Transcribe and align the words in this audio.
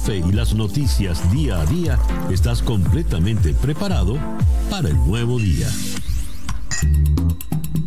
café 0.00 0.16
y 0.16 0.32
las 0.32 0.54
noticias 0.54 1.30
día 1.30 1.60
a 1.60 1.66
día, 1.66 1.98
estás 2.30 2.62
completamente 2.62 3.52
preparado 3.52 4.16
para 4.70 4.88
el 4.88 4.96
nuevo 4.96 5.38
día. 5.38 5.68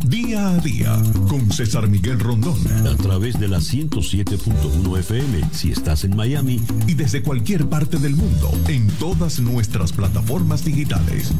Día 0.06 0.50
a 0.50 0.58
día 0.58 0.96
con 1.28 1.50
César 1.50 1.88
Miguel 1.88 2.20
Rondón. 2.20 2.58
A 2.86 2.96
través 2.96 3.40
de 3.40 3.48
la 3.48 3.58
107.1 3.58 4.98
FM 4.98 5.40
si 5.52 5.72
estás 5.72 6.04
en 6.04 6.14
Miami. 6.14 6.60
Y 6.86 6.94
desde 6.94 7.22
cualquier 7.22 7.68
parte 7.68 7.98
del 7.98 8.14
mundo 8.14 8.50
en 8.68 8.86
todas 8.98 9.40
nuestras 9.40 9.92
plataformas 9.92 10.64
digitales. 10.64 11.32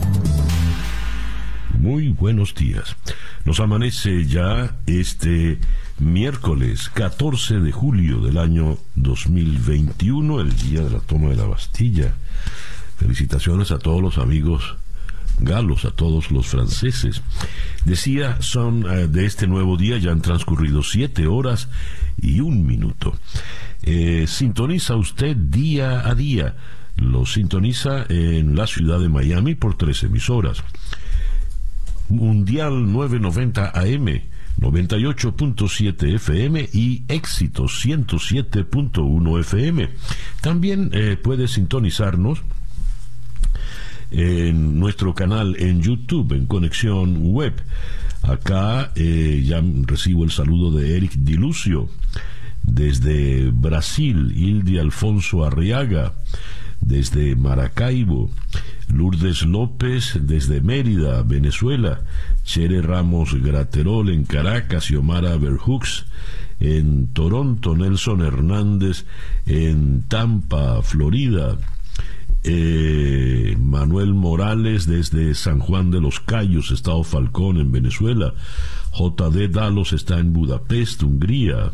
Muy 1.84 2.08
buenos 2.08 2.54
días. 2.54 2.96
Nos 3.44 3.60
amanece 3.60 4.24
ya 4.24 4.74
este 4.86 5.58
miércoles 5.98 6.88
14 6.88 7.60
de 7.60 7.72
julio 7.72 8.22
del 8.22 8.38
año 8.38 8.78
2021, 8.94 10.40
el 10.40 10.56
día 10.56 10.80
de 10.80 10.88
la 10.88 11.00
toma 11.00 11.28
de 11.28 11.36
la 11.36 11.44
Bastilla. 11.44 12.14
Felicitaciones 12.96 13.70
a 13.70 13.78
todos 13.78 14.00
los 14.00 14.16
amigos 14.16 14.76
galos, 15.40 15.84
a 15.84 15.90
todos 15.90 16.30
los 16.30 16.46
franceses. 16.46 17.20
Decía, 17.84 18.40
son 18.40 18.86
eh, 18.90 19.06
de 19.06 19.26
este 19.26 19.46
nuevo 19.46 19.76
día, 19.76 19.98
ya 19.98 20.10
han 20.10 20.22
transcurrido 20.22 20.82
siete 20.82 21.26
horas 21.26 21.68
y 22.16 22.40
un 22.40 22.66
minuto. 22.66 23.14
Eh, 23.82 24.24
sintoniza 24.26 24.96
usted 24.96 25.36
día 25.36 26.08
a 26.08 26.14
día. 26.14 26.56
Lo 26.96 27.26
sintoniza 27.26 28.06
en 28.08 28.56
la 28.56 28.66
ciudad 28.66 29.00
de 29.00 29.10
Miami 29.10 29.54
por 29.54 29.76
tres 29.76 30.02
emisoras. 30.02 30.64
Mundial 32.08 32.92
990 32.92 33.72
AM, 33.74 34.22
98.7 34.60 36.14
FM 36.14 36.68
y 36.72 37.02
Éxito 37.08 37.64
107.1 37.64 39.40
FM. 39.40 39.90
También 40.40 40.90
eh, 40.92 41.16
puede 41.22 41.48
sintonizarnos 41.48 42.42
en 44.10 44.78
nuestro 44.78 45.14
canal 45.14 45.56
en 45.58 45.82
YouTube, 45.82 46.32
en 46.32 46.46
Conexión 46.46 47.18
Web. 47.32 47.54
Acá 48.22 48.92
eh, 48.94 49.42
ya 49.44 49.62
recibo 49.82 50.24
el 50.24 50.30
saludo 50.30 50.70
de 50.70 50.96
Eric 50.96 51.12
Dilucio 51.12 51.88
desde 52.62 53.50
Brasil, 53.50 54.32
Hilde 54.34 54.80
Alfonso 54.80 55.44
Arriaga 55.44 56.14
desde 56.80 57.36
Maracaibo, 57.36 58.30
Lourdes 58.92 59.42
López 59.44 60.18
desde 60.20 60.60
Mérida, 60.60 61.22
Venezuela, 61.22 62.00
Chere 62.44 62.82
Ramos 62.82 63.34
Graterol 63.34 64.10
en 64.10 64.24
Caracas, 64.24 64.90
Omar 64.90 65.38
Berhux 65.38 66.06
en 66.60 67.08
Toronto, 67.08 67.76
Nelson 67.76 68.22
Hernández 68.22 69.06
en 69.46 70.02
Tampa, 70.08 70.82
Florida, 70.82 71.58
eh, 72.44 73.56
Manuel 73.58 74.14
Morales 74.14 74.86
desde 74.86 75.34
San 75.34 75.60
Juan 75.60 75.90
de 75.90 76.00
los 76.00 76.20
Cayos, 76.20 76.70
Estado 76.70 77.02
Falcón 77.02 77.58
en 77.58 77.72
Venezuela, 77.72 78.34
JD 78.92 79.50
Dalos 79.50 79.92
está 79.92 80.18
en 80.18 80.32
Budapest, 80.32 81.02
Hungría, 81.02 81.72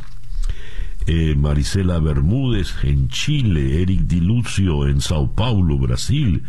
eh, 1.12 1.34
Marisela 1.34 1.98
Bermúdez 1.98 2.72
en 2.84 3.08
Chile, 3.08 3.82
Eric 3.82 4.02
Dilucio 4.02 4.86
en 4.86 5.00
Sao 5.00 5.34
Paulo, 5.34 5.76
Brasil, 5.76 6.44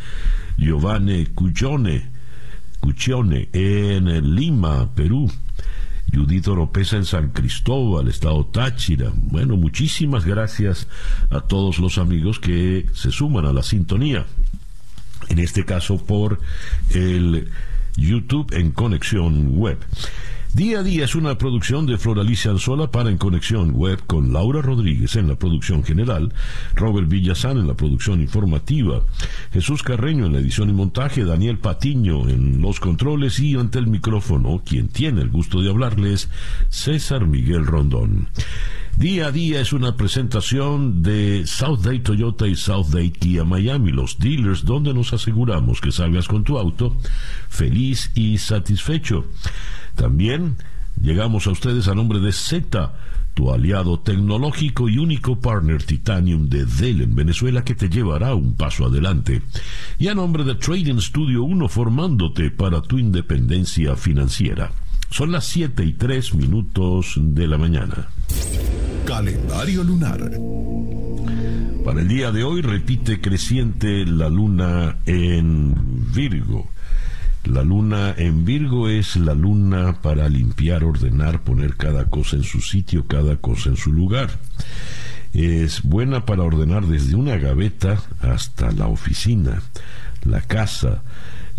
Giovanni 0.56 1.26
Cuccione, 1.26 2.12
Cuccione 2.80 3.50
en 3.54 4.36
Lima, 4.36 4.94
Perú, 4.94 5.32
Judith 6.14 6.48
Oropesa 6.48 6.98
en 6.98 7.06
San 7.06 7.30
Cristóbal, 7.30 8.08
Estado 8.08 8.46
Táchira. 8.46 9.12
Bueno, 9.16 9.58
muchísimas 9.58 10.26
gracias 10.26 10.88
a 11.32 11.42
todos 11.42 11.80
los 11.80 11.98
amigos 11.98 12.38
que 12.40 12.86
se 12.94 13.10
suman 13.10 13.48
a 13.48 13.54
la 13.54 13.64
sintonía. 13.64 14.28
En 15.30 15.40
este 15.40 15.66
caso 15.66 15.98
por 15.98 16.40
el 16.92 17.50
YouTube 17.98 18.54
en 18.54 18.70
conexión 18.70 19.58
web. 19.58 19.80
Día 20.54 20.80
a 20.80 20.84
día 20.84 21.06
es 21.06 21.16
una 21.16 21.38
producción 21.38 21.86
de 21.86 21.98
Floralicia 21.98 22.52
Anzola 22.52 22.92
para 22.92 23.10
En 23.10 23.18
Conexión 23.18 23.72
Web 23.72 24.02
con 24.06 24.34
Laura 24.34 24.62
Rodríguez 24.62 25.16
en 25.16 25.30
la 25.30 25.36
producción 25.36 25.82
general, 25.82 26.34
Robert 26.76 27.08
Villazán 27.08 27.58
en 27.58 27.68
la 27.68 27.74
producción 27.74 28.20
informativa, 28.20 29.02
Jesús 29.54 29.82
Carreño 29.82 30.26
en 30.26 30.34
la 30.34 30.40
edición 30.40 30.70
y 30.70 30.74
montaje, 30.74 31.24
Daniel 31.24 31.58
Patiño 31.58 32.28
en 32.28 32.62
los 32.62 32.82
controles 32.82 33.40
y 33.40 33.56
ante 33.56 33.80
el 33.80 33.88
micrófono, 33.88 34.62
quien 34.66 34.90
tiene 34.90 35.22
el 35.22 35.30
gusto 35.30 35.62
de 35.62 35.70
hablarles, 35.70 36.30
César 36.68 37.28
Miguel 37.28 37.66
Rondón. 37.66 38.28
Día 38.98 39.28
a 39.28 39.32
día 39.32 39.62
es 39.62 39.74
una 39.74 39.96
presentación 39.96 41.02
de 41.02 41.48
South 41.48 41.80
Day 41.80 42.00
Toyota 42.00 42.48
y 42.48 42.56
South 42.56 42.88
Day 42.92 43.10
Kia 43.10 43.44
Miami, 43.44 43.92
los 43.92 44.20
dealers 44.20 44.64
donde 44.64 44.94
nos 44.94 45.12
aseguramos 45.14 45.82
que 45.82 45.92
salgas 45.92 46.28
con 46.28 46.44
tu 46.44 46.58
auto 46.58 46.96
feliz 47.50 48.12
y 48.14 48.38
satisfecho. 48.38 49.26
También 49.96 50.58
llegamos 51.02 51.48
a 51.48 51.52
ustedes 51.52 51.88
a 51.88 51.96
nombre 51.96 52.20
de 52.20 52.32
Z, 52.32 52.94
tu 53.34 53.52
aliado 53.52 54.00
tecnológico 54.00 54.88
y 54.88 54.98
único 55.00 55.40
partner 55.40 55.82
Titanium 55.82 56.48
de 56.48 56.66
Dell 56.66 57.02
en 57.02 57.16
Venezuela 57.16 57.64
que 57.64 57.76
te 57.76 57.90
llevará 57.90 58.36
un 58.36 58.56
paso 58.56 58.86
adelante. 58.86 59.42
Y 59.98 60.10
a 60.10 60.16
nombre 60.16 60.44
de 60.44 60.56
Trading 60.56 61.00
Studio 61.00 61.44
1 61.44 61.68
formándote 61.70 62.52
para 62.52 62.82
tu 62.82 63.00
independencia 63.00 63.96
financiera. 63.96 64.72
Son 65.10 65.32
las 65.32 65.46
7 65.48 65.84
y 65.84 65.94
3 65.94 66.36
minutos 66.36 67.16
de 67.18 67.48
la 67.48 67.58
mañana. 67.58 68.08
Calendario 69.12 69.84
lunar. 69.84 70.32
Para 71.84 72.00
el 72.00 72.08
día 72.08 72.32
de 72.32 72.46
hoy 72.46 72.62
repite 72.62 73.20
creciente 73.20 74.06
la 74.06 74.30
luna 74.30 75.00
en 75.06 75.76
Virgo. 76.14 76.70
La 77.44 77.62
luna 77.62 78.16
en 78.18 78.46
Virgo 78.46 78.88
es 78.88 79.18
la 79.18 79.34
luna 79.34 79.98
para 80.02 80.30
limpiar, 80.30 80.86
ordenar, 80.86 81.44
poner 81.44 81.76
cada 81.76 82.06
cosa 82.06 82.38
en 82.38 82.44
su 82.44 82.62
sitio, 82.62 83.06
cada 83.06 83.36
cosa 83.36 83.68
en 83.68 83.76
su 83.76 83.92
lugar. 83.92 84.30
Es 85.34 85.82
buena 85.82 86.26
para 86.26 86.44
ordenar 86.44 86.86
desde 86.86 87.16
una 87.16 87.36
gaveta 87.36 88.02
hasta 88.22 88.72
la 88.72 88.88
oficina, 88.88 89.62
la 90.24 90.40
casa. 90.40 91.04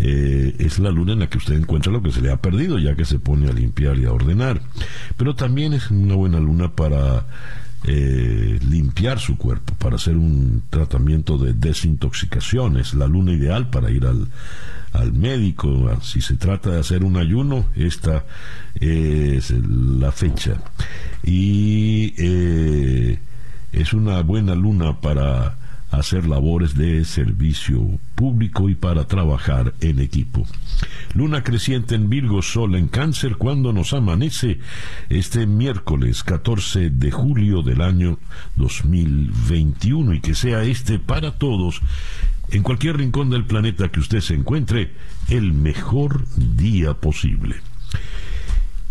Eh, 0.05 0.57
es 0.59 0.81
la 0.81 0.91
luna 0.91 1.13
en 1.13 1.21
la 1.21 1.29
que 1.29 1.39
usted 1.39 1.55
encuentra 1.55 1.93
lo 1.93 2.03
que 2.03 2.11
se 2.11 2.21
le 2.21 2.33
ha 2.33 2.43
perdido, 2.43 2.77
ya 2.79 2.97
que 2.97 3.05
se 3.05 3.21
pone 3.21 3.49
a 3.49 3.53
limpiar 3.53 3.97
y 3.99 4.05
a 4.05 4.13
ordenar. 4.13 4.61
Pero 5.17 5.37
también 5.37 5.75
es 5.75 5.93
una 5.93 6.17
buena 6.17 6.41
luna 6.41 6.73
para 6.73 7.25
eh, 7.85 8.59
limpiar 8.69 9.21
su 9.21 9.39
cuerpo, 9.39 9.75
para 9.75 9.95
hacer 9.95 10.17
un 10.17 10.65
tratamiento 10.71 11.39
de 11.39 11.53
desintoxicación. 11.53 12.79
Es 12.79 12.95
la 12.95 13.07
luna 13.07 13.33
ideal 13.33 13.71
para 13.71 13.93
ir 13.93 14.05
al, 14.05 14.27
al 14.93 15.13
médico. 15.13 15.97
Si 16.03 16.21
se 16.21 16.35
trata 16.35 16.71
de 16.71 16.81
hacer 16.81 17.05
un 17.05 17.17
ayuno, 17.17 17.67
esta 17.77 18.25
es 18.75 19.51
la 19.51 20.11
fecha. 20.11 20.55
Y 21.23 22.13
eh, 22.19 23.19
es 23.73 23.93
una 23.93 24.21
buena 24.23 24.57
luna 24.57 25.01
para 25.01 25.62
hacer 25.93 26.27
labores 26.27 26.75
de 26.75 27.05
servicio 27.05 27.99
público 28.15 28.69
y 28.69 28.75
para 28.75 29.07
trabajar 29.07 29.75
en 29.81 30.01
equipo. 30.01 30.47
Luna 31.15 31.45
creciente 31.45 31.95
en 31.95 32.09
Virgo, 32.09 32.43
Sol 32.43 32.75
en 32.75 32.89
Cáncer 32.89 33.37
cuando 33.37 33.73
nos 33.73 33.93
amanece 33.93 34.59
este 35.11 35.47
miércoles 35.47 36.25
14 36.25 36.91
de 36.91 37.11
julio 37.11 37.63
del 37.63 37.83
año 37.83 38.19
2021 38.57 40.15
y 40.15 40.21
que 40.21 40.35
sea 40.35 40.65
este 40.65 40.99
para 40.99 41.33
todos 41.33 41.81
en 42.51 42.63
cualquier 42.63 42.97
rincón 42.99 43.31
del 43.31 43.45
planeta 43.45 43.89
que 43.89 44.01
usted 44.01 44.21
se 44.21 44.35
encuentre, 44.35 44.93
el 45.29 45.53
mejor 45.53 46.27
día 46.37 46.95
posible. 46.95 47.57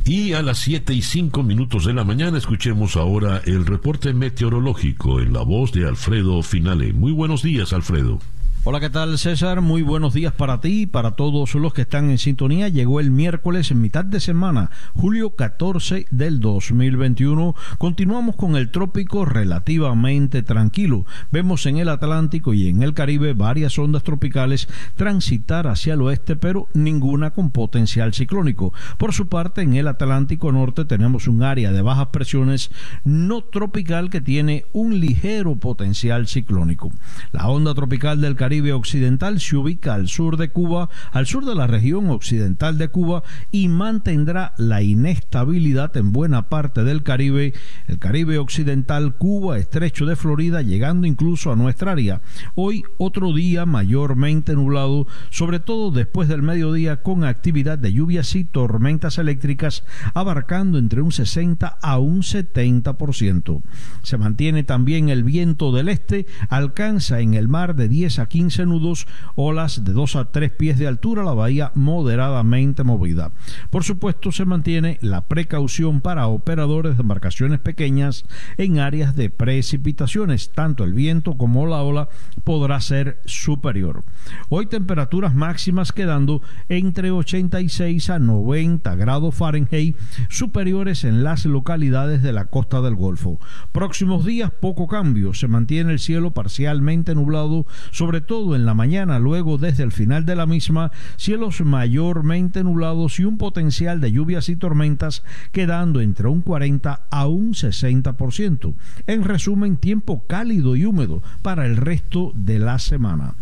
Y 0.05 0.33
a 0.33 0.41
las 0.41 0.57
7 0.59 0.93
y 0.93 1.01
5 1.01 1.43
minutos 1.43 1.85
de 1.85 1.93
la 1.93 2.03
mañana 2.03 2.37
escuchemos 2.37 2.97
ahora 2.97 3.41
el 3.45 3.65
reporte 3.65 4.13
meteorológico 4.13 5.21
en 5.21 5.33
la 5.33 5.41
voz 5.41 5.71
de 5.71 5.87
Alfredo 5.87 6.41
Finale. 6.41 6.91
Muy 6.91 7.11
buenos 7.11 7.43
días, 7.43 7.71
Alfredo. 7.71 8.19
Hola, 8.63 8.79
¿qué 8.79 8.91
tal 8.91 9.17
César? 9.17 9.59
Muy 9.61 9.81
buenos 9.81 10.13
días 10.13 10.33
para 10.33 10.61
ti 10.61 10.81
y 10.81 10.85
para 10.85 11.15
todos 11.15 11.55
los 11.55 11.73
que 11.73 11.81
están 11.81 12.11
en 12.11 12.19
sintonía. 12.19 12.69
Llegó 12.69 12.99
el 12.99 13.09
miércoles 13.09 13.71
en 13.71 13.81
mitad 13.81 14.05
de 14.05 14.19
semana, 14.19 14.69
julio 14.93 15.35
14 15.35 16.05
del 16.11 16.39
2021. 16.39 17.55
Continuamos 17.79 18.35
con 18.35 18.55
el 18.55 18.69
trópico 18.69 19.25
relativamente 19.25 20.43
tranquilo. 20.43 21.07
Vemos 21.31 21.65
en 21.65 21.77
el 21.77 21.89
Atlántico 21.89 22.53
y 22.53 22.67
en 22.67 22.83
el 22.83 22.93
Caribe 22.93 23.33
varias 23.33 23.79
ondas 23.79 24.03
tropicales 24.03 24.67
transitar 24.95 25.65
hacia 25.65 25.95
el 25.95 26.03
oeste, 26.03 26.35
pero 26.35 26.67
ninguna 26.75 27.31
con 27.31 27.49
potencial 27.49 28.13
ciclónico. 28.13 28.73
Por 28.99 29.13
su 29.13 29.27
parte, 29.27 29.63
en 29.63 29.73
el 29.73 29.87
Atlántico 29.87 30.51
Norte 30.51 30.85
tenemos 30.85 31.27
un 31.27 31.41
área 31.41 31.71
de 31.71 31.81
bajas 31.81 32.09
presiones 32.09 32.69
no 33.05 33.41
tropical 33.41 34.11
que 34.11 34.21
tiene 34.21 34.65
un 34.71 34.99
ligero 34.99 35.55
potencial 35.55 36.27
ciclónico. 36.27 36.91
La 37.31 37.47
onda 37.47 37.73
tropical 37.73 38.21
del 38.21 38.35
Caribe 38.35 38.50
Caribe 38.51 38.73
Occidental 38.73 39.39
se 39.39 39.55
ubica 39.55 39.93
al 39.93 40.09
sur 40.09 40.35
de 40.35 40.49
Cuba, 40.49 40.89
al 41.13 41.25
sur 41.25 41.45
de 41.45 41.55
la 41.55 41.67
región 41.67 42.09
occidental 42.09 42.77
de 42.77 42.89
Cuba 42.89 43.23
y 43.49 43.69
mantendrá 43.69 44.53
la 44.57 44.81
inestabilidad 44.81 45.95
en 45.95 46.11
buena 46.11 46.49
parte 46.49 46.83
del 46.83 47.01
Caribe, 47.01 47.53
el 47.87 47.97
Caribe 47.97 48.39
Occidental, 48.39 49.15
Cuba, 49.15 49.57
estrecho 49.57 50.05
de 50.05 50.17
Florida, 50.17 50.61
llegando 50.63 51.07
incluso 51.07 51.53
a 51.53 51.55
nuestra 51.55 51.93
área. 51.93 52.19
Hoy 52.53 52.83
otro 52.97 53.31
día 53.31 53.65
mayormente 53.65 54.53
nublado, 54.53 55.07
sobre 55.29 55.61
todo 55.61 55.89
después 55.89 56.27
del 56.27 56.41
mediodía 56.41 57.03
con 57.03 57.23
actividad 57.23 57.79
de 57.79 57.93
lluvias 57.93 58.35
y 58.35 58.43
tormentas 58.43 59.17
eléctricas 59.17 59.85
abarcando 60.13 60.77
entre 60.77 61.01
un 61.01 61.13
60 61.13 61.67
a 61.81 61.99
un 61.99 62.21
70%. 62.21 63.61
Se 64.03 64.17
mantiene 64.17 64.65
también 64.65 65.07
el 65.07 65.23
viento 65.23 65.71
del 65.71 65.87
este, 65.87 66.25
alcanza 66.49 67.21
en 67.21 67.33
el 67.33 67.47
mar 67.47 67.77
de 67.77 67.87
10 67.87 68.19
a 68.19 68.25
15 68.25 68.40
nudos, 68.41 69.07
olas 69.35 69.83
de 69.83 69.93
2 69.93 70.15
a 70.15 70.25
3 70.25 70.51
pies 70.51 70.79
de 70.79 70.87
altura, 70.87 71.23
la 71.23 71.33
bahía 71.33 71.71
moderadamente 71.75 72.83
movida. 72.83 73.31
Por 73.69 73.83
supuesto, 73.83 74.31
se 74.31 74.45
mantiene 74.45 74.97
la 75.01 75.21
precaución 75.27 76.01
para 76.01 76.27
operadores 76.27 76.97
de 76.97 77.01
embarcaciones 77.01 77.59
pequeñas 77.59 78.25
en 78.57 78.79
áreas 78.79 79.15
de 79.15 79.29
precipitaciones. 79.29 80.51
Tanto 80.51 80.83
el 80.83 80.93
viento 80.93 81.37
como 81.37 81.65
la 81.67 81.81
ola 81.81 82.09
podrá 82.43 82.79
ser 82.81 83.21
superior. 83.25 84.03
Hoy 84.49 84.65
temperaturas 84.65 85.35
máximas 85.35 85.91
quedando 85.91 86.41
entre 86.69 87.11
86 87.11 88.09
a 88.09 88.19
90 88.19 88.95
grados 88.95 89.35
Fahrenheit, 89.35 89.97
superiores 90.29 91.03
en 91.03 91.23
las 91.23 91.45
localidades 91.45 92.21
de 92.21 92.33
la 92.33 92.45
costa 92.45 92.81
del 92.81 92.95
Golfo. 92.95 93.39
Próximos 93.71 94.25
días 94.25 94.51
poco 94.51 94.87
cambio, 94.87 95.33
se 95.33 95.47
mantiene 95.47 95.93
el 95.93 95.99
cielo 95.99 96.31
parcialmente 96.31 97.15
nublado, 97.15 97.65
sobre 97.91 98.21
todo 98.21 98.30
en 98.31 98.65
la 98.65 98.73
mañana, 98.73 99.19
luego 99.19 99.57
desde 99.57 99.83
el 99.83 99.91
final 99.91 100.25
de 100.25 100.37
la 100.37 100.45
misma, 100.45 100.93
cielos 101.17 101.59
mayormente 101.59 102.63
nublados 102.63 103.19
y 103.19 103.25
un 103.25 103.37
potencial 103.37 103.99
de 103.99 104.13
lluvias 104.13 104.47
y 104.47 104.55
tormentas 104.55 105.23
quedando 105.51 105.99
entre 105.99 106.29
un 106.29 106.41
40 106.41 107.07
a 107.09 107.27
un 107.27 107.53
60%. 107.53 108.73
En 109.07 109.25
resumen, 109.25 109.75
tiempo 109.75 110.23
cálido 110.27 110.77
y 110.77 110.85
húmedo 110.85 111.21
para 111.41 111.65
el 111.65 111.75
resto 111.75 112.31
de 112.33 112.59
la 112.59 112.79
semana. 112.79 113.35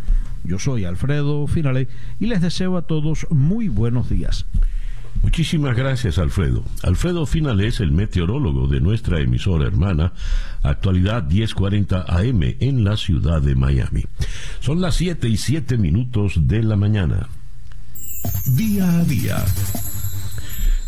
Yo 0.43 0.57
soy 0.57 0.85
Alfredo 0.85 1.45
Finale 1.45 1.87
y 2.19 2.25
les 2.25 2.41
deseo 2.41 2.75
a 2.75 2.87
todos 2.87 3.27
muy 3.29 3.67
buenos 3.67 4.09
días. 4.09 4.47
Muchísimas 5.21 5.75
gracias, 5.75 6.17
Alfredo. 6.17 6.63
Alfredo 6.83 7.25
Finales, 7.25 7.79
el 7.81 7.91
meteorólogo 7.91 8.67
de 8.67 8.79
nuestra 8.79 9.19
emisora 9.19 9.67
hermana, 9.67 10.13
actualidad 10.63 11.23
1040 11.23 12.05
AM 12.07 12.55
en 12.59 12.83
la 12.83 12.95
ciudad 12.97 13.41
de 13.41 13.55
Miami. 13.55 14.05
Son 14.61 14.81
las 14.81 14.95
7 14.95 15.27
y 15.27 15.37
7 15.37 15.77
minutos 15.77 16.47
de 16.47 16.63
la 16.63 16.75
mañana. 16.75 17.27
Día 18.55 18.99
a 18.99 19.03
día. 19.03 19.45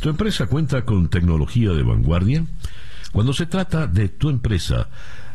¿Tu 0.01 0.09
empresa 0.09 0.47
cuenta 0.47 0.83
con 0.83 1.09
tecnología 1.09 1.71
de 1.71 1.83
vanguardia? 1.83 2.45
Cuando 3.11 3.33
se 3.33 3.45
trata 3.45 3.87
de 3.87 4.09
tu 4.09 4.29
empresa, 4.29 4.87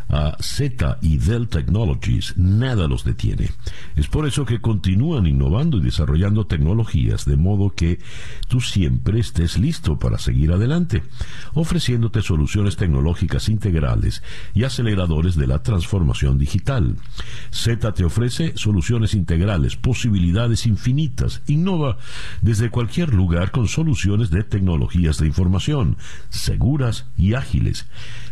a 0.09 0.37
Z 0.41 0.99
y 1.03 1.19
Dell 1.19 1.49
Technologies, 1.49 2.35
nada 2.37 2.87
los 2.87 3.05
detiene. 3.05 3.51
Es 3.97 4.07
por 4.07 4.27
eso 4.27 4.45
que 4.45 4.61
continúan 4.61 5.27
innovando 5.27 5.79
y 5.79 5.81
desarrollando 5.81 6.47
tecnologías 6.47 7.25
de 7.25 7.37
modo 7.37 7.71
que 7.71 7.99
tú 8.49 8.61
siempre 8.61 9.21
estés 9.21 9.59
listo 9.59 9.99
para 9.99 10.19
seguir 10.19 10.53
adelante, 10.53 11.03
ofreciéndote 11.55 12.23
soluciones 12.23 12.77
tecnológicas 12.77 13.49
integrales 13.49 14.23
y 14.55 14.65
aceleradores 14.65 15.37
de 15.37 15.47
la 15.47 15.63
transformación 15.63 16.39
digital. 16.39 16.97
Z 17.51 17.93
te 17.93 18.05
ofrece 18.05 18.53
soluciones 18.57 19.15
integrales, 19.15 19.77
posibilidades 19.77 20.67
infinitas, 20.67 21.43
innova 21.47 21.99
desde 22.43 22.71
cualquier 22.71 23.13
lugar 23.13 23.51
con 23.51 23.69
soluciones 23.69 24.31
de 24.31 24.45
tecnologías 24.45 25.19
de 25.19 25.27
información, 25.27 25.97
seguras 26.29 27.07
y 27.17 27.35
ágiles. 27.35 27.87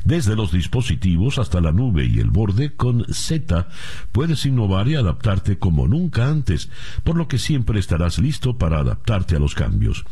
Desde 0.04 0.36
los 0.36 0.52
dispositivos 0.52 1.38
hasta 1.38 1.60
la 1.64 1.72
nube 1.72 2.06
y 2.06 2.20
el 2.20 2.30
borde, 2.30 2.74
con 2.74 3.04
Z 3.12 3.68
puedes 4.12 4.46
innovar 4.46 4.86
y 4.88 4.94
adaptarte 4.94 5.58
como 5.58 5.88
nunca 5.88 6.28
antes, 6.28 6.70
por 7.02 7.16
lo 7.16 7.26
que 7.26 7.38
siempre 7.38 7.80
estarás 7.80 8.18
listo 8.18 8.58
para 8.58 8.78
adaptarte 8.78 9.36
a 9.36 9.38
los 9.40 9.54
cambios. 9.54 10.04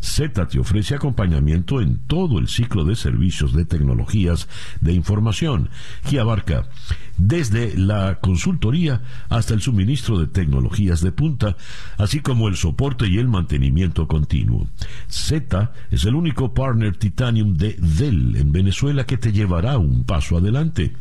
Z 0.00 0.46
te 0.48 0.58
ofrece 0.58 0.94
acompañamiento 0.94 1.80
en 1.80 1.98
todo 2.06 2.38
el 2.38 2.48
ciclo 2.48 2.84
de 2.84 2.96
servicios 2.96 3.52
de 3.54 3.64
tecnologías 3.64 4.48
de 4.80 4.92
información, 4.92 5.70
que 6.08 6.20
abarca 6.20 6.68
desde 7.18 7.76
la 7.76 8.18
consultoría 8.20 9.02
hasta 9.28 9.54
el 9.54 9.60
suministro 9.60 10.18
de 10.18 10.26
tecnologías 10.26 11.00
de 11.00 11.12
punta, 11.12 11.56
así 11.96 12.20
como 12.20 12.48
el 12.48 12.56
soporte 12.56 13.06
y 13.08 13.18
el 13.18 13.28
mantenimiento 13.28 14.06
continuo. 14.06 14.68
Z 15.08 15.72
es 15.90 16.04
el 16.04 16.14
único 16.14 16.52
partner 16.54 16.96
Titanium 16.96 17.56
de 17.56 17.76
Dell 17.78 18.36
en 18.36 18.52
Venezuela 18.52 19.04
que 19.04 19.16
te 19.16 19.32
llevará 19.32 19.78
un 19.78 20.04
paso 20.04 20.36
adelante. 20.36 20.92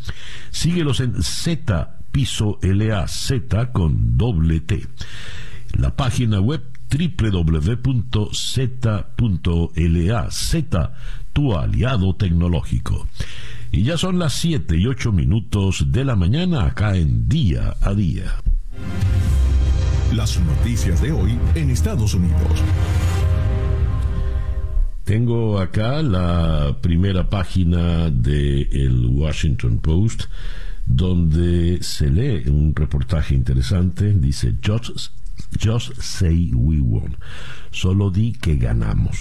Síguelos 0.52 1.00
en 1.00 1.22
Z 1.22 2.00
Piso 2.12 2.60
LA 2.62 3.08
Z 3.08 3.72
con 3.74 4.18
doble 4.18 4.62
T. 4.62 4.88
La 5.78 5.94
página 5.96 6.40
web 6.40 6.64
www.z.la 6.90 8.32
Z, 10.32 10.94
tu 11.34 11.58
aliado 11.58 12.16
tecnológico. 12.16 13.08
Y 13.76 13.84
ya 13.84 13.98
son 13.98 14.20
las 14.20 14.32
7 14.36 14.78
y 14.78 14.88
8 14.88 15.12
minutos 15.12 15.92
de 15.92 16.06
la 16.06 16.16
mañana 16.16 16.66
acá 16.66 16.96
en 16.96 17.28
Día 17.28 17.76
a 17.82 17.94
Día. 17.94 18.36
Las 20.14 20.40
noticias 20.40 21.02
de 21.02 21.12
hoy 21.12 21.38
en 21.56 21.70
Estados 21.70 22.14
Unidos. 22.14 22.64
Tengo 25.04 25.60
acá 25.60 26.02
la 26.02 26.78
primera 26.80 27.30
página 27.30 28.10
del 28.10 28.70
el 28.72 29.08
Washington 29.08 29.80
Post, 29.80 30.24
donde 30.86 31.84
se 31.84 32.10
lee 32.10 32.50
un 32.50 32.74
reportaje 32.74 33.36
interesante. 33.36 34.14
Dice, 34.14 34.54
just, 34.66 35.12
just 35.62 36.00
say 36.00 36.50
we 36.54 36.80
won. 36.80 37.18
Solo 37.72 38.10
di 38.10 38.32
que 38.32 38.56
ganamos. 38.56 39.18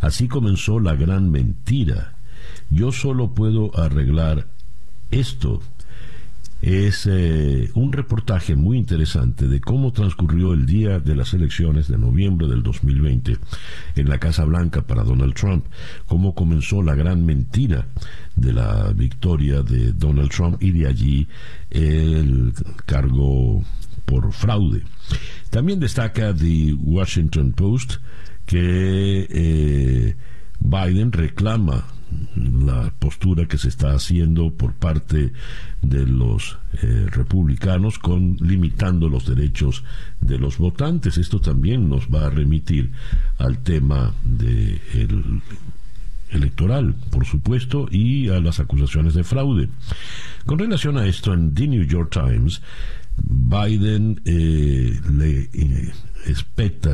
Así 0.00 0.28
comenzó 0.28 0.80
la 0.80 0.96
gran 0.96 1.30
mentira. 1.30 2.19
Yo 2.70 2.92
solo 2.92 3.34
puedo 3.34 3.76
arreglar 3.78 4.46
esto 5.10 5.60
es 6.62 7.08
eh, 7.10 7.70
un 7.74 7.92
reportaje 7.92 8.54
muy 8.54 8.76
interesante 8.76 9.48
de 9.48 9.60
cómo 9.60 9.92
transcurrió 9.92 10.52
el 10.52 10.66
día 10.66 11.00
de 11.00 11.16
las 11.16 11.32
elecciones 11.32 11.88
de 11.88 11.96
noviembre 11.96 12.46
del 12.46 12.62
2020 12.62 13.38
en 13.96 14.08
la 14.08 14.18
Casa 14.18 14.44
Blanca 14.44 14.82
para 14.82 15.02
Donald 15.02 15.34
Trump, 15.34 15.64
cómo 16.06 16.34
comenzó 16.34 16.82
la 16.82 16.94
gran 16.94 17.24
mentira 17.24 17.86
de 18.36 18.52
la 18.52 18.92
victoria 18.92 19.62
de 19.62 19.92
Donald 19.92 20.30
Trump 20.30 20.62
y 20.62 20.70
de 20.72 20.86
allí 20.86 21.28
el 21.70 22.52
cargo 22.84 23.64
por 24.04 24.30
fraude. 24.32 24.82
También 25.48 25.80
destaca 25.80 26.34
The 26.34 26.74
Washington 26.74 27.52
Post 27.52 27.94
que 28.44 29.26
eh, 29.30 30.16
Biden 30.60 31.10
reclama 31.12 31.86
la 32.36 32.92
postura 32.98 33.46
que 33.46 33.58
se 33.58 33.68
está 33.68 33.92
haciendo 33.92 34.50
por 34.50 34.74
parte 34.74 35.32
de 35.82 36.06
los 36.06 36.58
eh, 36.82 37.06
republicanos 37.10 37.98
con 37.98 38.36
limitando 38.40 39.08
los 39.08 39.26
derechos 39.26 39.84
de 40.20 40.38
los 40.38 40.58
votantes. 40.58 41.18
Esto 41.18 41.40
también 41.40 41.88
nos 41.88 42.08
va 42.08 42.26
a 42.26 42.30
remitir 42.30 42.92
al 43.38 43.58
tema 43.58 44.14
de 44.24 44.80
electoral, 46.30 46.94
por 47.10 47.26
supuesto, 47.26 47.88
y 47.90 48.28
a 48.28 48.40
las 48.40 48.60
acusaciones 48.60 49.14
de 49.14 49.24
fraude. 49.24 49.68
Con 50.46 50.58
relación 50.58 50.96
a 50.96 51.06
esto, 51.06 51.34
en 51.34 51.54
The 51.54 51.66
New 51.66 51.84
York 51.84 52.10
Times, 52.12 52.62
Biden 53.16 54.20
eh, 54.24 54.98
le 55.10 55.50
eh, 55.52 55.92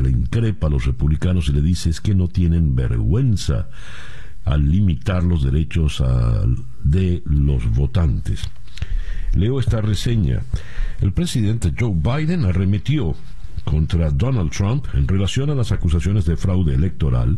le 0.01 0.09
increpa 0.09 0.67
a 0.67 0.69
los 0.69 0.85
republicanos 0.85 1.49
y 1.49 1.53
le 1.53 1.61
dice 1.61 1.89
es 1.89 2.01
que 2.01 2.15
no 2.15 2.27
tienen 2.27 2.75
vergüenza 2.75 3.69
al 4.47 4.69
limitar 4.69 5.23
los 5.23 5.43
derechos 5.43 6.03
de 6.83 7.21
los 7.25 7.69
votantes. 7.73 8.41
Leo 9.33 9.59
esta 9.59 9.81
reseña. 9.81 10.41
El 11.01 11.11
presidente 11.11 11.73
Joe 11.77 11.93
Biden 11.93 12.45
arremetió 12.45 13.15
contra 13.65 14.09
Donald 14.09 14.51
Trump 14.51 14.85
en 14.93 15.07
relación 15.07 15.49
a 15.49 15.55
las 15.55 15.71
acusaciones 15.71 16.25
de 16.25 16.37
fraude 16.37 16.73
electoral 16.73 17.37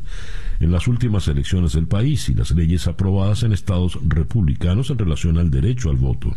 en 0.59 0.71
las 0.71 0.87
últimas 0.87 1.27
elecciones 1.27 1.73
del 1.73 1.87
país 1.87 2.29
y 2.29 2.35
las 2.35 2.51
leyes 2.51 2.87
aprobadas 2.87 3.43
en 3.43 3.51
estados 3.51 3.97
republicanos 4.07 4.91
en 4.91 4.99
relación 4.99 5.39
al 5.39 5.49
derecho 5.49 5.89
al 5.89 5.97
voto. 5.97 6.35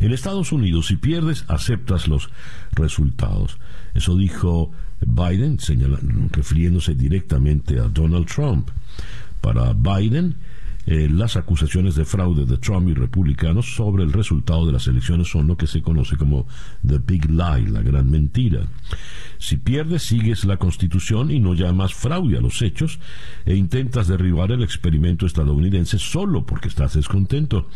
En 0.00 0.12
Estados 0.12 0.52
Unidos, 0.52 0.88
si 0.88 0.96
pierdes, 0.96 1.44
aceptas 1.48 2.08
los 2.08 2.28
resultados. 2.72 3.58
Eso 3.94 4.16
dijo 4.16 4.72
Biden, 5.06 5.58
refiriéndose 6.30 6.94
directamente 6.94 7.78
a 7.78 7.84
Donald 7.84 8.26
Trump. 8.26 8.68
Para 9.40 9.72
Biden, 9.72 10.36
eh, 10.84 11.08
las 11.08 11.36
acusaciones 11.36 11.94
de 11.94 12.04
fraude 12.04 12.44
de 12.44 12.56
Trump 12.56 12.88
y 12.88 12.94
republicanos 12.94 13.76
sobre 13.76 14.02
el 14.02 14.12
resultado 14.12 14.66
de 14.66 14.72
las 14.72 14.88
elecciones 14.88 15.28
son 15.28 15.46
lo 15.46 15.56
que 15.56 15.68
se 15.68 15.80
conoce 15.80 16.16
como 16.16 16.48
the 16.84 16.98
big 16.98 17.30
lie, 17.30 17.70
la 17.70 17.82
gran 17.82 18.10
mentira. 18.10 18.66
Si 19.38 19.58
pierdes, 19.58 20.02
sigues 20.02 20.44
la 20.44 20.56
constitución 20.56 21.30
y 21.30 21.38
no 21.38 21.54
llamas 21.54 21.94
fraude 21.94 22.36
a 22.36 22.40
los 22.40 22.62
hechos 22.62 22.98
e 23.44 23.54
intentas 23.54 24.08
derribar 24.08 24.50
el 24.50 24.64
experimento 24.64 25.24
estadounidense 25.24 25.98
solo 25.98 26.44
porque 26.44 26.68
estás 26.68 26.94
descontento. 26.94 27.68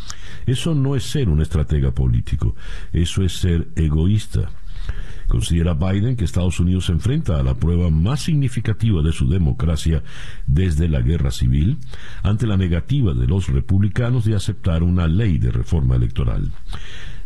Eso 0.45 0.75
no 0.75 0.97
es 0.97 1.05
ser 1.05 1.29
un 1.29 1.41
estratega 1.41 1.93
político, 1.93 2.57
eso 2.93 3.23
es 3.23 3.35
ser 3.35 3.69
egoísta. 3.77 4.51
Considera 5.29 5.75
Biden 5.75 6.17
que 6.17 6.25
Estados 6.25 6.61
Unidos 6.61 6.87
se 6.87 6.93
enfrenta 6.93 7.39
a 7.39 7.43
la 7.43 7.55
prueba 7.55 7.91
más 7.91 8.21
significativa 8.21 9.03
de 9.03 9.13
su 9.13 9.29
democracia 9.29 10.03
desde 10.47 10.89
la 10.89 11.01
guerra 11.01 11.31
civil 11.31 11.79
ante 12.23 12.47
la 12.47 12.57
negativa 12.57 13.13
de 13.13 13.27
los 13.27 13.49
republicanos 13.49 14.25
de 14.25 14.37
aceptar 14.37 14.83
una 14.83 15.07
ley 15.07 15.39
de 15.39 15.51
reforma 15.51 15.97
electoral 15.97 16.51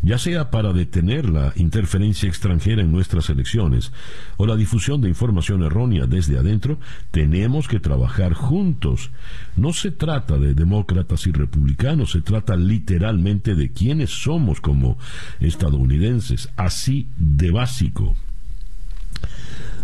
ya 0.02 0.18
sea 0.18 0.50
para 0.50 0.72
detener 0.72 1.28
la 1.28 1.52
interferencia 1.56 2.28
extranjera 2.28 2.82
en 2.82 2.92
nuestras 2.92 3.28
elecciones 3.28 3.92
o 4.36 4.46
la 4.46 4.56
difusión 4.56 5.00
de 5.00 5.08
información 5.08 5.62
errónea 5.62 6.06
desde 6.06 6.38
adentro, 6.38 6.78
tenemos 7.10 7.68
que 7.68 7.80
trabajar 7.80 8.32
juntos. 8.32 9.10
No 9.56 9.72
se 9.72 9.90
trata 9.90 10.38
de 10.38 10.54
demócratas 10.54 11.26
y 11.26 11.32
republicanos, 11.32 12.12
se 12.12 12.22
trata 12.22 12.56
literalmente 12.56 13.54
de 13.54 13.70
quiénes 13.72 14.10
somos 14.10 14.60
como 14.60 14.98
estadounidenses, 15.40 16.48
así 16.56 17.08
de 17.18 17.50
básico. 17.50 18.16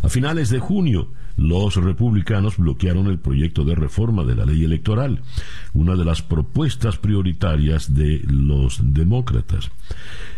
A 0.03 0.09
finales 0.09 0.51
de 0.51 0.61
junio, 0.61 1.11
los 1.37 1.77
republicanos 1.77 2.57
bloquearon 2.57 3.07
el 3.07 3.19
proyecto 3.19 3.65
de 3.65 3.75
reforma 3.75 4.25
de 4.25 4.35
la 4.35 4.47
ley 4.47 4.65
electoral, 4.65 5.21
una 5.75 5.95
de 5.95 6.05
las 6.05 6.23
propuestas 6.23 6.97
prioritarias 6.99 7.95
de 7.95 8.23
los 8.27 8.81
demócratas. 8.83 9.71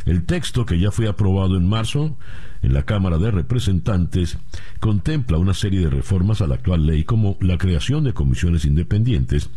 El 0.04 0.24
texto, 0.24 0.66
que 0.66 0.78
ya 0.78 0.90
fue 0.90 1.08
aprobado 1.08 1.56
en 1.56 1.68
marzo, 1.68 2.16
en 2.62 2.74
la 2.74 2.84
Cámara 2.84 3.18
de 3.18 3.30
Representantes 3.30 4.38
contempla 4.80 5.38
una 5.38 5.54
serie 5.54 5.80
de 5.80 5.90
reformas 5.90 6.40
a 6.40 6.46
la 6.46 6.56
actual 6.56 6.86
ley 6.86 7.04
como 7.04 7.36
la 7.40 7.58
creación 7.58 8.04
de 8.04 8.14
comisiones 8.14 8.64
independientes 8.64 9.50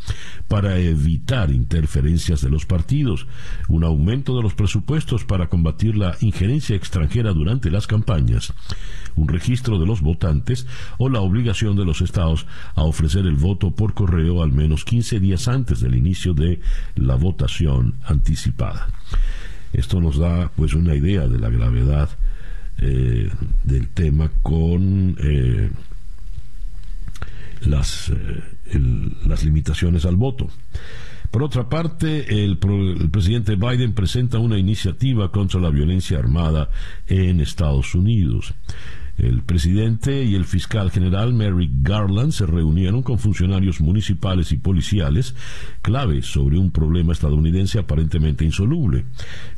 para 0.47 0.77
evitar 0.77 1.51
interferencias 1.51 2.41
de 2.41 2.49
los 2.49 2.65
partidos, 2.65 3.27
un 3.67 3.83
aumento 3.83 4.35
de 4.35 4.43
los 4.43 4.53
presupuestos 4.53 5.25
para 5.25 5.47
combatir 5.47 5.95
la 5.97 6.15
injerencia 6.21 6.75
extranjera 6.75 7.33
durante 7.33 7.71
las 7.71 7.87
campañas, 7.87 8.53
un 9.15 9.27
registro 9.27 9.79
de 9.79 9.85
los 9.85 10.01
votantes 10.01 10.67
o 10.97 11.09
la 11.09 11.21
obligación 11.21 11.75
de 11.75 11.85
los 11.85 12.01
estados 12.01 12.45
a 12.75 12.83
ofrecer 12.83 13.25
el 13.25 13.35
voto 13.35 13.71
por 13.71 13.93
correo 13.93 14.43
al 14.43 14.51
menos 14.51 14.85
15 14.85 15.19
días 15.19 15.47
antes 15.47 15.79
del 15.79 15.95
inicio 15.95 16.33
de 16.33 16.59
la 16.95 17.15
votación 17.15 17.95
anticipada. 18.05 18.87
Esto 19.73 20.01
nos 20.01 20.17
da 20.17 20.51
pues 20.55 20.73
una 20.73 20.95
idea 20.95 21.27
de 21.27 21.39
la 21.39 21.49
gravedad 21.49 22.09
eh, 22.81 23.29
del 23.63 23.89
tema 23.89 24.31
con 24.41 25.15
eh, 25.19 25.69
las, 27.61 28.09
eh, 28.09 28.79
las 29.25 29.43
limitaciones 29.43 30.05
al 30.05 30.15
voto. 30.15 30.49
Por 31.29 31.43
otra 31.43 31.69
parte, 31.69 32.43
el, 32.43 32.57
el, 32.61 33.09
presidente 33.09 33.55
Biden 33.55 33.93
presenta 33.93 34.39
una 34.39 34.57
iniciativa 34.57 35.31
contra 35.31 35.61
la 35.61 35.69
violencia 35.69 36.17
armada 36.17 36.69
en 37.07 37.39
Estados 37.39 37.95
Unidos. 37.95 38.53
El 39.21 39.43
presidente 39.43 40.23
y 40.23 40.33
el 40.33 40.45
fiscal 40.45 40.89
general 40.89 41.31
Merrick 41.31 41.69
Garland 41.83 42.31
se 42.31 42.47
reunieron 42.47 43.03
con 43.03 43.19
funcionarios 43.19 43.79
municipales 43.79 44.51
y 44.51 44.57
policiales 44.57 45.35
clave 45.83 46.23
sobre 46.23 46.57
un 46.57 46.71
problema 46.71 47.13
estadounidense 47.13 47.77
aparentemente 47.77 48.45
insoluble, 48.45 49.05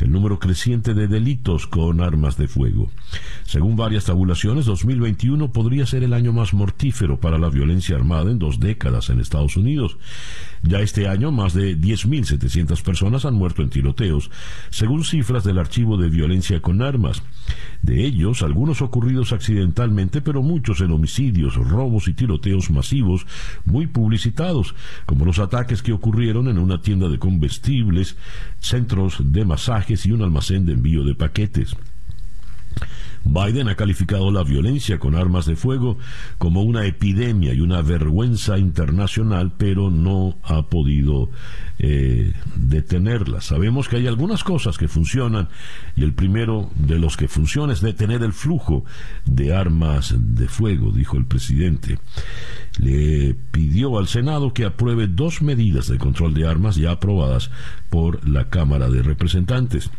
el 0.01 0.11
número 0.11 0.37
creciente 0.37 0.93
de 0.93 1.07
delitos 1.07 1.65
con 1.65 2.01
armas 2.01 2.35
de 2.35 2.49
fuego. 2.49 2.91
Según 3.45 3.77
varias 3.77 4.03
tabulaciones, 4.03 4.65
2021 4.65 5.53
podría 5.53 5.85
ser 5.85 6.03
el 6.03 6.11
año 6.11 6.33
más 6.33 6.53
mortífero 6.53 7.21
para 7.21 7.37
la 7.37 7.47
violencia 7.47 7.95
armada 7.95 8.31
en 8.31 8.39
dos 8.39 8.59
décadas 8.59 9.09
en 9.09 9.21
Estados 9.21 9.55
Unidos. 9.55 9.97
Ya 10.65 10.79
este 10.79 11.09
año, 11.09 11.29
más 11.29 11.53
de 11.53 11.77
10.700 11.77 12.81
personas 12.83 13.25
han 13.25 13.33
muerto 13.33 13.61
en 13.61 13.69
tiroteos, 13.69 14.31
según 14.69 15.03
cifras 15.03 15.43
del 15.43 15.59
Archivo 15.59 15.97
de 15.97 16.09
Violencia 16.09 16.61
con 16.61 16.81
Armas. 16.81 17.21
De 17.81 18.05
ellos, 18.05 18.43
algunos 18.43 18.81
ocurridos 18.81 19.33
accidentalmente, 19.33 20.21
pero 20.21 20.41
muchos 20.41 20.79
en 20.79 20.91
homicidios, 20.91 21.55
robos 21.55 22.07
y 22.07 22.13
tiroteos 22.13 22.71
masivos 22.71 23.27
muy 23.65 23.87
publicitados, 23.87 24.73
como 25.05 25.25
los 25.25 25.39
ataques 25.39 25.83
que 25.83 25.91
ocurrieron 25.91 26.47
en 26.47 26.57
una 26.57 26.81
tienda 26.81 27.09
de 27.09 27.19
combustibles, 27.19 28.15
centros 28.59 29.17
de 29.19 29.43
masajes 29.43 30.05
y 30.05 30.13
un 30.13 30.21
almacén 30.21 30.65
de 30.65 30.73
envío 30.73 31.03
de 31.03 31.13
paquetes. 31.13 31.75
Biden 33.25 33.69
ha 33.69 33.75
calificado 33.75 34.31
la 34.31 34.43
violencia 34.43 34.99
con 34.99 35.15
armas 35.15 35.45
de 35.45 35.55
fuego 35.55 35.97
como 36.37 36.61
una 36.61 36.85
epidemia 36.85 37.53
y 37.53 37.61
una 37.61 37.81
vergüenza 37.81 38.57
internacional, 38.57 39.53
pero 39.57 39.89
no 39.89 40.37
ha 40.43 40.63
podido 40.63 41.29
eh, 41.85 42.31
detenerla. 42.55 43.41
Sabemos 43.41 43.89
que 43.89 43.97
hay 43.97 44.07
algunas 44.07 44.45
cosas 44.45 44.77
que 44.77 44.87
funcionan 44.87 45.49
y 45.97 46.03
el 46.03 46.13
primero 46.13 46.71
de 46.75 46.97
los 46.97 47.17
que 47.17 47.27
funciona 47.27 47.73
es 47.73 47.81
detener 47.81 48.23
el 48.23 48.31
flujo 48.31 48.85
de 49.25 49.53
armas 49.53 50.15
de 50.17 50.47
fuego, 50.47 50.93
dijo 50.93 51.17
el 51.17 51.25
presidente. 51.25 51.99
Le 52.77 53.35
pidió 53.51 53.99
al 53.99 54.07
Senado 54.07 54.53
que 54.53 54.63
apruebe 54.63 55.07
dos 55.07 55.41
medidas 55.41 55.89
de 55.89 55.97
control 55.97 56.33
de 56.33 56.47
armas 56.47 56.77
ya 56.77 56.91
aprobadas 56.91 57.51
por 57.89 58.27
la 58.27 58.49
Cámara 58.49 58.89
de 58.89 59.03
Representantes. 59.03 59.91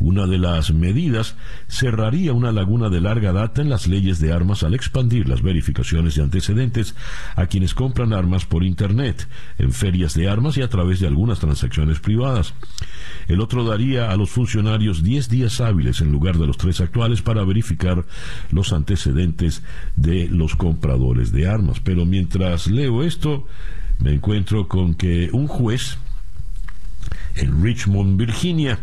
Una 0.00 0.26
de 0.26 0.38
las 0.38 0.72
medidas 0.74 1.36
cerraría 1.68 2.32
una 2.32 2.50
laguna 2.50 2.90
de 2.90 3.00
larga 3.00 3.32
data 3.32 3.62
en 3.62 3.70
las 3.70 3.86
leyes 3.86 4.18
de 4.18 4.32
armas 4.32 4.64
al 4.64 4.74
expandir 4.74 5.28
las 5.28 5.40
verificaciones 5.40 6.16
de 6.16 6.22
antecedentes 6.24 6.96
a 7.36 7.46
quienes 7.46 7.74
compran 7.74 8.12
armas 8.12 8.44
por 8.44 8.64
Internet, 8.64 9.28
en 9.56 9.72
ferias 9.72 10.14
de 10.14 10.28
armas 10.28 10.58
y 10.58 10.62
a 10.62 10.68
través 10.68 11.00
de 11.00 11.06
algunas 11.28 11.40
transacciones 11.40 12.00
privadas. 12.00 12.54
El 13.26 13.40
otro 13.40 13.62
daría 13.62 14.10
a 14.10 14.16
los 14.16 14.30
funcionarios 14.30 15.02
10 15.02 15.28
días 15.28 15.60
hábiles 15.60 16.00
en 16.00 16.10
lugar 16.10 16.38
de 16.38 16.46
los 16.46 16.56
tres 16.56 16.80
actuales 16.80 17.20
para 17.20 17.44
verificar 17.44 18.06
los 18.50 18.72
antecedentes 18.72 19.62
de 19.96 20.28
los 20.28 20.56
compradores 20.56 21.30
de 21.30 21.46
armas. 21.46 21.80
Pero 21.80 22.06
mientras 22.06 22.66
leo 22.68 23.02
esto, 23.02 23.46
me 23.98 24.14
encuentro 24.14 24.68
con 24.68 24.94
que 24.94 25.28
un 25.32 25.48
juez 25.48 25.98
en 27.36 27.62
Richmond, 27.62 28.18
Virginia, 28.18 28.78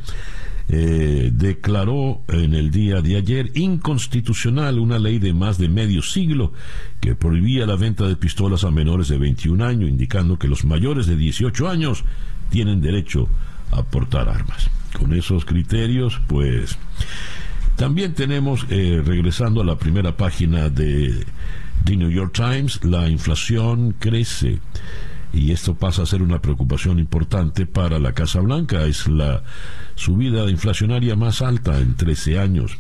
eh, 0.68 1.30
declaró 1.32 2.24
en 2.28 2.56
el 2.56 2.72
día 2.72 3.00
de 3.02 3.18
ayer 3.18 3.52
inconstitucional 3.54 4.80
una 4.80 4.98
ley 4.98 5.20
de 5.20 5.32
más 5.32 5.60
de 5.60 5.70
medio 5.70 6.02
siglo 6.02 6.54
que 7.00 7.14
prohibía 7.14 7.68
la 7.68 7.76
venta 7.76 8.08
de 8.08 8.16
pistolas 8.16 8.64
a 8.64 8.72
menores 8.72 9.10
de 9.10 9.20
21 9.20 9.64
años, 9.64 9.88
indicando 9.88 10.40
que 10.40 10.48
los 10.48 10.66
mayores 10.66 11.06
de 11.06 11.18
18 11.18 11.70
años 11.70 12.04
tienen 12.56 12.80
derecho 12.80 13.28
a 13.72 13.84
portar 13.84 14.30
armas. 14.30 14.70
Con 14.98 15.14
esos 15.14 15.44
criterios, 15.44 16.22
pues 16.26 16.78
también 17.76 18.14
tenemos, 18.14 18.66
eh, 18.70 19.04
regresando 19.06 19.60
a 19.60 19.66
la 19.66 19.76
primera 19.76 20.16
página 20.16 20.70
de 20.70 21.26
The 21.84 21.98
New 21.98 22.10
York 22.10 22.32
Times, 22.34 22.82
la 22.86 23.10
inflación 23.10 23.94
crece 24.00 24.60
y 25.34 25.52
esto 25.52 25.76
pasa 25.76 26.04
a 26.04 26.06
ser 26.06 26.22
una 26.22 26.42
preocupación 26.42 26.98
importante 26.98 27.66
para 27.66 28.00
la 28.00 28.14
Casa 28.14 28.40
Blanca. 28.40 28.86
Es 28.86 29.06
la 29.10 29.44
subida 29.96 30.50
inflacionaria 30.50 31.18
más 31.18 31.42
alta 31.42 31.78
en 31.80 31.98
13 31.98 32.40
años. 32.40 32.78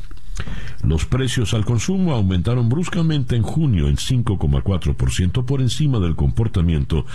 Los 0.84 1.06
precios 1.06 1.54
al 1.54 1.66
consumo 1.66 2.14
aumentaron 2.14 2.70
bruscamente 2.70 3.36
en 3.36 3.42
junio 3.42 3.88
en 3.88 3.96
5,4% 3.96 5.46
por 5.46 5.62
encima 5.62 6.00
del 6.00 6.16
comportamiento 6.16 7.06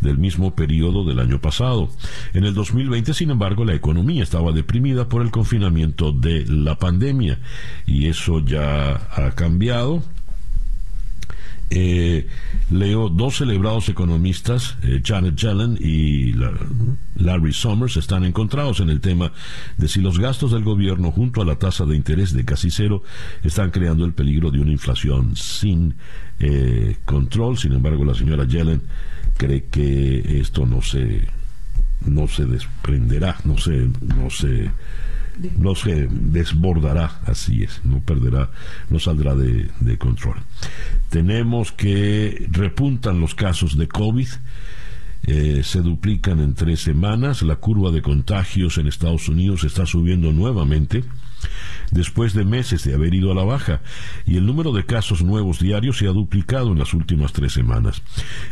del 0.00 0.18
mismo 0.18 0.54
periodo 0.54 1.04
del 1.04 1.18
año 1.18 1.40
pasado. 1.40 1.90
En 2.32 2.44
el 2.44 2.54
2020, 2.54 3.12
sin 3.14 3.30
embargo, 3.30 3.64
la 3.64 3.74
economía 3.74 4.22
estaba 4.22 4.52
deprimida 4.52 5.08
por 5.08 5.22
el 5.22 5.30
confinamiento 5.30 6.12
de 6.12 6.46
la 6.46 6.78
pandemia 6.78 7.38
y 7.86 8.06
eso 8.06 8.40
ya 8.40 8.92
ha 9.12 9.30
cambiado 9.34 10.02
eh, 11.70 12.26
leo 12.70 13.10
dos 13.10 13.36
celebrados 13.36 13.88
economistas, 13.88 14.76
eh, 14.82 15.02
Janet 15.04 15.36
Yellen 15.36 15.78
y 15.78 16.32
Larry 17.16 17.52
Summers, 17.52 17.96
están 17.98 18.24
encontrados 18.24 18.80
en 18.80 18.88
el 18.88 19.00
tema 19.00 19.32
de 19.76 19.88
si 19.88 20.00
los 20.00 20.18
gastos 20.18 20.52
del 20.52 20.64
gobierno 20.64 21.10
junto 21.10 21.42
a 21.42 21.44
la 21.44 21.56
tasa 21.56 21.84
de 21.84 21.96
interés 21.96 22.32
de 22.32 22.44
casi 22.44 22.70
cero 22.70 23.02
están 23.42 23.70
creando 23.70 24.06
el 24.06 24.14
peligro 24.14 24.50
de 24.50 24.60
una 24.60 24.72
inflación 24.72 25.36
sin 25.36 25.94
eh, 26.40 26.96
control. 27.04 27.58
Sin 27.58 27.72
embargo, 27.72 28.04
la 28.04 28.14
señora 28.14 28.44
Yellen 28.44 28.82
cree 29.36 29.66
que 29.70 30.40
esto 30.40 30.64
no 30.66 30.80
se 30.80 31.28
no 32.06 32.28
se 32.28 32.46
desprenderá, 32.46 33.36
no 33.44 33.58
se 33.58 33.90
no 34.00 34.30
se 34.30 34.70
no 35.58 35.74
se 35.74 36.08
desbordará, 36.10 37.20
así 37.26 37.62
es, 37.62 37.80
no 37.84 38.00
perderá, 38.00 38.50
no 38.90 38.98
saldrá 38.98 39.34
de, 39.34 39.98
control. 39.98 40.36
Tenemos 41.10 41.72
que 41.72 42.46
repuntan 42.50 43.20
los 43.20 43.34
casos 43.34 43.76
de 43.76 43.88
COVID. 43.88 44.28
eh, 45.26 45.62
se 45.64 45.82
duplican 45.82 46.38
en 46.40 46.54
tres 46.54 46.80
semanas. 46.80 47.42
La 47.42 47.56
curva 47.56 47.90
de 47.90 48.02
contagios 48.02 48.78
en 48.78 48.86
Estados 48.86 49.28
Unidos 49.28 49.64
está 49.64 49.84
subiendo 49.84 50.32
nuevamente 50.32 51.04
después 51.90 52.34
de 52.34 52.44
meses 52.44 52.84
de 52.84 52.94
haber 52.94 53.14
ido 53.14 53.32
a 53.32 53.34
la 53.34 53.44
baja 53.44 53.80
y 54.26 54.36
el 54.36 54.46
número 54.46 54.72
de 54.72 54.84
casos 54.84 55.22
nuevos 55.22 55.58
diarios 55.58 55.98
se 55.98 56.06
ha 56.06 56.12
duplicado 56.12 56.72
en 56.72 56.78
las 56.78 56.94
últimas 56.94 57.32
tres 57.32 57.52
semanas. 57.52 58.02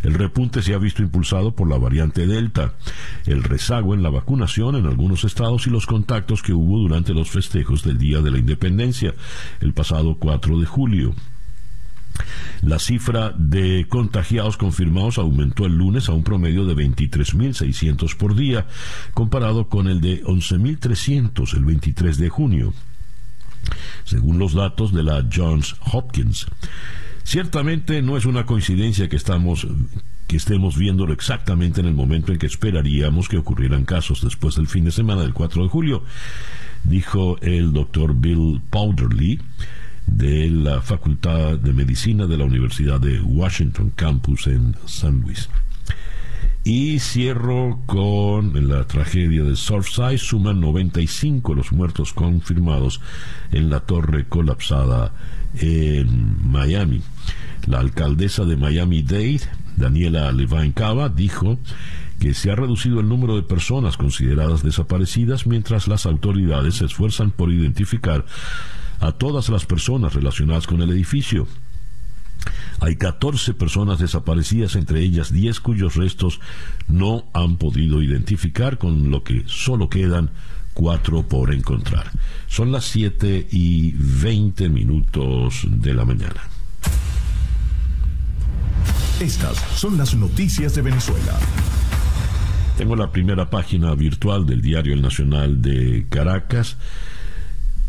El 0.03 0.15
repunte 0.15 0.63
se 0.63 0.75
ha 0.75 0.79
visto 0.79 1.03
impulsado 1.03 1.55
por 1.55 1.69
la 1.69 1.79
variante 1.79 2.27
Delta, 2.27 2.75
el 3.27 3.43
rezago 3.43 3.95
en 3.95 4.03
la 4.03 4.11
vacunación 4.11 4.77
en 4.77 4.87
algunos 4.87 5.25
estados 5.25 5.67
y 5.67 5.71
los 5.71 5.87
contactos 5.87 6.43
que 6.43 6.53
hubo 6.53 6.79
durante 6.79 7.15
los 7.15 7.31
festejos 7.31 7.83
del 7.83 7.99
Día 7.99 8.21
de 8.21 8.31
la 8.31 8.39
Independencia, 8.39 9.15
el 9.61 9.73
pasado 9.73 10.17
4 10.19 10.59
de 10.59 10.67
julio. 10.67 11.15
La 12.63 12.79
cifra 12.79 13.33
de 13.37 13.87
contagiados 13.89 14.57
confirmados 14.57 15.19
aumentó 15.19 15.67
el 15.67 15.77
lunes 15.77 16.09
a 16.09 16.13
un 16.13 16.25
promedio 16.25 16.65
de 16.65 16.75
23.600 16.75 18.17
por 18.17 18.35
día, 18.35 18.67
comparado 19.13 19.69
con 19.69 19.89
el 19.89 20.01
de 20.01 20.23
11.300 20.25 21.55
el 21.55 21.65
23 21.65 22.19
de 22.19 22.29
junio, 22.29 22.73
según 24.05 24.39
los 24.39 24.55
datos 24.55 24.93
de 24.93 25.03
la 25.03 25.25
Johns 25.33 25.77
Hopkins. 25.93 26.47
Ciertamente 27.25 28.03
no 28.03 28.17
es 28.17 28.25
una 28.25 28.47
coincidencia 28.47 29.09
que 29.09 29.17
estamos 29.17 29.67
que 30.27 30.37
estemos 30.37 30.77
viéndolo 30.77 31.13
exactamente 31.13 31.81
en 31.81 31.87
el 31.87 31.95
momento 31.95 32.33
en 32.33 32.39
que 32.39 32.47
esperaríamos 32.47 33.29
que 33.29 33.39
ocurrieran 33.39 33.85
casos 33.85 34.23
después 34.23 34.57
del 34.57 34.67
fin 34.67 34.85
de 34.85 34.91
semana 34.91 35.23
del 35.23 35.33
4 35.33 35.63
de 35.63 35.69
julio, 35.69 36.03
dijo 36.83 37.39
el 37.43 37.73
doctor 37.73 38.15
Bill 38.15 38.61
Powderly, 38.71 39.41
de 40.07 40.51
la 40.51 40.83
Facultad 40.83 41.59
de 41.59 41.73
Medicina 41.73 42.27
de 42.27 42.37
la 42.37 42.45
Universidad 42.45 43.01
de 43.01 43.21
Washington 43.21 43.93
Campus 43.95 44.47
en 44.47 44.77
San 44.87 45.21
Luis. 45.21 45.49
Y 46.69 46.99
cierro 46.99 47.79
con 47.87 48.69
la 48.69 48.89
tragedia 48.89 49.45
de 49.45 49.55
Surfside. 49.55 50.19
Suman 50.19 50.61
95 50.61 51.55
los 51.55 51.71
muertos 51.71 52.13
confirmados 52.13 53.01
en 53.53 53.71
la 53.71 53.79
torre 53.79 54.25
colapsada 54.25 55.13
en 55.61 56.51
Miami. 56.51 57.03
La 57.69 57.79
alcaldesa 57.79 58.45
de 58.45 58.57
Miami-Dade, 58.57 59.43
Daniela 59.77 60.33
Levine 60.33 60.73
Cava, 60.73 61.09
dijo 61.09 61.61
que 62.19 62.35
se 62.35 62.51
ha 62.51 62.57
reducido 62.57 62.99
el 62.99 63.09
número 63.09 63.37
de 63.37 63.45
personas 63.45 63.97
consideradas 63.97 64.65
desaparecidas 64.65 65.47
mientras 65.47 65.87
las 65.87 66.05
autoridades 66.05 66.75
se 66.75 66.87
esfuerzan 66.87 67.31
por 67.31 67.53
identificar 67.53 68.25
a 68.99 69.13
todas 69.13 69.51
las 69.51 69.67
personas 69.67 70.15
relacionadas 70.15 70.67
con 70.67 70.83
el 70.83 70.91
edificio. 70.91 71.47
Hay 72.81 72.97
14 72.97 73.55
personas 73.55 73.99
desaparecidas, 73.99 74.77
entre 74.77 75.01
ellas 75.01 75.33
10 75.33 75.61
cuyos 75.61 75.97
restos 75.97 76.41
no 76.89 77.25
han 77.33 77.57
podido 77.57 78.03
identificar, 78.03 78.79
con 78.79 79.11
lo 79.11 79.23
que 79.23 79.45
solo 79.47 79.89
quedan 79.89 80.31
4 80.75 81.23
por 81.29 81.55
encontrar. 81.55 82.11
Son 82.49 82.71
las 82.71 82.85
7 82.85 83.49
y 83.51 83.93
20 83.93 84.69
minutos 84.69 85.67
de 85.67 85.95
la 85.95 86.05
mañana. 86.05 86.43
Estas 89.21 89.57
son 89.75 89.97
las 89.97 90.15
noticias 90.15 90.75
de 90.75 90.83
Venezuela. 90.83 91.39
Tengo 92.77 92.95
la 92.95 93.11
primera 93.11 93.49
página 93.49 93.95
virtual 93.95 94.45
del 94.45 94.61
diario 94.61 94.93
El 94.93 95.01
Nacional 95.01 95.63
de 95.63 96.07
Caracas 96.11 96.77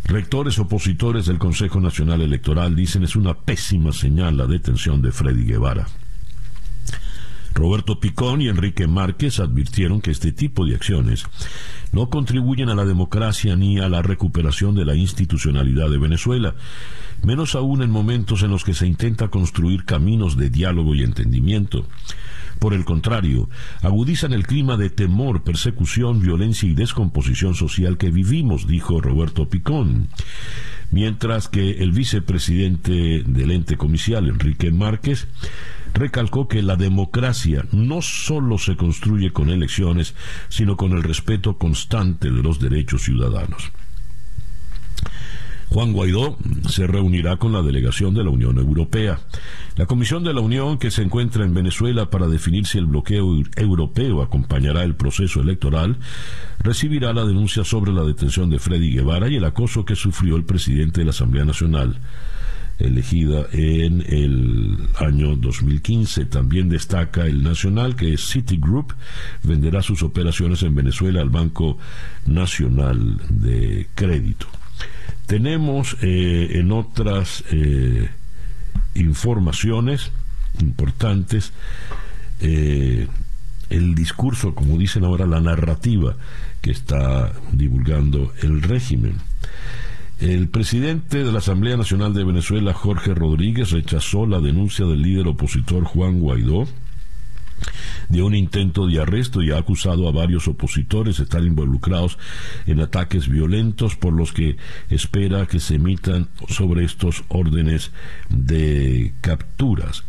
Rectores 0.08 0.58
opositores 0.58 1.26
del 1.26 1.38
Consejo 1.38 1.82
Nacional 1.82 2.22
Electoral 2.22 2.78
dicen 2.78 3.04
es 3.04 3.18
una 3.18 3.34
pésima 3.34 3.92
señal 3.92 4.38
la 4.38 4.48
detención 4.48 5.02
de 5.02 5.12
Freddy 5.12 5.44
Guevara. 5.44 5.86
Roberto 7.54 8.00
Picón 8.00 8.42
y 8.42 8.48
Enrique 8.48 8.88
Márquez 8.88 9.42
advirtieron 9.42 10.00
que 10.00 10.12
este 10.12 10.32
tipo 10.32 10.66
de 10.66 10.76
acciones 10.76 11.26
no 11.92 12.10
contribuyen 12.10 12.70
a 12.70 12.76
la 12.76 12.86
democracia 12.86 13.58
ni 13.58 13.80
a 13.80 13.90
la 13.90 14.02
recuperación 14.02 14.76
de 14.76 14.86
la 14.86 14.96
institucionalidad 14.96 15.90
de 15.90 15.98
Venezuela, 15.98 16.56
menos 17.24 17.56
aún 17.56 17.82
en 17.82 17.92
momentos 17.92 18.44
en 18.44 18.52
los 18.52 18.64
que 18.64 18.74
se 18.74 18.88
intenta 18.88 19.28
construir 19.28 19.84
caminos 19.84 20.38
de 20.38 20.50
diálogo 20.50 20.96
y 20.96 21.04
entendimiento. 21.04 21.86
Por 22.60 22.74
el 22.74 22.86
contrario, 22.86 23.50
agudizan 23.82 24.34
el 24.34 24.48
clima 24.48 24.78
de 24.78 24.90
temor, 24.90 25.44
persecución, 25.44 26.20
violencia 26.20 26.68
y 26.68 26.74
descomposición 26.74 27.54
social 27.54 27.98
que 27.98 28.10
vivimos, 28.10 28.68
dijo 28.68 29.00
Roberto 29.00 29.48
Picón. 29.48 30.10
Mientras 30.90 31.50
que 31.50 31.84
el 31.84 31.92
vicepresidente 31.92 33.24
del 33.26 33.52
ente 33.52 33.78
comicial, 33.78 34.28
Enrique 34.28 34.72
Márquez, 34.72 35.28
recalcó 35.94 36.48
que 36.48 36.62
la 36.62 36.76
democracia 36.76 37.66
no 37.72 38.02
solo 38.02 38.58
se 38.58 38.76
construye 38.76 39.32
con 39.32 39.50
elecciones, 39.50 40.16
sino 40.50 40.78
con 40.78 40.94
el 40.94 41.04
respeto 41.04 41.58
constante 41.58 42.32
de 42.32 42.42
los 42.42 42.60
derechos 42.60 43.04
ciudadanos. 43.04 43.72
Juan 45.70 45.94
Guaidó 45.94 46.38
se 46.70 46.88
reunirá 46.88 47.38
con 47.38 47.52
la 47.52 47.62
delegación 47.62 48.14
de 48.14 48.24
la 48.24 48.30
Unión 48.30 48.58
Europea. 48.58 49.20
La 49.76 49.86
Comisión 49.86 50.24
de 50.24 50.34
la 50.34 50.42
Unión, 50.42 50.78
que 50.78 50.92
se 50.92 51.02
encuentra 51.02 51.44
en 51.44 51.54
Venezuela 51.54 52.10
para 52.10 52.28
definir 52.28 52.66
si 52.66 52.78
el 52.78 52.86
bloqueo 52.86 53.44
europeo 53.56 54.22
acompañará 54.22 54.84
el 54.84 54.96
proceso 54.96 55.42
electoral, 55.42 55.98
recibirá 56.60 57.14
la 57.14 57.26
denuncia 57.26 57.64
sobre 57.64 57.92
la 57.92 58.04
detención 58.04 58.50
de 58.50 58.60
Freddy 58.60 58.92
Guevara 58.92 59.28
y 59.28 59.36
el 59.36 59.46
acoso 59.46 59.86
que 59.86 59.96
sufrió 59.96 60.36
el 60.36 60.46
presidente 60.46 61.02
de 61.02 61.06
la 61.06 61.12
Asamblea 61.12 61.46
Nacional 61.46 62.00
elegida 62.80 63.48
en 63.52 64.02
el 64.08 64.78
año 65.00 65.36
2015. 65.36 66.26
También 66.26 66.70
destaca 66.70 67.26
el 67.26 67.44
nacional 67.44 67.96
que 67.96 68.18
Citigroup 68.18 68.94
venderá 69.44 69.82
sus 69.82 70.04
operaciones 70.04 70.64
en 70.64 70.76
Venezuela 70.76 71.22
al 71.22 71.30
Banco 71.30 71.78
Nacional 72.26 73.18
de 73.30 73.88
Crédito. 73.96 74.48
Tenemos 75.26 75.98
eh, 76.02 76.52
en 76.60 76.72
otras 76.72 77.44
eh, 77.52 78.10
informaciones 78.96 80.12
importantes 80.60 81.52
eh, 82.40 83.08
el 83.70 83.96
discurso, 83.96 84.56
como 84.56 84.78
dicen 84.78 85.04
ahora, 85.04 85.26
la 85.26 85.42
narrativa 85.42 86.16
que 86.62 86.72
está 86.72 87.34
divulgando 87.52 88.34
el 88.42 88.62
régimen. 88.62 89.16
El 90.20 90.48
presidente 90.48 91.24
de 91.24 91.32
la 91.32 91.40
Asamblea 91.40 91.78
Nacional 91.78 92.14
de 92.14 92.24
Venezuela, 92.24 92.74
Jorge 92.74 93.14
Rodríguez, 93.14 93.72
rechazó 93.72 94.26
la 94.26 94.40
denuncia 94.40 94.86
del 94.86 95.02
líder 95.02 95.28
opositor 95.28 95.84
Juan 95.84 96.20
Guaidó 96.20 96.68
de 98.10 98.22
un 98.22 98.36
intento 98.36 98.88
de 98.88 99.02
arresto 99.02 99.42
y 99.42 99.52
ha 99.52 99.58
acusado 99.58 100.08
a 100.08 100.12
varios 100.12 100.48
opositores 100.48 101.18
de 101.18 101.24
estar 101.24 101.44
involucrados 101.44 102.18
en 102.66 102.80
ataques 102.80 103.28
violentos 103.28 103.96
por 103.96 104.14
los 104.14 104.34
que 104.34 104.58
espera 104.90 105.46
que 105.46 105.60
se 105.60 105.76
emitan 105.76 106.30
sobre 106.48 106.86
estos 106.86 107.24
órdenes 107.28 107.92
de 108.30 109.14
capturas. 109.22 110.04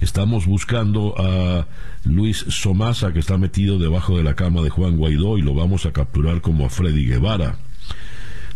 Estamos 0.00 0.46
buscando 0.46 1.14
a 1.18 1.66
Luis 2.04 2.44
Somasa 2.48 3.12
que 3.12 3.20
está 3.20 3.38
metido 3.38 3.78
debajo 3.78 4.16
de 4.16 4.24
la 4.24 4.34
cama 4.34 4.62
de 4.62 4.70
Juan 4.70 4.96
Guaidó 4.96 5.38
y 5.38 5.42
lo 5.42 5.54
vamos 5.54 5.86
a 5.86 5.92
capturar 5.92 6.40
como 6.40 6.66
a 6.66 6.70
Freddy 6.70 7.06
Guevara. 7.06 7.58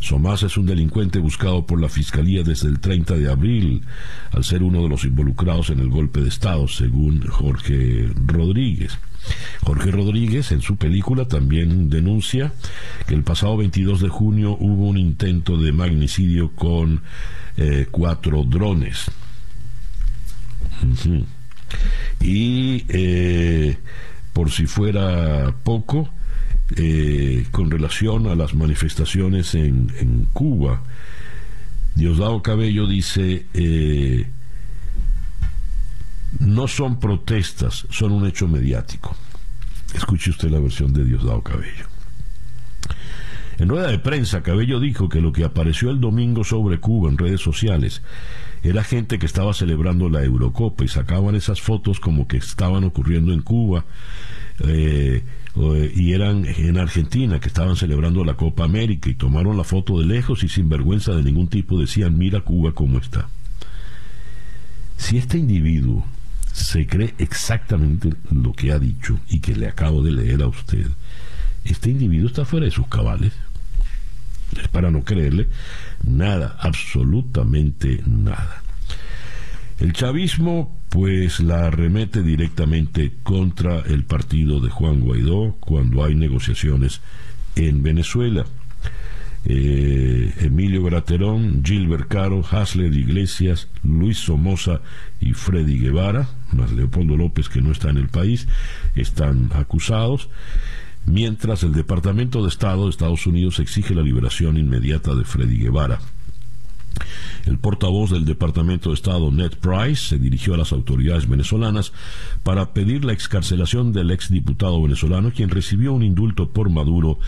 Somás 0.00 0.42
es 0.42 0.56
un 0.56 0.66
delincuente 0.66 1.18
buscado 1.18 1.66
por 1.66 1.80
la 1.80 1.88
Fiscalía 1.88 2.42
desde 2.42 2.68
el 2.68 2.80
30 2.80 3.14
de 3.14 3.30
abril, 3.30 3.82
al 4.30 4.44
ser 4.44 4.62
uno 4.62 4.82
de 4.82 4.88
los 4.88 5.04
involucrados 5.04 5.70
en 5.70 5.80
el 5.80 5.88
golpe 5.88 6.20
de 6.20 6.28
Estado, 6.28 6.68
según 6.68 7.26
Jorge 7.26 8.08
Rodríguez. 8.26 8.98
Jorge 9.62 9.90
Rodríguez 9.90 10.52
en 10.52 10.62
su 10.62 10.76
película 10.76 11.26
también 11.26 11.90
denuncia 11.90 12.52
que 13.06 13.14
el 13.14 13.24
pasado 13.24 13.56
22 13.56 14.00
de 14.00 14.08
junio 14.08 14.56
hubo 14.58 14.86
un 14.86 14.96
intento 14.96 15.58
de 15.58 15.72
magnicidio 15.72 16.52
con 16.54 17.02
eh, 17.56 17.86
cuatro 17.90 18.44
drones. 18.44 19.10
Y 22.20 22.84
eh, 22.88 23.78
por 24.32 24.50
si 24.50 24.66
fuera 24.66 25.54
poco, 25.64 26.08
eh, 26.76 27.46
con 27.50 27.70
relación 27.70 28.26
a 28.26 28.34
las 28.34 28.54
manifestaciones 28.54 29.54
en, 29.54 30.28
Cuba. 30.32 30.82
Diosdado 31.94 32.42
Cabello 32.42 32.86
dice, 32.86 33.46
eh, 33.54 34.26
no 36.38 36.68
son 36.68 37.00
protestas, 37.00 37.86
son 37.90 38.12
un 38.12 38.26
hecho 38.26 38.46
mediático. 38.46 39.16
Escuche 39.94 40.30
usted 40.30 40.50
la 40.50 40.60
versión 40.60 40.92
de 40.92 41.04
Diosdado 41.04 41.42
Cabello. 41.42 41.86
En 43.58 43.68
rueda 43.68 43.88
de 43.88 43.98
prensa, 43.98 44.42
Cabello 44.42 44.78
dijo 44.78 45.08
que 45.08 45.20
lo 45.20 45.32
que 45.32 45.44
apareció 45.44 45.90
el 45.90 46.00
domingo 46.00 46.44
sobre 46.44 46.78
Cuba 46.78 47.10
en 47.10 47.18
redes 47.18 47.40
sociales 47.40 48.02
era 48.62 48.84
gente 48.84 49.18
que 49.18 49.26
estaba 49.26 49.52
celebrando 49.52 50.08
la 50.08 50.22
Eurocopa 50.22 50.84
y 50.84 50.88
sacaban 50.88 51.34
esas 51.34 51.60
fotos 51.60 51.98
como 51.98 52.28
que 52.28 52.36
estaban 52.36 52.84
ocurriendo 52.84 53.32
en 53.32 53.42
Cuba. 53.42 53.84
Eh, 54.60 55.24
y 55.94 56.12
eran 56.12 56.44
en 56.46 56.78
Argentina 56.78 57.40
que 57.40 57.48
estaban 57.48 57.74
celebrando 57.74 58.24
la 58.24 58.34
Copa 58.34 58.64
América 58.64 59.10
y 59.10 59.14
tomaron 59.14 59.56
la 59.56 59.64
foto 59.64 59.98
de 59.98 60.06
lejos 60.06 60.44
y 60.44 60.48
sin 60.48 60.68
vergüenza 60.68 61.12
de 61.12 61.22
ningún 61.22 61.48
tipo 61.48 61.80
decían 61.80 62.16
mira 62.16 62.42
Cuba 62.42 62.72
cómo 62.72 62.98
está. 62.98 63.28
Si 64.96 65.16
este 65.16 65.38
individuo 65.38 66.04
se 66.52 66.86
cree 66.86 67.14
exactamente 67.18 68.12
lo 68.30 68.52
que 68.52 68.72
ha 68.72 68.78
dicho 68.78 69.18
y 69.28 69.40
que 69.40 69.56
le 69.56 69.68
acabo 69.68 70.02
de 70.02 70.12
leer 70.12 70.42
a 70.42 70.48
usted, 70.48 70.86
este 71.64 71.90
individuo 71.90 72.28
está 72.28 72.44
fuera 72.44 72.66
de 72.66 72.72
sus 72.72 72.86
cabales. 72.86 73.32
Es 74.60 74.68
para 74.68 74.90
no 74.90 75.02
creerle 75.02 75.48
nada, 76.04 76.56
absolutamente 76.60 78.02
nada. 78.06 78.62
El 79.78 79.92
chavismo 79.92 80.76
pues 80.88 81.38
la 81.40 81.66
arremete 81.66 82.22
directamente 82.22 83.12
contra 83.22 83.80
el 83.80 84.04
partido 84.04 84.60
de 84.60 84.70
Juan 84.70 85.00
Guaidó 85.00 85.56
cuando 85.60 86.04
hay 86.04 86.14
negociaciones 86.14 87.00
en 87.54 87.82
Venezuela. 87.82 88.44
Eh, 89.44 90.34
Emilio 90.40 90.82
Graterón, 90.82 91.62
Gilbert 91.64 92.08
Caro, 92.08 92.42
Hasler 92.50 92.92
Iglesias, 92.92 93.68
Luis 93.84 94.18
Somoza 94.18 94.80
y 95.20 95.32
Freddy 95.32 95.78
Guevara, 95.78 96.28
más 96.52 96.72
Leopoldo 96.72 97.16
López 97.16 97.48
que 97.48 97.62
no 97.62 97.70
está 97.70 97.90
en 97.90 97.98
el 97.98 98.08
país, 98.08 98.48
están 98.96 99.50
acusados, 99.54 100.28
mientras 101.06 101.62
el 101.62 101.72
Departamento 101.72 102.42
de 102.42 102.48
Estado 102.48 102.84
de 102.84 102.90
Estados 102.90 103.26
Unidos 103.26 103.60
exige 103.60 103.94
la 103.94 104.02
liberación 104.02 104.56
inmediata 104.56 105.14
de 105.14 105.24
Freddy 105.24 105.58
Guevara. 105.58 106.00
El 107.46 107.58
portavoz 107.58 108.10
del 108.10 108.24
Departamento 108.24 108.90
de 108.90 108.94
Estado, 108.94 109.30
Ned 109.30 109.52
Price, 109.60 110.08
se 110.08 110.18
dirigió 110.18 110.54
a 110.54 110.58
las 110.58 110.72
autoridades 110.72 111.28
venezolanas 111.28 111.92
para 112.42 112.72
pedir 112.72 113.04
la 113.04 113.12
excarcelación 113.12 113.92
del 113.92 114.10
exdiputado 114.10 114.82
venezolano, 114.82 115.32
quien 115.32 115.50
recibió 115.50 115.92
un 115.92 116.02
indulto 116.02 116.50
por 116.50 116.70
Maduro 116.70 117.18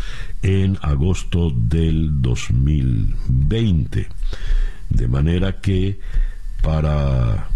en 0.42 0.78
agosto 0.82 1.50
del 1.50 2.20
2020. 2.20 4.08
De 4.90 5.08
manera 5.08 5.60
que 5.60 6.00
para 6.62 7.48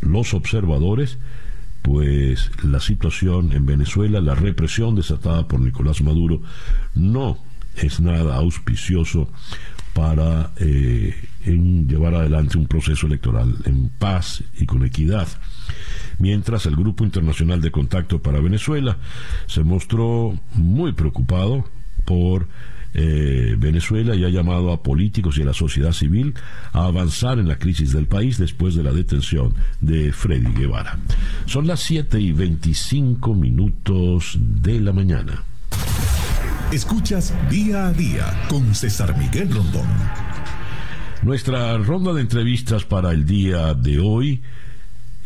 los 0.00 0.34
observadores, 0.34 1.18
pues 1.82 2.50
la 2.62 2.80
situación 2.80 3.52
en 3.52 3.66
Venezuela, 3.66 4.20
la 4.20 4.34
represión 4.34 4.94
desatada 4.94 5.48
por 5.48 5.60
Nicolás 5.60 6.02
Maduro, 6.02 6.42
no 6.94 7.38
es 7.76 8.00
nada 8.00 8.36
auspicioso 8.36 9.28
para 9.94 10.50
eh, 10.56 11.14
llevar 11.44 12.14
adelante 12.14 12.58
un 12.58 12.66
proceso 12.66 13.06
electoral 13.06 13.56
en 13.64 13.88
paz 13.88 14.42
y 14.58 14.66
con 14.66 14.84
equidad. 14.84 15.28
Mientras 16.18 16.66
el 16.66 16.76
Grupo 16.76 17.04
Internacional 17.04 17.60
de 17.60 17.70
Contacto 17.70 18.20
para 18.20 18.40
Venezuela 18.40 18.98
se 19.46 19.62
mostró 19.62 20.38
muy 20.54 20.92
preocupado 20.92 21.64
por 22.04 22.48
eh, 22.94 23.54
Venezuela 23.58 24.14
y 24.14 24.24
ha 24.24 24.30
llamado 24.30 24.72
a 24.72 24.82
políticos 24.82 25.36
y 25.38 25.42
a 25.42 25.44
la 25.44 25.52
sociedad 25.52 25.92
civil 25.92 26.34
a 26.72 26.86
avanzar 26.86 27.38
en 27.38 27.46
la 27.46 27.58
crisis 27.58 27.92
del 27.92 28.06
país 28.06 28.38
después 28.38 28.74
de 28.74 28.82
la 28.82 28.92
detención 28.92 29.54
de 29.80 30.12
Freddy 30.12 30.52
Guevara. 30.54 30.98
Son 31.46 31.66
las 31.66 31.80
7 31.80 32.18
y 32.18 32.32
25 32.32 33.34
minutos 33.34 34.38
de 34.40 34.80
la 34.80 34.92
mañana. 34.92 35.44
Escuchas 36.72 37.32
día 37.48 37.86
a 37.86 37.92
día 37.94 38.46
con 38.50 38.74
César 38.74 39.16
Miguel 39.16 39.50
Rondón. 39.50 39.86
Nuestra 41.22 41.78
ronda 41.78 42.12
de 42.12 42.20
entrevistas 42.20 42.84
para 42.84 43.10
el 43.12 43.24
día 43.24 43.72
de 43.72 43.98
hoy, 43.98 44.42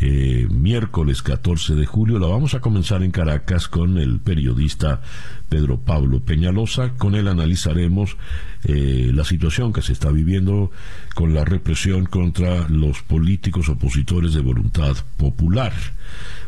eh, 0.00 0.46
miércoles 0.48 1.20
14 1.20 1.74
de 1.74 1.84
julio, 1.84 2.20
la 2.20 2.28
vamos 2.28 2.54
a 2.54 2.60
comenzar 2.60 3.02
en 3.02 3.10
Caracas 3.10 3.66
con 3.66 3.98
el 3.98 4.20
periodista 4.20 5.02
Pedro 5.48 5.80
Pablo 5.80 6.20
Peñalosa. 6.20 6.90
Con 6.90 7.16
él 7.16 7.26
analizaremos 7.26 8.16
eh, 8.62 9.10
la 9.12 9.24
situación 9.24 9.72
que 9.72 9.82
se 9.82 9.94
está 9.94 10.12
viviendo 10.12 10.70
con 11.16 11.34
la 11.34 11.44
represión 11.44 12.06
contra 12.06 12.68
los 12.68 13.02
políticos 13.02 13.68
opositores 13.68 14.32
de 14.32 14.42
voluntad 14.42 14.96
popular 15.16 15.72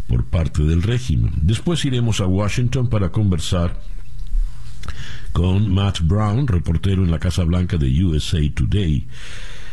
por 0.07 0.25
parte 0.27 0.63
del 0.63 0.85
régimen. 0.85 1.33
Después 1.43 1.85
iremos 1.85 2.21
a 2.21 2.29
Washington 2.29 2.89
para 2.89 3.11
conversar 3.11 3.77
con 5.33 5.73
Matt 5.73 6.01
Brown, 6.03 6.47
reportero 6.47 7.05
en 7.05 7.11
la 7.11 7.19
Casa 7.19 7.45
Blanca 7.45 7.77
de 7.77 8.05
USA 8.05 8.39
Today, 8.55 9.07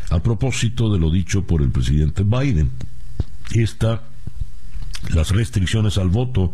a 0.10 0.22
propósito 0.22 0.92
de 0.92 1.00
lo 1.00 1.10
dicho 1.10 1.44
por 1.44 1.62
el 1.62 1.70
presidente 1.70 2.24
Biden. 2.24 2.72
Esta 3.52 4.02
las 5.10 5.32
restricciones 5.32 5.98
al 5.98 6.10
voto 6.10 6.54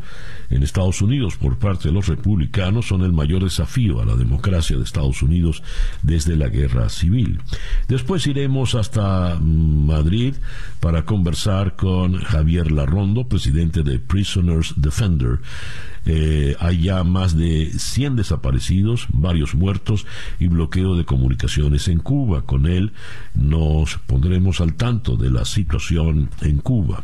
en 0.49 0.63
Estados 0.63 1.01
Unidos 1.01 1.36
por 1.36 1.57
parte 1.57 1.89
de 1.89 1.93
los 1.93 2.07
republicanos 2.07 2.88
son 2.88 3.01
el 3.01 3.12
mayor 3.12 3.43
desafío 3.43 4.01
a 4.01 4.05
la 4.05 4.15
democracia 4.15 4.77
de 4.77 4.83
Estados 4.83 5.21
Unidos 5.21 5.62
desde 6.01 6.36
la 6.36 6.47
guerra 6.47 6.89
civil. 6.89 7.41
Después 7.88 8.25
iremos 8.25 8.75
hasta 8.75 9.38
Madrid 9.39 10.36
para 10.79 11.05
conversar 11.05 11.75
con 11.75 12.15
Javier 12.21 12.71
Larrondo, 12.71 13.27
presidente 13.27 13.83
de 13.83 13.99
Prisoners 13.99 14.73
Defender. 14.77 15.39
Eh, 16.10 16.55
hay 16.60 16.83
ya 16.83 17.03
más 17.03 17.36
de 17.36 17.69
100 17.77 18.15
desaparecidos, 18.15 19.07
varios 19.10 19.55
muertos 19.55 20.05
y 20.39 20.47
bloqueo 20.47 20.95
de 20.95 21.03
comunicaciones 21.03 21.89
en 21.89 21.99
Cuba. 21.99 22.43
Con 22.43 22.65
él 22.65 22.93
nos 23.36 23.97
pondremos 24.05 24.62
al 24.62 24.75
tanto 24.75 25.17
de 25.17 25.29
la 25.29 25.43
situación 25.43 26.29
en 26.41 26.60
Cuba. 26.60 27.03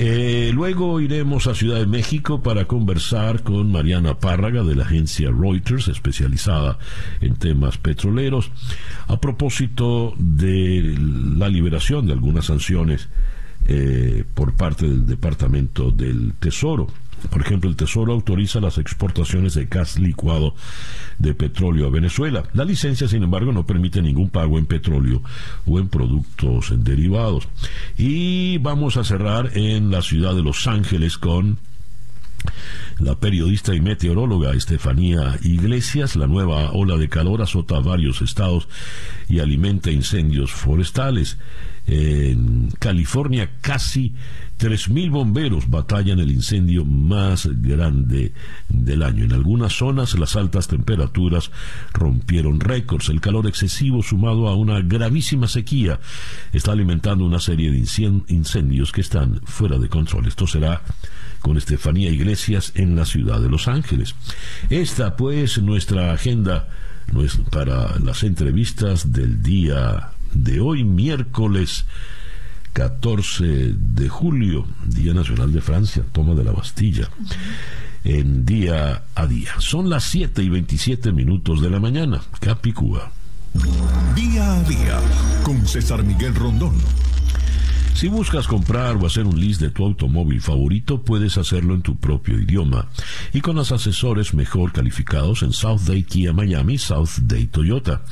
Eh, 0.00 0.52
luego 0.54 1.00
iremos 1.00 1.48
a 1.48 1.56
Ciudad 1.56 1.80
de 1.80 1.86
México 1.86 2.40
para 2.40 2.66
conversar 2.66 3.42
con 3.42 3.72
Mariana 3.72 4.20
Párraga 4.20 4.62
de 4.62 4.76
la 4.76 4.84
agencia 4.84 5.28
Reuters, 5.32 5.88
especializada 5.88 6.78
en 7.20 7.34
temas 7.34 7.78
petroleros, 7.78 8.52
a 9.08 9.20
propósito 9.20 10.14
de 10.16 10.96
la 11.36 11.48
liberación 11.48 12.06
de 12.06 12.12
algunas 12.12 12.44
sanciones 12.44 13.08
eh, 13.66 14.22
por 14.34 14.54
parte 14.54 14.86
del 14.86 15.04
Departamento 15.04 15.90
del 15.90 16.34
Tesoro. 16.38 16.86
Por 17.30 17.42
ejemplo, 17.42 17.68
el 17.68 17.76
Tesoro 17.76 18.12
autoriza 18.12 18.60
las 18.60 18.78
exportaciones 18.78 19.54
de 19.54 19.66
gas 19.66 19.98
licuado 19.98 20.54
de 21.18 21.34
petróleo 21.34 21.86
a 21.86 21.90
Venezuela. 21.90 22.44
La 22.54 22.64
licencia, 22.64 23.08
sin 23.08 23.22
embargo, 23.22 23.52
no 23.52 23.66
permite 23.66 24.02
ningún 24.02 24.30
pago 24.30 24.58
en 24.58 24.66
petróleo 24.66 25.22
o 25.66 25.78
en 25.78 25.88
productos 25.88 26.72
derivados. 26.84 27.48
Y 27.96 28.58
vamos 28.58 28.96
a 28.96 29.04
cerrar 29.04 29.56
en 29.56 29.90
la 29.90 30.02
ciudad 30.02 30.34
de 30.34 30.42
Los 30.42 30.66
Ángeles 30.66 31.18
con 31.18 31.58
la 32.98 33.16
periodista 33.16 33.74
y 33.74 33.80
meteoróloga 33.80 34.54
Estefanía 34.54 35.38
Iglesias, 35.42 36.16
la 36.16 36.26
nueva 36.26 36.72
ola 36.72 36.96
de 36.96 37.08
calor 37.08 37.42
azota 37.42 37.78
varios 37.80 38.22
estados 38.22 38.68
y 39.28 39.40
alimenta 39.40 39.90
incendios 39.90 40.52
forestales. 40.52 41.38
En 41.90 42.70
California 42.78 43.50
casi 43.62 44.14
3.000 44.58 45.10
bomberos 45.10 45.70
batallan 45.70 46.18
el 46.18 46.30
incendio 46.30 46.84
más 46.84 47.48
grande 47.62 48.34
del 48.68 49.02
año. 49.02 49.24
En 49.24 49.32
algunas 49.32 49.72
zonas 49.72 50.18
las 50.18 50.36
altas 50.36 50.68
temperaturas 50.68 51.50
rompieron 51.94 52.60
récords. 52.60 53.08
El 53.08 53.22
calor 53.22 53.46
excesivo 53.46 54.02
sumado 54.02 54.48
a 54.48 54.54
una 54.54 54.82
gravísima 54.82 55.48
sequía 55.48 55.98
está 56.52 56.72
alimentando 56.72 57.24
una 57.24 57.40
serie 57.40 57.70
de 57.70 57.78
incendios 57.78 58.92
que 58.92 59.00
están 59.00 59.40
fuera 59.44 59.78
de 59.78 59.88
control. 59.88 60.26
Esto 60.26 60.46
será 60.46 60.82
con 61.40 61.56
Estefanía 61.56 62.10
Iglesias 62.10 62.72
en 62.74 62.96
la 62.96 63.06
ciudad 63.06 63.40
de 63.40 63.48
Los 63.48 63.66
Ángeles. 63.66 64.14
Esta 64.68 65.16
pues 65.16 65.56
nuestra 65.62 66.12
agenda 66.12 66.68
para 67.50 67.98
las 68.00 68.22
entrevistas 68.24 69.12
del 69.12 69.42
día 69.42 70.10
de 70.32 70.60
hoy, 70.60 70.84
miércoles 70.84 71.84
14 72.72 73.74
de 73.76 74.08
julio, 74.08 74.66
Día 74.84 75.12
Nacional 75.14 75.52
de 75.52 75.60
Francia, 75.60 76.04
toma 76.12 76.34
de 76.34 76.44
la 76.44 76.52
Bastilla, 76.52 77.08
en 78.04 78.44
día 78.44 79.02
a 79.14 79.26
día. 79.26 79.50
Son 79.58 79.90
las 79.90 80.04
7 80.04 80.42
y 80.42 80.48
27 80.48 81.12
minutos 81.12 81.60
de 81.60 81.70
la 81.70 81.80
mañana, 81.80 82.22
Capicúa. 82.40 83.10
Día 84.14 84.54
a 84.54 84.62
día, 84.62 85.00
con 85.42 85.66
César 85.66 86.04
Miguel 86.04 86.34
Rondón. 86.34 86.74
Si 87.94 88.08
buscas 88.08 88.46
comprar 88.46 88.96
o 88.96 89.06
hacer 89.06 89.26
un 89.26 89.40
list 89.40 89.60
de 89.60 89.70
tu 89.70 89.84
automóvil 89.84 90.40
favorito, 90.40 91.02
puedes 91.02 91.36
hacerlo 91.36 91.74
en 91.74 91.82
tu 91.82 91.96
propio 91.96 92.38
idioma 92.38 92.86
y 93.32 93.40
con 93.40 93.56
los 93.56 93.72
asesores 93.72 94.34
mejor 94.34 94.70
calificados 94.72 95.42
en 95.42 95.52
South 95.52 95.80
Day 95.80 96.04
Kia 96.04 96.32
Miami, 96.32 96.78
South 96.78 97.18
Day 97.22 97.46
Toyota. 97.46 98.02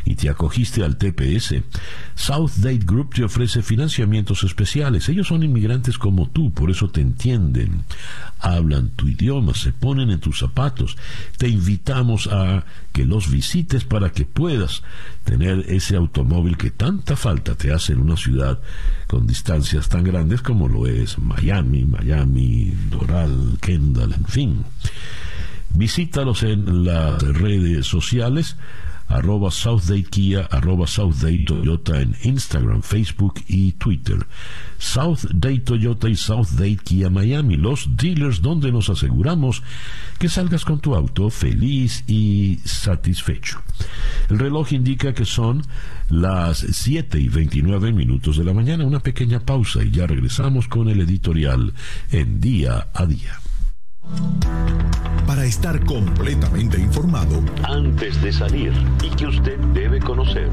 y 0.04 0.16
te 0.16 0.28
acogiste 0.28 0.84
al 0.84 0.98
TPS 0.98 1.51
South 2.14 2.52
Date 2.56 2.84
Group 2.84 3.14
te 3.14 3.24
ofrece 3.24 3.62
financiamientos 3.62 4.44
especiales. 4.44 5.08
Ellos 5.08 5.28
son 5.28 5.42
inmigrantes 5.42 5.98
como 5.98 6.28
tú, 6.28 6.52
por 6.52 6.70
eso 6.70 6.88
te 6.88 7.00
entienden. 7.00 7.84
Hablan 8.40 8.90
tu 8.90 9.08
idioma, 9.08 9.54
se 9.54 9.72
ponen 9.72 10.10
en 10.10 10.20
tus 10.20 10.38
zapatos. 10.38 10.96
Te 11.36 11.48
invitamos 11.48 12.28
a 12.28 12.64
que 12.92 13.04
los 13.04 13.30
visites 13.30 13.84
para 13.84 14.10
que 14.12 14.24
puedas 14.24 14.82
tener 15.24 15.64
ese 15.68 15.96
automóvil 15.96 16.56
que 16.56 16.70
tanta 16.70 17.16
falta 17.16 17.54
te 17.54 17.72
hace 17.72 17.92
en 17.92 18.00
una 18.00 18.16
ciudad 18.16 18.58
con 19.06 19.26
distancias 19.26 19.88
tan 19.88 20.04
grandes 20.04 20.42
como 20.42 20.68
lo 20.68 20.86
es 20.86 21.18
Miami, 21.18 21.84
Miami, 21.84 22.72
Doral, 22.90 23.58
Kendall, 23.60 24.12
en 24.14 24.24
fin. 24.24 24.64
Visítalos 25.74 26.42
en 26.42 26.84
las 26.84 27.22
redes 27.22 27.86
sociales 27.86 28.56
arroba 29.12 29.50
Southdate 29.50 30.08
Kia, 30.10 30.48
arroba 30.50 30.86
Southdate 30.86 31.44
Toyota 31.44 32.00
en 32.00 32.16
Instagram, 32.22 32.82
Facebook 32.82 33.42
y 33.48 33.72
Twitter. 33.72 34.26
Southdate 34.78 35.60
Toyota 35.60 36.08
y 36.08 36.16
Southdate 36.16 36.76
Kia 36.76 37.10
Miami, 37.10 37.56
los 37.56 37.96
dealers 37.96 38.42
donde 38.42 38.72
nos 38.72 38.88
aseguramos 38.88 39.62
que 40.18 40.28
salgas 40.28 40.64
con 40.64 40.80
tu 40.80 40.94
auto 40.94 41.30
feliz 41.30 42.04
y 42.06 42.58
satisfecho. 42.64 43.62
El 44.28 44.38
reloj 44.38 44.72
indica 44.72 45.12
que 45.12 45.24
son 45.24 45.62
las 46.08 46.58
7 46.58 47.18
y 47.20 47.28
29 47.28 47.92
minutos 47.92 48.36
de 48.36 48.44
la 48.44 48.52
mañana, 48.52 48.84
una 48.84 49.00
pequeña 49.00 49.40
pausa 49.40 49.82
y 49.82 49.90
ya 49.90 50.06
regresamos 50.06 50.68
con 50.68 50.88
el 50.88 51.00
editorial 51.00 51.72
en 52.10 52.40
día 52.40 52.88
a 52.94 53.06
día. 53.06 53.40
Para 55.26 55.44
estar 55.44 55.84
completamente 55.84 56.80
informado 56.80 57.42
antes 57.64 58.20
de 58.22 58.32
salir 58.32 58.72
y 59.02 59.10
que 59.10 59.26
usted 59.26 59.58
debe 59.74 60.00
conocer. 60.00 60.50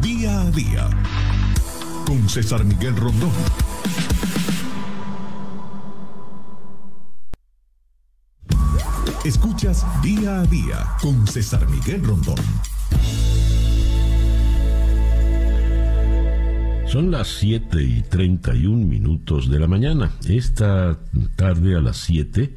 Día 0.00 0.40
a 0.40 0.50
día. 0.50 0.88
Con 2.06 2.28
César 2.28 2.64
Miguel 2.64 2.96
Rondón. 2.96 3.32
Escuchas 9.24 9.86
Día 10.02 10.40
a 10.40 10.46
Día 10.46 10.84
con 11.00 11.26
César 11.28 11.68
Miguel 11.68 12.02
Rondón. 12.04 12.34
Son 16.92 17.10
las 17.10 17.28
7 17.28 17.82
y 17.82 18.02
31 18.02 18.84
minutos 18.84 19.48
de 19.48 19.58
la 19.58 19.66
mañana. 19.66 20.10
Esta 20.28 20.98
tarde 21.36 21.76
a 21.76 21.80
las 21.80 21.96
7 21.98 22.54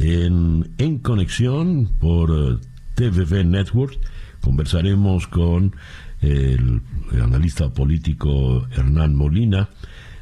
en, 0.00 0.98
conexión 1.02 1.90
por 1.98 2.30
eh, 2.30 2.56
TVV 2.94 3.44
Network 3.44 3.98
conversaremos 4.40 5.26
con 5.26 5.76
el, 6.22 6.80
analista 7.22 7.72
político 7.72 8.66
Hernán 8.70 9.14
Molina 9.14 9.68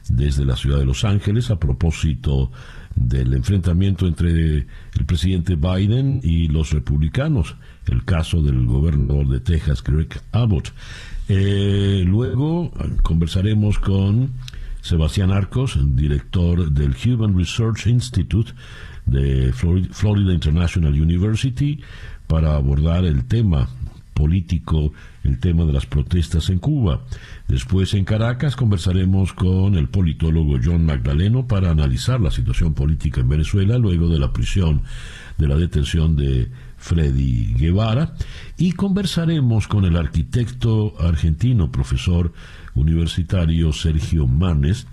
desde 0.08 0.44
la 0.44 0.56
ciudad 0.56 0.78
de 0.78 0.84
Los 0.84 1.04
Ángeles 1.04 1.50
a 1.50 1.60
propósito 1.60 2.50
del 2.96 3.34
enfrentamiento 3.34 4.08
entre 4.08 4.30
el 4.56 5.06
presidente 5.06 5.54
Biden 5.54 6.20
y 6.24 6.48
los 6.48 6.72
republicanos, 6.72 7.54
el 7.86 8.04
caso 8.04 8.42
del 8.42 8.66
gobernador 8.66 9.28
de 9.28 9.38
Texas, 9.38 9.84
Greg 9.84 10.08
Abbott. 10.32 10.72
Eh, 11.28 12.02
luego 12.04 12.72
conversaremos 13.02 13.78
con 13.78 14.32
Sebastián 14.80 15.30
Arcos, 15.30 15.78
director 15.94 16.72
del 16.72 16.96
Human 17.04 17.36
Research 17.36 17.86
Institute, 17.86 18.52
de 19.08 19.52
Florida 19.52 20.32
International 20.32 20.92
University 20.92 21.80
para 22.26 22.54
abordar 22.54 23.04
el 23.04 23.24
tema 23.24 23.68
político, 24.18 24.92
el 25.22 25.38
tema 25.38 25.64
de 25.64 25.72
las 25.72 25.86
protestas 25.86 26.50
en 26.50 26.58
Cuba. 26.58 27.04
Después 27.46 27.94
en 27.94 28.04
Caracas 28.04 28.56
conversaremos 28.56 29.32
con 29.32 29.76
el 29.76 29.88
politólogo 29.88 30.58
John 30.62 30.84
Magdaleno 30.84 31.46
para 31.46 31.70
analizar 31.70 32.20
la 32.20 32.32
situación 32.32 32.74
política 32.74 33.20
en 33.20 33.28
Venezuela 33.28 33.78
luego 33.78 34.08
de 34.08 34.18
la 34.18 34.32
prisión, 34.32 34.82
de 35.38 35.46
la 35.46 35.54
detención 35.54 36.16
de 36.16 36.50
Freddy 36.78 37.54
Guevara 37.54 38.14
y 38.56 38.72
conversaremos 38.72 39.68
con 39.68 39.84
el 39.84 39.96
arquitecto 39.96 40.94
argentino, 41.00 41.70
profesor 41.70 42.32
universitario 42.74 43.72
Sergio 43.72 44.26
Manes, 44.26 44.86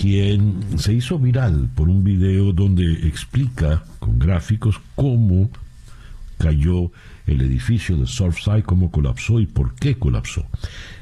quien 0.00 0.78
se 0.78 0.94
hizo 0.94 1.18
viral 1.18 1.68
por 1.74 1.90
un 1.90 2.02
video 2.02 2.54
donde 2.54 3.06
explica 3.06 3.84
con 3.98 4.18
gráficos 4.18 4.80
cómo 4.94 5.50
cayó 6.38 6.90
el 7.26 7.42
edificio 7.42 7.98
de 7.98 8.06
Surfside, 8.06 8.62
cómo 8.62 8.90
colapsó 8.90 9.40
y 9.40 9.46
por 9.46 9.74
qué 9.74 9.98
colapsó. 9.98 10.46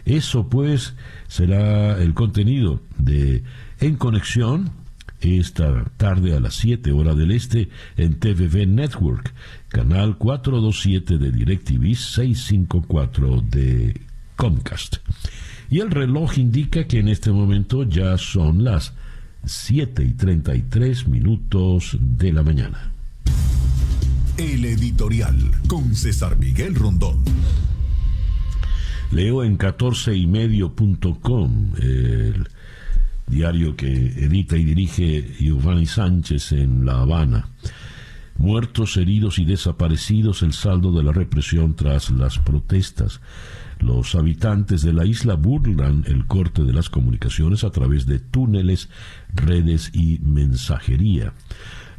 Eso 0.05 0.49
pues 0.49 0.95
será 1.29 2.03
el 2.03 2.13
contenido 2.13 2.83
de 2.99 3.45
En 3.79 3.95
Conexión 3.95 4.73
esta 5.21 5.85
tarde 5.97 6.35
a 6.35 6.41
las 6.41 6.55
7 6.57 6.91
horas 6.91 7.17
del 7.17 7.31
este 7.31 7.69
en 7.97 8.19
TVV 8.19 8.67
Network, 8.67 9.33
canal 9.69 10.19
427 10.19 11.19
de 11.19 11.31
DirecTV 11.31 11.95
654 11.95 13.43
de 13.43 14.01
Comcast. 14.35 14.97
Y 15.71 15.81
el 15.81 15.91
reloj 15.91 16.39
indica 16.39 16.87
que 16.87 17.01
en 17.01 17.09
este 17.09 17.31
momento 17.31 17.85
ya 17.85 18.17
son 18.17 18.65
las 18.65 18.95
7 19.45 20.03
y 20.03 20.13
33 20.13 21.09
minutos 21.09 21.99
de 22.01 22.33
la 22.33 22.43
mañana. 22.43 22.91
El 24.37 24.65
editorial 24.65 25.37
con 25.69 25.95
César 25.95 26.39
Miguel 26.39 26.75
Rondón. 26.75 27.23
Leo 29.11 29.43
en 29.43 29.59
14ymedio.com 29.59 31.73
el 31.81 32.47
diario 33.27 33.75
que 33.77 33.89
edita 33.89 34.57
y 34.57 34.65
dirige 34.65 35.35
Giovanni 35.39 35.87
Sánchez 35.87 36.53
en 36.53 36.87
La 36.87 37.01
Habana. 37.01 37.49
Muertos, 38.37 38.97
heridos 38.97 39.39
y 39.39 39.45
desaparecidos, 39.45 40.43
el 40.43 40.53
saldo 40.53 40.93
de 40.93 41.03
la 41.03 41.13
represión 41.13 41.75
tras 41.75 42.11
las 42.11 42.39
protestas. 42.39 43.21
Los 43.81 44.15
habitantes 44.15 44.83
de 44.83 44.93
la 44.93 45.07
isla 45.07 45.35
burlan 45.35 46.05
el 46.07 46.27
corte 46.27 46.65
de 46.65 46.73
las 46.73 46.91
comunicaciones 46.91 47.65
a 47.65 47.71
través 47.71 48.07
de 48.07 48.19
túneles, 48.19 48.89
redes 49.35 49.91
y 49.95 50.19
mensajería. 50.21 51.33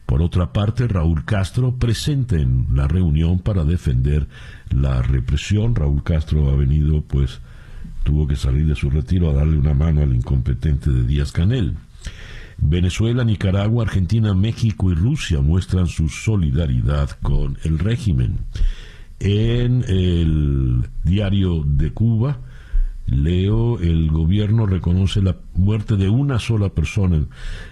Por 0.06 0.22
otra 0.22 0.52
parte, 0.52 0.88
Raúl 0.88 1.24
Castro 1.24 1.76
presente 1.76 2.42
en 2.42 2.68
la 2.74 2.88
reunión 2.88 3.40
para 3.40 3.64
defender 3.64 4.28
la 4.72 5.02
represión. 5.04 5.76
Raúl 5.76 6.04
Castro 6.04 6.50
ha 6.50 6.56
venido, 6.56 7.02
pues, 7.02 7.42
tuvo 8.04 8.28
que 8.28 8.36
salir 8.36 8.66
de 8.66 8.76
su 8.76 8.90
retiro 8.90 9.30
a 9.30 9.34
darle 9.34 9.58
una 9.58 9.76
mano 9.76 10.02
al 10.02 10.16
incompetente 10.16 10.90
de 10.90 11.04
Díaz 11.04 11.32
Canel. 11.32 11.76
Venezuela, 12.58 13.24
Nicaragua, 13.24 13.84
Argentina, 13.84 14.34
México 14.34 14.92
y 14.92 14.96
Rusia 14.96 15.42
muestran 15.42 15.88
su 15.88 16.10
solidaridad 16.10 17.12
con 17.22 17.58
el 17.64 17.80
régimen. 17.80 18.40
En 19.20 19.84
el 19.88 20.88
diario 21.04 21.64
de 21.66 21.92
Cuba, 21.92 22.40
leo, 23.06 23.80
el 23.80 24.10
gobierno 24.12 24.66
reconoce 24.66 25.22
la 25.22 25.36
muerte 25.56 25.98
de 25.98 26.10
una 26.10 26.40
sola 26.40 26.70
persona 26.70 27.18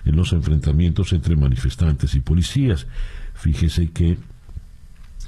en, 0.05 0.15
los 0.15 0.33
enfrentamientos 0.33 1.13
entre 1.13 1.35
manifestantes 1.35 2.15
y 2.15 2.19
policías. 2.19 2.87
Fíjese 3.33 3.91
que 3.91 4.17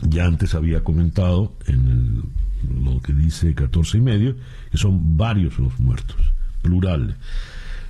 ya 0.02 0.26
antes 0.26 0.56
había 0.56 0.84
comentado 0.84 1.54
en 1.68 2.24
lo 2.84 3.00
que 3.02 3.14
dice 3.14 3.54
14 3.54 3.98
y 3.98 4.02
medio, 4.02 4.36
que 4.72 4.78
son 4.78 5.16
varios 5.16 5.58
los 5.58 5.80
muertos, 5.80 6.18
plural. 6.62 7.16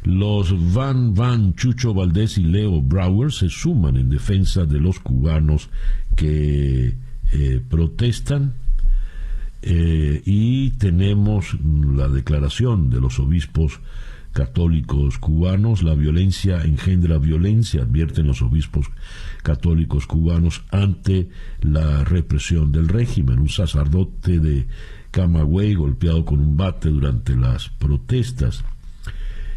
Los 0.03 0.73
Van 0.73 1.13
Van, 1.13 1.55
Chucho 1.55 1.93
Valdés 1.93 2.37
y 2.37 2.43
Leo 2.43 2.81
Brower 2.81 3.31
se 3.31 3.49
suman 3.49 3.97
en 3.97 4.09
defensa 4.09 4.65
de 4.65 4.79
los 4.79 4.99
cubanos 4.99 5.69
que 6.15 6.95
eh, 7.31 7.61
protestan 7.67 8.53
eh, 9.61 10.21
y 10.25 10.71
tenemos 10.71 11.57
la 11.61 12.07
declaración 12.07 12.89
de 12.89 13.01
los 13.01 13.19
obispos 13.19 13.79
católicos 14.31 15.17
cubanos, 15.17 15.83
la 15.83 15.95
violencia 15.95 16.63
engendra 16.63 17.17
violencia, 17.17 17.81
advierten 17.81 18.27
los 18.27 18.41
obispos 18.41 18.87
católicos 19.43 20.07
cubanos 20.07 20.63
ante 20.71 21.29
la 21.61 22.03
represión 22.03 22.71
del 22.71 22.87
régimen. 22.87 23.39
Un 23.39 23.49
sacerdote 23.49 24.39
de 24.39 24.67
Camagüey 25.11 25.73
golpeado 25.73 26.23
con 26.25 26.39
un 26.39 26.55
bate 26.55 26.89
durante 26.89 27.35
las 27.35 27.69
protestas. 27.69 28.63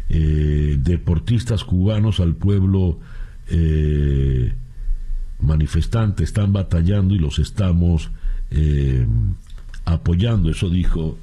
Eh, 0.09 0.77
deportistas 0.79 1.63
cubanos 1.63 2.19
al 2.19 2.35
pueblo 2.35 2.99
manifestantes 5.43 6.29
están 6.29 6.53
batallando 6.53 7.13
y 7.13 7.19
los 7.19 7.39
estamos 7.39 8.09
eh, 8.51 9.05
apoyando. 9.85 10.49
Eso 10.49 10.69
dijo 10.69 11.17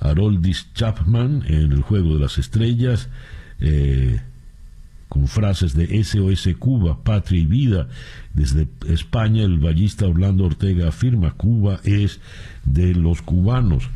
Haroldis 0.00 0.72
Chapman 0.74 1.44
en 1.46 1.72
el 1.72 1.82
Juego 1.82 2.14
de 2.14 2.20
las 2.20 2.38
Estrellas. 2.38 3.08
Eh, 3.60 4.20
con 5.10 5.26
frases 5.26 5.74
de 5.74 6.02
SOS 6.02 6.48
Cuba, 6.58 7.02
Patria 7.02 7.40
y 7.40 7.46
Vida. 7.46 7.88
Desde 8.32 8.68
España, 8.88 9.42
el 9.42 9.58
ballista 9.58 10.06
Orlando 10.06 10.44
Ortega 10.44 10.88
afirma, 10.88 11.32
Cuba 11.32 11.80
es 11.82 12.20
de 12.64 12.94
los 12.94 13.20
cubanos. 13.20 13.90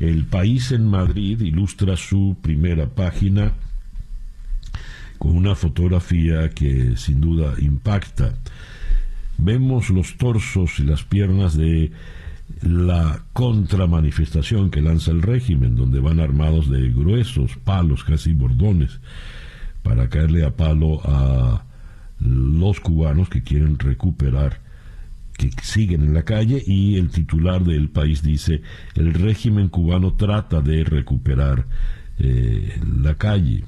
El 0.00 0.24
país 0.24 0.72
en 0.72 0.86
Madrid 0.86 1.40
ilustra 1.42 1.96
su 1.96 2.36
primera 2.40 2.86
página 2.86 3.52
con 5.18 5.36
una 5.36 5.54
fotografía 5.54 6.48
que 6.50 6.96
sin 6.96 7.20
duda 7.20 7.54
impacta. 7.58 8.34
Vemos 9.38 9.90
los 9.90 10.16
torsos 10.16 10.78
y 10.78 10.84
las 10.84 11.04
piernas 11.04 11.56
de 11.56 11.92
la 12.62 13.24
contramanifestación 13.32 14.70
que 14.70 14.80
lanza 14.80 15.10
el 15.10 15.22
régimen, 15.22 15.74
donde 15.74 16.00
van 16.00 16.20
armados 16.20 16.70
de 16.70 16.90
gruesos 16.90 17.56
palos, 17.64 18.04
casi 18.04 18.32
bordones, 18.32 19.00
para 19.82 20.08
caerle 20.08 20.44
a 20.44 20.56
palo 20.56 21.00
a 21.04 21.64
los 22.20 22.80
cubanos 22.80 23.28
que 23.28 23.42
quieren 23.42 23.78
recuperar, 23.78 24.60
que 25.36 25.50
siguen 25.62 26.02
en 26.02 26.14
la 26.14 26.22
calle, 26.22 26.62
y 26.64 26.96
el 26.96 27.10
titular 27.10 27.62
del 27.64 27.90
país 27.90 28.22
dice, 28.22 28.62
el 28.94 29.12
régimen 29.14 29.68
cubano 29.68 30.14
trata 30.14 30.60
de 30.60 30.84
recuperar 30.84 31.66
eh, 32.18 32.80
la 33.02 33.14
calle. 33.16 33.64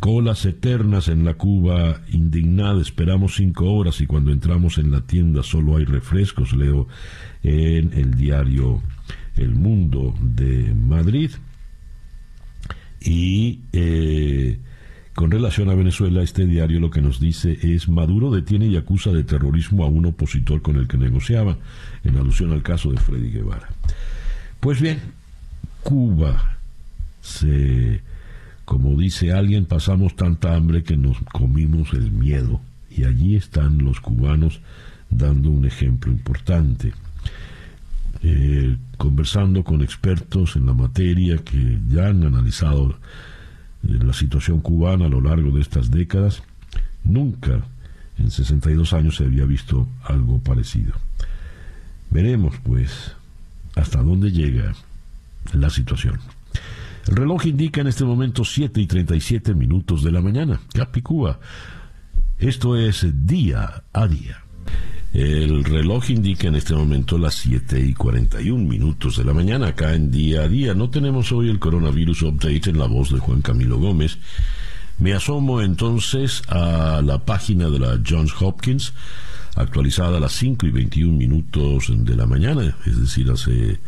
Colas 0.00 0.44
eternas 0.44 1.08
en 1.08 1.24
la 1.24 1.34
Cuba 1.34 2.02
indignada, 2.08 2.80
esperamos 2.80 3.36
cinco 3.36 3.72
horas 3.72 4.00
y 4.00 4.06
cuando 4.06 4.30
entramos 4.30 4.78
en 4.78 4.90
la 4.90 5.00
tienda 5.00 5.42
solo 5.42 5.76
hay 5.76 5.84
refrescos, 5.84 6.52
leo 6.52 6.86
en 7.42 7.92
el 7.94 8.14
diario 8.14 8.82
El 9.36 9.54
Mundo 9.54 10.14
de 10.20 10.74
Madrid. 10.74 11.30
Y 13.00 13.60
eh, 13.72 14.58
con 15.14 15.30
relación 15.30 15.70
a 15.70 15.74
Venezuela, 15.74 16.22
este 16.22 16.44
diario 16.44 16.78
lo 16.78 16.90
que 16.90 17.00
nos 17.00 17.18
dice 17.18 17.58
es 17.62 17.88
Maduro 17.88 18.30
detiene 18.30 18.66
y 18.66 18.76
acusa 18.76 19.12
de 19.12 19.24
terrorismo 19.24 19.84
a 19.84 19.88
un 19.88 20.04
opositor 20.04 20.60
con 20.60 20.76
el 20.76 20.88
que 20.88 20.98
negociaba, 20.98 21.56
en 22.04 22.18
alusión 22.18 22.52
al 22.52 22.62
caso 22.62 22.90
de 22.92 22.98
Freddy 22.98 23.30
Guevara. 23.30 23.68
Pues 24.60 24.80
bien, 24.82 25.00
Cuba 25.82 26.58
se 27.22 28.02
como 28.66 28.96
dice 28.96 29.32
alguien, 29.32 29.64
pasamos 29.64 30.16
tanta 30.16 30.54
hambre 30.54 30.82
que 30.82 30.96
nos 30.96 31.16
comimos 31.32 31.94
el 31.94 32.10
miedo. 32.10 32.60
Y 32.90 33.04
allí 33.04 33.36
están 33.36 33.78
los 33.78 34.00
cubanos 34.00 34.60
dando 35.08 35.50
un 35.50 35.64
ejemplo 35.64 36.10
importante. 36.10 36.92
Eh, 38.22 38.76
conversando 38.98 39.62
con 39.62 39.82
expertos 39.82 40.56
en 40.56 40.66
la 40.66 40.72
materia 40.72 41.38
que 41.38 41.78
ya 41.88 42.08
han 42.08 42.24
analizado 42.24 42.90
eh, 42.90 43.98
la 44.02 44.12
situación 44.12 44.60
cubana 44.60 45.06
a 45.06 45.10
lo 45.10 45.20
largo 45.20 45.52
de 45.52 45.60
estas 45.60 45.92
décadas, 45.92 46.42
nunca 47.04 47.60
en 48.18 48.32
62 48.32 48.92
años 48.94 49.16
se 49.16 49.24
había 49.24 49.44
visto 49.44 49.86
algo 50.02 50.40
parecido. 50.40 50.92
Veremos, 52.10 52.56
pues, 52.64 53.12
hasta 53.76 54.02
dónde 54.02 54.32
llega 54.32 54.74
la 55.52 55.70
situación. 55.70 56.18
El 57.08 57.14
reloj 57.14 57.46
indica 57.46 57.80
en 57.80 57.86
este 57.86 58.04
momento 58.04 58.44
7 58.44 58.80
y 58.80 58.86
37 58.86 59.54
minutos 59.54 60.02
de 60.02 60.10
la 60.10 60.20
mañana. 60.20 60.60
Capicúa. 60.72 61.38
Esto 62.38 62.76
es 62.76 63.06
día 63.26 63.84
a 63.92 64.08
día. 64.08 64.42
El 65.12 65.64
reloj 65.64 66.10
indica 66.10 66.48
en 66.48 66.56
este 66.56 66.74
momento 66.74 67.16
las 67.16 67.36
7 67.36 67.80
y 67.80 67.94
41 67.94 68.68
minutos 68.68 69.16
de 69.16 69.24
la 69.24 69.32
mañana 69.32 69.68
acá 69.68 69.94
en 69.94 70.10
día 70.10 70.42
a 70.42 70.48
día. 70.48 70.74
No 70.74 70.90
tenemos 70.90 71.30
hoy 71.30 71.48
el 71.48 71.60
coronavirus 71.60 72.22
update 72.22 72.70
en 72.70 72.78
la 72.78 72.86
voz 72.86 73.12
de 73.12 73.20
Juan 73.20 73.40
Camilo 73.40 73.78
Gómez. 73.78 74.18
Me 74.98 75.14
asomo 75.14 75.62
entonces 75.62 76.42
a 76.48 77.02
la 77.04 77.24
página 77.24 77.70
de 77.70 77.78
la 77.78 78.00
Johns 78.06 78.34
Hopkins, 78.40 78.94
actualizada 79.54 80.16
a 80.16 80.20
las 80.20 80.32
5 80.32 80.66
y 80.66 80.70
21 80.70 81.16
minutos 81.16 81.86
de 81.88 82.16
la 82.16 82.26
mañana, 82.26 82.76
es 82.84 83.00
decir, 83.00 83.30
hace 83.30 83.78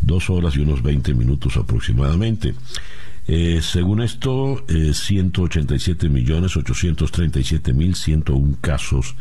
dos 0.00 0.30
horas 0.30 0.56
y 0.56 0.60
unos 0.60 0.82
20 0.82 1.14
minutos 1.14 1.56
aproximadamente. 1.56 2.54
Eh, 3.26 3.60
según 3.62 4.02
esto, 4.02 4.64
eh, 4.68 4.92
187 4.92 6.08
millones 6.08 6.56
837 6.56 7.72
mil 7.72 7.94
101 7.94 8.56
casos 8.60 9.14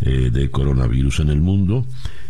eh, 0.00 0.30
de 0.32 0.50
coronavirus 0.50 1.20
en 1.20 1.30
el 1.30 1.40
mundo 1.40 1.86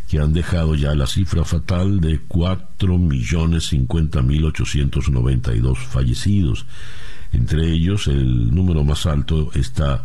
que 0.09 0.19
han 0.19 0.33
dejado 0.33 0.75
ya 0.75 0.95
la 0.95 1.07
cifra 1.07 1.45
fatal 1.45 2.01
de 2.01 2.21
4 2.29 2.99
millones 2.99 3.69
50 3.69 4.23
mil 4.23 4.45
892 4.45 5.79
fallecidos. 5.79 6.67
Entre 7.33 7.71
ellos, 7.71 8.07
el 8.07 8.55
número 8.55 8.85
más 8.85 9.07
alto 9.07 9.51
está 9.55 10.05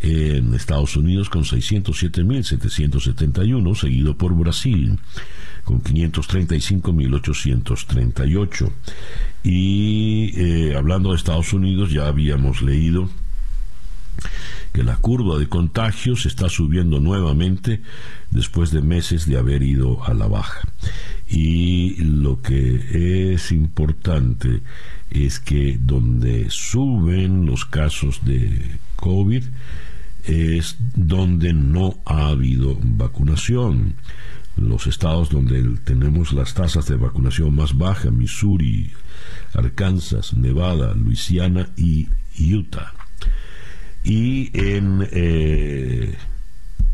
en 0.00 0.54
Estados 0.54 0.96
Unidos 0.96 1.28
con 1.28 1.44
607.771, 1.44 3.76
seguido 3.76 4.16
por 4.16 4.34
Brasil 4.34 4.98
con 5.64 5.82
535.838. 5.82 8.70
Y 9.42 10.32
eh, 10.36 10.76
hablando 10.76 11.10
de 11.10 11.16
Estados 11.16 11.52
Unidos, 11.52 11.90
ya 11.90 12.06
habíamos 12.06 12.62
leído 12.62 13.10
que 14.72 14.82
la 14.82 14.96
curva 14.96 15.38
de 15.38 15.48
contagios 15.48 16.26
está 16.26 16.48
subiendo 16.48 17.00
nuevamente 17.00 17.82
después 18.30 18.70
de 18.70 18.82
meses 18.82 19.26
de 19.26 19.38
haber 19.38 19.62
ido 19.62 20.04
a 20.04 20.14
la 20.14 20.26
baja. 20.26 20.60
Y 21.28 21.96
lo 22.02 22.40
que 22.40 23.34
es 23.34 23.52
importante 23.52 24.62
es 25.10 25.40
que 25.40 25.78
donde 25.80 26.46
suben 26.50 27.46
los 27.46 27.64
casos 27.64 28.24
de 28.24 28.78
COVID 28.96 29.44
es 30.24 30.76
donde 30.94 31.52
no 31.52 31.98
ha 32.04 32.28
habido 32.28 32.78
vacunación 32.80 33.94
los 34.60 34.86
estados 34.86 35.30
donde 35.30 35.62
tenemos 35.84 36.32
las 36.32 36.54
tasas 36.54 36.86
de 36.86 36.96
vacunación 36.96 37.54
más 37.54 37.76
bajas, 37.76 38.12
Missouri, 38.12 38.92
Arkansas, 39.54 40.34
Nevada, 40.34 40.94
Luisiana 40.94 41.68
y 41.76 42.08
Utah. 42.38 42.92
Y 44.04 44.50
en, 44.58 45.08
eh, 45.10 46.14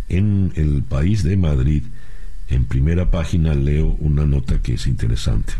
en 0.08 0.52
el 0.54 0.82
país 0.84 1.22
de 1.22 1.36
Madrid, 1.36 1.82
en 2.48 2.64
primera 2.64 3.10
página 3.10 3.54
leo 3.54 3.96
una 3.98 4.24
nota 4.24 4.62
que 4.62 4.74
es 4.74 4.86
interesante. 4.86 5.52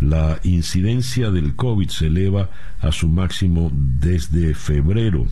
La 0.00 0.40
incidencia 0.42 1.30
del 1.30 1.54
COVID 1.54 1.88
se 1.88 2.06
eleva 2.06 2.50
a 2.80 2.90
su 2.92 3.08
máximo 3.08 3.70
desde 3.72 4.54
febrero 4.54 5.26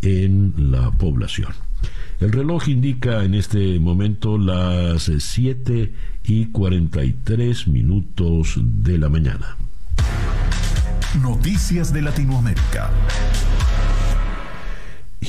en 0.00 0.54
la 0.70 0.92
población. 0.92 1.52
El 2.20 2.32
reloj 2.32 2.68
indica 2.68 3.22
en 3.24 3.34
este 3.34 3.78
momento 3.78 4.38
las 4.38 5.10
7 5.18 5.92
y 6.24 6.46
43 6.46 7.68
minutos 7.68 8.54
de 8.56 8.98
la 8.98 9.08
mañana. 9.08 9.56
Noticias 11.22 11.92
de 11.92 12.02
Latinoamérica. 12.02 12.90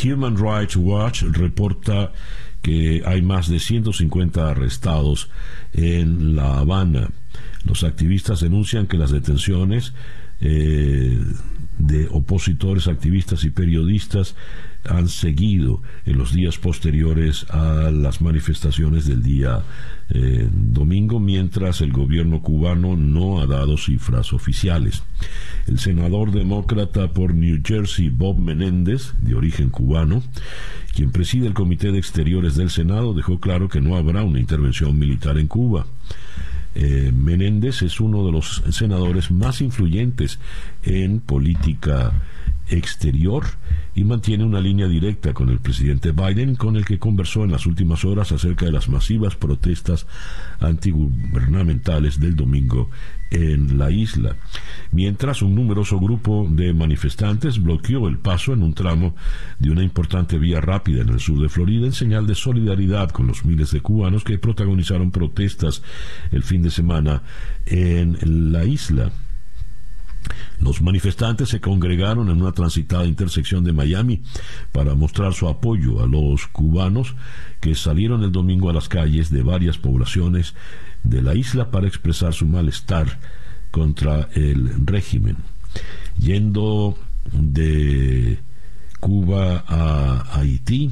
Human 0.03 0.35
Rights 0.37 0.75
Watch 0.75 1.23
reporta 1.23 2.11
que 2.61 3.03
hay 3.05 3.21
más 3.21 3.47
de 3.47 3.59
150 3.59 4.49
arrestados 4.49 5.29
en 5.73 6.35
La 6.35 6.57
Habana. 6.57 7.09
Los 7.63 7.83
activistas 7.83 8.41
denuncian 8.41 8.87
que 8.87 8.97
las 8.97 9.11
detenciones 9.11 9.93
eh, 10.41 11.19
de 11.77 12.07
opositores, 12.11 12.87
activistas 12.87 13.43
y 13.43 13.49
periodistas 13.49 14.35
han 14.89 15.07
seguido 15.07 15.81
en 16.05 16.17
los 16.17 16.33
días 16.33 16.57
posteriores 16.57 17.45
a 17.49 17.91
las 17.91 18.21
manifestaciones 18.21 19.05
del 19.07 19.23
día 19.23 19.61
eh, 20.09 20.49
domingo, 20.51 21.19
mientras 21.19 21.81
el 21.81 21.91
gobierno 21.91 22.41
cubano 22.41 22.95
no 22.95 23.41
ha 23.41 23.45
dado 23.45 23.77
cifras 23.77 24.33
oficiales. 24.33 25.03
El 25.67 25.79
senador 25.79 26.31
demócrata 26.31 27.11
por 27.13 27.33
New 27.35 27.61
Jersey, 27.63 28.09
Bob 28.09 28.39
Menéndez, 28.39 29.13
de 29.21 29.35
origen 29.35 29.69
cubano, 29.69 30.23
quien 30.95 31.11
preside 31.11 31.47
el 31.47 31.53
Comité 31.53 31.91
de 31.91 31.99
Exteriores 31.99 32.55
del 32.55 32.71
Senado, 32.71 33.13
dejó 33.13 33.39
claro 33.39 33.69
que 33.69 33.81
no 33.81 33.95
habrá 33.95 34.23
una 34.23 34.39
intervención 34.39 34.97
militar 34.97 35.37
en 35.37 35.47
Cuba. 35.47 35.85
Eh, 36.75 37.11
Menéndez 37.15 37.81
es 37.81 37.99
uno 37.99 38.25
de 38.25 38.31
los 38.31 38.63
senadores 38.71 39.31
más 39.31 39.61
influyentes 39.61 40.39
en 40.83 41.19
política 41.19 42.13
exterior 42.69 43.45
y 43.95 44.03
mantiene 44.03 44.43
una 44.43 44.61
línea 44.61 44.87
directa 44.87 45.33
con 45.33 45.49
el 45.49 45.59
presidente 45.59 46.11
Biden, 46.11 46.55
con 46.55 46.75
el 46.75 46.85
que 46.85 46.99
conversó 46.99 47.43
en 47.43 47.51
las 47.51 47.65
últimas 47.65 48.05
horas 48.05 48.31
acerca 48.31 48.65
de 48.65 48.71
las 48.71 48.87
masivas 48.89 49.35
protestas 49.35 50.07
antigubernamentales 50.59 52.19
del 52.19 52.35
domingo 52.35 52.89
en 53.31 53.77
la 53.77 53.91
isla. 53.91 54.35
Mientras 54.91 55.41
un 55.41 55.55
numeroso 55.55 55.99
grupo 55.99 56.47
de 56.49 56.73
manifestantes 56.73 57.61
bloqueó 57.61 58.07
el 58.07 58.17
paso 58.17 58.53
en 58.53 58.63
un 58.63 58.73
tramo 58.73 59.15
de 59.59 59.71
una 59.71 59.83
importante 59.83 60.37
vía 60.37 60.61
rápida 60.61 61.01
en 61.01 61.09
el 61.09 61.19
sur 61.19 61.39
de 61.41 61.49
Florida 61.49 61.85
en 61.85 61.93
señal 61.93 62.25
de 62.25 62.35
solidaridad 62.35 63.09
con 63.09 63.27
los 63.27 63.45
miles 63.45 63.71
de 63.71 63.81
cubanos 63.81 64.23
que 64.23 64.37
protagonizaron 64.37 65.11
protestas 65.11 65.83
el 66.31 66.43
fin 66.43 66.61
de 66.63 66.71
semana 66.71 67.23
en 67.65 68.51
la 68.51 68.65
isla. 68.65 69.11
Los 70.59 70.81
manifestantes 70.81 71.49
se 71.49 71.61
congregaron 71.61 72.29
en 72.29 72.41
una 72.41 72.51
transitada 72.51 73.05
intersección 73.05 73.63
de 73.63 73.73
Miami 73.73 74.21
para 74.71 74.93
mostrar 74.95 75.33
su 75.33 75.47
apoyo 75.47 76.03
a 76.03 76.07
los 76.07 76.47
cubanos 76.47 77.15
que 77.61 77.75
salieron 77.75 78.23
el 78.23 78.31
domingo 78.31 78.69
a 78.69 78.73
las 78.73 78.89
calles 78.89 79.29
de 79.29 79.41
varias 79.41 79.77
poblaciones 79.77 80.53
de 81.03 81.21
la 81.21 81.35
isla 81.35 81.71
para 81.71 81.87
expresar 81.87 82.33
su 82.33 82.45
malestar 82.45 83.19
contra 83.71 84.29
el 84.33 84.85
régimen. 84.85 85.37
Yendo 86.19 86.97
de 87.31 88.39
Cuba 88.99 89.63
a 89.67 90.39
Haití, 90.39 90.91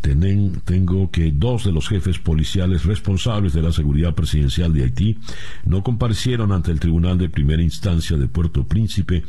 tengo 0.00 1.10
que 1.10 1.32
dos 1.32 1.64
de 1.64 1.72
los 1.72 1.88
jefes 1.88 2.18
policiales 2.18 2.84
responsables 2.84 3.52
de 3.52 3.62
la 3.62 3.72
seguridad 3.72 4.14
presidencial 4.14 4.72
de 4.72 4.84
Haití 4.84 5.18
no 5.64 5.82
comparecieron 5.82 6.52
ante 6.52 6.70
el 6.70 6.80
Tribunal 6.80 7.18
de 7.18 7.28
Primera 7.28 7.62
Instancia 7.62 8.16
de 8.16 8.28
Puerto 8.28 8.64
Príncipe 8.64 9.24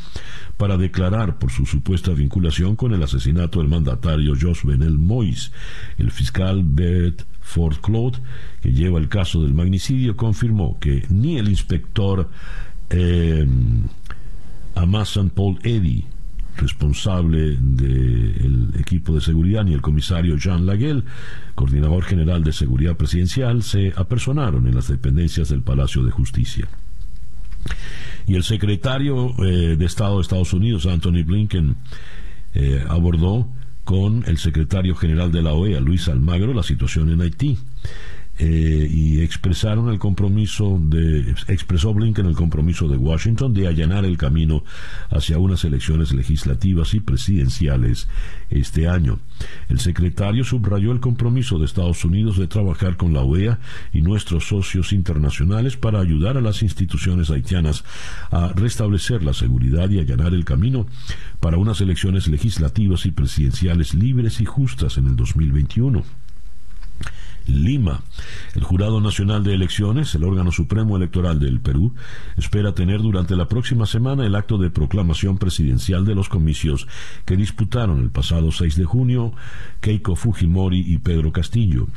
para 0.58 0.78
declarar 0.78 1.40
por 1.40 1.52
su 1.52 1.66
supuesta 1.66 2.12
vinculación 2.12 2.76
con 2.76 2.94
el 2.94 3.04
asesinato 3.04 3.60
del 3.60 3.68
mandatario 3.68 4.36
Benel 4.64 4.98
Mois. 4.98 5.52
El 5.98 6.12
fiscal 6.12 6.64
Bert 6.64 7.24
Ford 7.42 7.78
Claude, 7.82 8.20
que 8.62 8.72
lleva 8.72 9.00
el 9.00 9.10
caso 9.10 9.42
del 9.42 9.54
magnicidio, 9.54 10.16
confirmó 10.16 10.78
que 10.80 11.06
ni 11.10 11.38
el 11.38 11.50
inspector 11.50 12.30
eh, 12.90 13.48
Paul 15.34 15.60
Eddy 15.64 16.06
responsable 16.60 17.58
del 17.60 18.72
equipo 18.80 19.16
de 19.16 19.22
seguridad, 19.22 19.64
ni 19.64 19.74
el 19.74 19.82
comisario 19.82 20.38
Jean 20.38 20.66
Laguel, 20.66 21.04
coordinador 21.56 22.04
general 22.04 22.44
de 22.44 22.54
seguridad 22.54 22.96
presidencial, 22.96 23.64
se 23.64 23.94
apersonaron 23.96 24.68
en 24.68 24.76
las 24.76 24.88
dependencias 24.88 25.50
del 25.50 25.62
Palacio 25.62 26.04
de 26.04 26.12
Justicia. 26.12 26.68
Y 28.28 28.36
el 28.36 28.44
secretario 28.44 29.34
eh, 29.44 29.76
de 29.76 29.86
Estado 29.86 30.18
de 30.18 30.22
Estados 30.22 30.54
Unidos, 30.54 30.86
Anthony 30.86 31.24
Blinken, 31.26 31.78
eh, 32.54 32.84
abordó 32.88 33.48
con 33.84 34.24
el 34.28 34.38
secretario 34.38 34.96
general 34.96 35.32
de 35.32 35.42
la 35.42 35.54
OEA, 35.54 35.80
Luis 35.80 36.08
Almagro, 36.08 36.54
la 36.54 36.64
situación 36.64 37.10
en 37.10 37.22
Haití. 37.22 37.58
Eh, 38.42 38.88
y 38.90 39.20
expresaron 39.20 39.90
el 39.90 40.00
compromiso 40.00 40.80
de 40.82 41.36
expresó 41.50 41.94
Blinken 41.94 42.26
el 42.26 42.36
compromiso 42.36 42.88
de 42.88 42.96
Washington 42.96 43.54
de 43.54 43.68
allanar 43.68 44.06
el 44.06 44.18
camino 44.18 44.64
hacia 45.10 45.38
unas 45.38 45.66
elecciones 45.66 46.14
legislativas 46.14 46.94
y 46.94 47.02
presidenciales 47.02 48.08
este 48.50 48.88
año. 48.88 49.20
El 49.68 49.82
secretario 49.82 50.46
subrayó 50.46 50.94
el 50.94 51.02
compromiso 51.02 51.60
de 51.60 51.66
Estados 51.66 52.06
Unidos 52.06 52.38
de 52.38 52.48
trabajar 52.48 52.96
con 52.96 53.12
la 53.14 53.24
OEA 53.24 53.60
y 53.92 54.00
nuestros 54.02 54.48
socios 54.48 54.94
internacionales 54.94 55.76
para 55.76 56.00
ayudar 56.00 56.38
a 56.38 56.42
las 56.42 56.64
instituciones 56.64 57.32
haitianas 57.32 57.84
a 58.32 58.54
restablecer 58.54 59.22
la 59.22 59.34
seguridad 59.34 59.90
y 59.90 60.00
allanar 60.00 60.34
el 60.34 60.46
camino 60.46 60.88
para 61.42 61.58
unas 61.58 61.82
elecciones 61.82 62.30
legislativas 62.30 63.06
y 63.06 63.12
presidenciales 63.12 63.94
libres 63.94 64.40
y 64.40 64.46
justas 64.46 64.98
en 64.98 65.08
el 65.08 65.18
2021. 65.18 66.29
Lima. 67.48 68.04
El 68.56 68.64
Jurado 68.64 69.02
Nacional 69.02 69.44
de 69.44 69.54
Elecciones, 69.54 70.14
el 70.16 70.24
órgano 70.24 70.52
supremo 70.52 70.98
electoral 70.98 71.40
del 71.40 71.60
Perú, 71.60 71.94
espera 72.38 72.74
tener 72.74 73.02
durante 73.02 73.36
la 73.36 73.48
próxima 73.48 73.86
semana 73.86 74.26
el 74.26 74.36
acto 74.36 74.58
de 74.58 74.70
proclamación 74.70 75.38
presidencial 75.38 76.06
de 76.06 76.16
los 76.16 76.30
comicios 76.30 76.88
que 77.26 77.38
disputaron 77.38 78.00
el 78.00 78.10
pasado 78.10 78.52
6 78.52 78.76
de 78.76 78.86
junio 78.86 79.34
Keiko 79.82 80.16
Fujimori 80.16 80.80
y 80.80 80.98
Pedro 80.98 81.32
Castillo. 81.32 81.88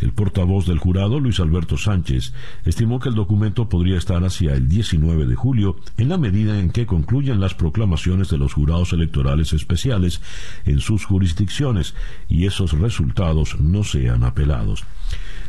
El 0.00 0.12
portavoz 0.12 0.66
del 0.66 0.78
jurado, 0.78 1.20
Luis 1.20 1.40
Alberto 1.40 1.76
Sánchez, 1.76 2.32
estimó 2.64 3.00
que 3.00 3.08
el 3.08 3.14
documento 3.14 3.68
podría 3.68 3.98
estar 3.98 4.24
hacia 4.24 4.54
el 4.54 4.68
19 4.68 5.26
de 5.26 5.34
julio 5.34 5.76
en 5.96 6.08
la 6.08 6.18
medida 6.18 6.58
en 6.58 6.70
que 6.70 6.86
concluyan 6.86 7.40
las 7.40 7.54
proclamaciones 7.54 8.28
de 8.28 8.38
los 8.38 8.54
jurados 8.54 8.92
electorales 8.92 9.52
especiales 9.52 10.20
en 10.64 10.80
sus 10.80 11.04
jurisdicciones 11.04 11.94
y 12.28 12.46
esos 12.46 12.72
resultados 12.72 13.60
no 13.60 13.84
sean 13.84 14.24
apelados. 14.24 14.84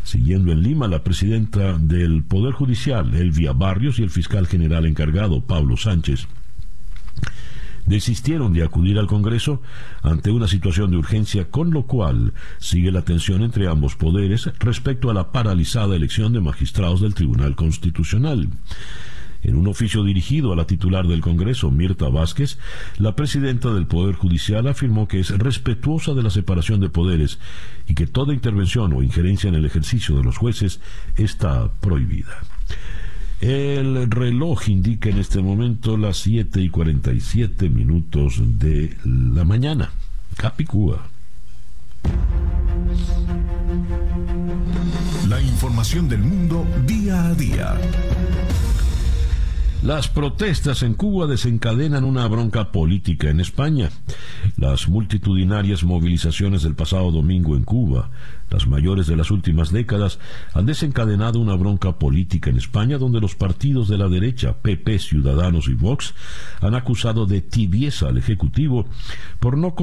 Siguiendo 0.04 0.52
en 0.52 0.62
Lima, 0.62 0.88
la 0.88 1.04
presidenta 1.04 1.78
del 1.78 2.24
Poder 2.24 2.54
Judicial, 2.54 3.14
Elvia 3.14 3.54
Barrios, 3.54 4.00
y 4.00 4.04
el 4.04 4.10
fiscal 4.10 4.48
general 4.48 4.86
encargado, 4.86 5.42
Pablo 5.42 5.78
Sánchez, 5.78 6.28
desistieron 7.86 8.54
de 8.54 8.64
acudir 8.64 8.98
al 9.00 9.08
Congreso 9.08 9.62
ante 10.02 10.32
una 10.32 10.48
situación 10.48 10.92
de 10.92 10.98
urgencia, 10.98 11.50
con 11.50 11.72
lo 11.72 11.84
cual 11.84 12.34
sigue 12.60 12.92
la 12.92 13.04
tensión 13.04 13.44
entre 13.44 13.68
ambos 13.68 13.96
poderes 13.96 14.50
respecto 14.60 15.10
a 15.10 15.14
la 15.14 15.32
paralizada 15.32 15.96
elección 15.96 16.34
de 16.34 16.42
magistrados 16.42 17.02
del 17.02 17.14
Tribunal 17.14 17.56
Constitucional. 17.56 18.50
En 19.44 19.56
un 19.56 19.68
oficio 19.68 20.04
dirigido 20.04 20.54
a 20.54 20.56
la 20.56 20.66
titular 20.66 21.08
del 21.08 21.22
Congreso, 21.22 21.70
Mirta 21.70 22.08
Vázquez, 22.08 22.58
la 22.98 23.16
presidenta 23.16 23.74
del 23.74 23.88
Poder 23.88 24.16
Judicial 24.16 24.68
afirmó 24.68 25.08
que 25.08 25.20
es 25.20 25.30
respetuosa 25.38 26.14
de 26.14 26.24
la 26.24 26.30
separación 26.30 26.80
de 26.80 26.90
poderes 26.90 27.40
y 27.88 27.94
que 27.94 28.08
toda 28.08 28.34
intervención 28.34 28.94
o 28.94 29.04
injerencia 29.04 29.50
en 29.50 29.56
el 29.56 29.66
ejercicio 29.66 30.16
de 30.16 30.24
los 30.24 30.38
jueces 30.38 30.80
está 31.18 31.72
prohibida. 31.82 32.40
El 33.42 34.10
reloj 34.10 34.70
indica 34.70 35.10
en 35.10 35.18
este 35.18 35.42
momento 35.42 35.98
las 35.98 36.18
7 36.20 36.62
y 36.62 36.70
47 36.70 37.70
minutos 37.70 38.42
de 38.58 38.96
la 39.04 39.44
mañana. 39.44 39.92
Capicúa. 40.38 41.08
La 45.28 45.42
información 45.42 46.08
del 46.08 46.20
mundo 46.20 46.66
día 46.88 47.28
a 47.28 47.34
día. 47.34 47.76
Las 49.84 50.08
protestas 50.08 50.82
en 50.82 50.94
Cuba 50.94 51.28
desencadenan 51.28 52.06
una 52.06 52.26
bronca 52.30 52.72
política 52.72 53.30
en 53.30 53.42
España. 53.42 53.90
Las 54.56 54.88
multitudinarias 54.88 55.84
movilizaciones 55.84 56.64
del 56.64 56.74
pasado 56.74 57.12
domingo 57.12 57.58
en 57.58 57.66
Cuba, 57.66 58.10
las 58.50 58.66
mayores 58.66 59.08
de 59.08 59.18
las 59.18 59.30
últimas 59.30 59.74
décadas, 59.74 60.20
han 60.54 60.68
desencadenado 60.68 61.38
una 61.38 61.56
bronca 61.56 62.00
política 62.00 62.50
en 62.50 62.60
España 62.60 62.98
donde 62.98 63.20
los 63.20 63.36
partidos 63.36 63.90
de 63.90 63.98
la 63.98 64.08
derecha, 64.08 64.54
PP, 64.54 65.00
Ciudadanos 65.00 65.68
y 65.68 65.74
Vox, 65.74 66.14
han 66.62 66.76
acusado 66.76 67.26
de 67.26 67.42
tibieza 67.42 68.08
al 68.08 68.18
Ejecutivo 68.18 68.86
por 69.42 69.58
no 69.58 69.76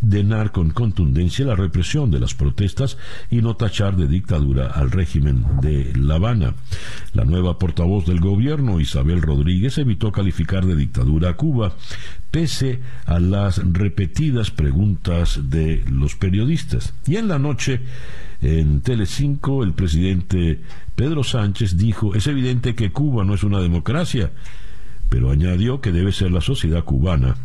denar 0.00 0.52
con 0.52 0.70
contundencia 0.70 1.46
la 1.46 1.56
represión 1.56 2.10
de 2.10 2.20
las 2.20 2.34
protestas 2.34 2.98
y 3.30 3.40
no 3.40 3.56
tachar 3.56 3.96
de 3.96 4.06
dictadura 4.06 4.66
al 4.68 4.90
régimen 4.90 5.44
de 5.62 5.92
La 5.96 6.16
Habana. 6.16 6.54
La 7.14 7.24
nueva 7.24 7.58
portavoz 7.58 8.06
del 8.06 8.20
gobierno, 8.20 8.80
Isabel 8.80 9.22
Rodríguez, 9.22 9.78
evitó 9.78 10.12
calificar 10.12 10.66
de 10.66 10.76
dictadura 10.76 11.30
a 11.30 11.36
Cuba, 11.36 11.74
pese 12.30 12.80
a 13.06 13.18
las 13.18 13.60
repetidas 13.72 14.50
preguntas 14.50 15.40
de 15.50 15.82
los 15.90 16.14
periodistas. 16.14 16.94
Y 17.06 17.16
en 17.16 17.28
la 17.28 17.38
noche, 17.38 17.80
en 18.42 18.82
Telecinco, 18.82 19.64
el 19.64 19.72
presidente 19.72 20.60
Pedro 20.94 21.24
Sánchez 21.24 21.76
dijo, 21.76 22.14
es 22.14 22.26
evidente 22.26 22.74
que 22.74 22.92
Cuba 22.92 23.24
no 23.24 23.34
es 23.34 23.42
una 23.42 23.60
democracia, 23.60 24.30
pero 25.08 25.30
añadió 25.30 25.80
que 25.80 25.92
debe 25.92 26.12
ser 26.12 26.32
la 26.32 26.40
sociedad 26.40 26.84
cubana 26.84 27.36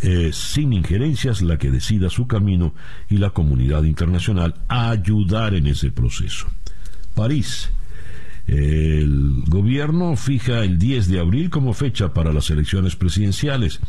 eh, 0.00 0.30
sin 0.32 0.72
injerencias 0.72 1.42
la 1.42 1.58
que 1.58 1.70
decida 1.70 2.10
su 2.10 2.26
camino 2.26 2.74
y 3.08 3.18
la 3.18 3.30
comunidad 3.30 3.84
internacional 3.84 4.54
a 4.68 4.90
ayudar 4.90 5.54
en 5.54 5.66
ese 5.66 5.90
proceso. 5.90 6.46
París. 7.14 7.70
El 8.46 9.42
gobierno 9.46 10.16
fija 10.16 10.64
el 10.64 10.78
10 10.78 11.08
de 11.08 11.18
abril 11.18 11.48
como 11.48 11.72
fecha 11.72 12.12
para 12.12 12.30
las 12.30 12.50
elecciones 12.50 12.94
presidenciales. 12.94 13.80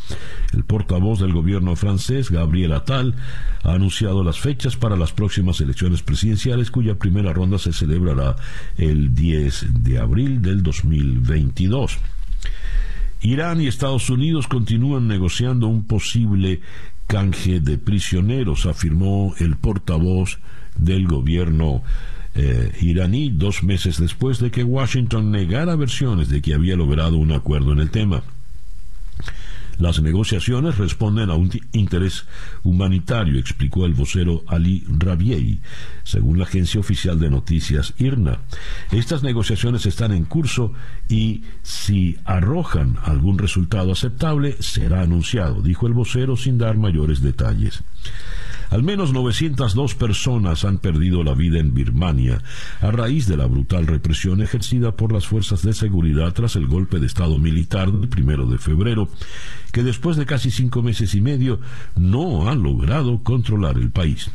El 0.53 0.63
portavoz 0.63 1.19
del 1.19 1.33
gobierno 1.33 1.75
francés, 1.75 2.31
Gabriel 2.31 2.71
Attal, 2.71 3.15
ha 3.63 3.73
anunciado 3.73 4.23
las 4.23 4.39
fechas 4.39 4.77
para 4.77 4.95
las 4.95 5.11
próximas 5.11 5.59
elecciones 5.59 6.03
presidenciales, 6.03 6.71
cuya 6.71 6.95
primera 6.95 7.33
ronda 7.33 7.57
se 7.57 7.73
celebrará 7.73 8.37
el 8.77 9.13
10 9.13 9.83
de 9.83 9.99
abril 9.99 10.41
del 10.41 10.63
2022. 10.63 11.99
Irán 13.21 13.61
y 13.61 13.67
Estados 13.67 14.09
Unidos 14.09 14.47
continúan 14.47 15.07
negociando 15.07 15.67
un 15.67 15.85
posible 15.85 16.61
canje 17.07 17.59
de 17.59 17.77
prisioneros, 17.77 18.65
afirmó 18.65 19.33
el 19.39 19.55
portavoz 19.55 20.39
del 20.77 21.07
gobierno 21.07 21.83
eh, 22.33 22.71
iraní 22.81 23.29
dos 23.29 23.63
meses 23.63 23.97
después 23.97 24.39
de 24.39 24.51
que 24.51 24.63
Washington 24.63 25.31
negara 25.31 25.75
versiones 25.75 26.29
de 26.29 26.41
que 26.41 26.53
había 26.53 26.75
logrado 26.75 27.17
un 27.17 27.31
acuerdo 27.31 27.71
en 27.71 27.79
el 27.79 27.89
tema. 27.89 28.23
Las 29.77 30.01
negociaciones 30.01 30.77
responden 30.77 31.29
a 31.29 31.35
un 31.35 31.51
interés 31.73 32.25
humanitario, 32.63 33.39
explicó 33.39 33.85
el 33.85 33.93
vocero 33.93 34.43
Ali 34.47 34.83
Rabiei, 34.87 35.61
según 36.03 36.39
la 36.39 36.45
agencia 36.45 36.79
oficial 36.79 37.19
de 37.19 37.29
noticias 37.29 37.93
IRNA. 37.97 38.39
Estas 38.91 39.23
negociaciones 39.23 39.85
están 39.85 40.13
en 40.13 40.25
curso 40.25 40.73
y 41.09 41.43
si 41.61 42.17
arrojan 42.25 42.97
algún 43.03 43.37
resultado 43.37 43.91
aceptable 43.91 44.55
será 44.59 45.01
anunciado, 45.01 45.61
dijo 45.61 45.87
el 45.87 45.93
vocero 45.93 46.35
sin 46.35 46.57
dar 46.57 46.77
mayores 46.77 47.21
detalles. 47.21 47.83
Al 48.69 48.83
menos 48.83 49.13
902 49.13 49.95
personas 49.95 50.65
han 50.65 50.79
perdido 50.79 51.23
la 51.23 51.33
vida 51.33 51.59
en 51.59 51.73
Birmania 51.73 52.41
a 52.81 52.91
raíz 52.91 53.27
de 53.27 53.37
la 53.37 53.45
brutal 53.45 53.85
represión 53.87 54.41
ejercida 54.41 54.95
por 54.95 55.11
las 55.11 55.27
fuerzas 55.27 55.61
de 55.61 55.73
seguridad 55.73 56.33
tras 56.33 56.55
el 56.55 56.67
golpe 56.67 56.99
de 56.99 57.05
Estado 57.05 57.37
militar 57.37 57.91
del 57.91 58.09
primero 58.09 58.47
de 58.47 58.57
febrero, 58.57 59.07
que 59.75 59.83
después 59.83 60.15
de 60.15 60.25
casi 60.25 60.51
cinco 60.51 60.81
meses 60.81 61.15
y 61.15 61.19
medio 61.19 61.59
no 61.97 62.49
han 62.49 62.63
logrado 62.63 63.21
controlar 63.23 63.77
el 63.77 63.91
país. 63.91 64.31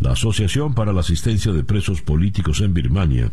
La 0.00 0.10
Asociación 0.10 0.74
para 0.74 0.92
la 0.92 1.02
Asistencia 1.02 1.52
de 1.52 1.62
Presos 1.62 2.02
Políticos 2.02 2.60
en 2.60 2.74
Birmania 2.74 3.30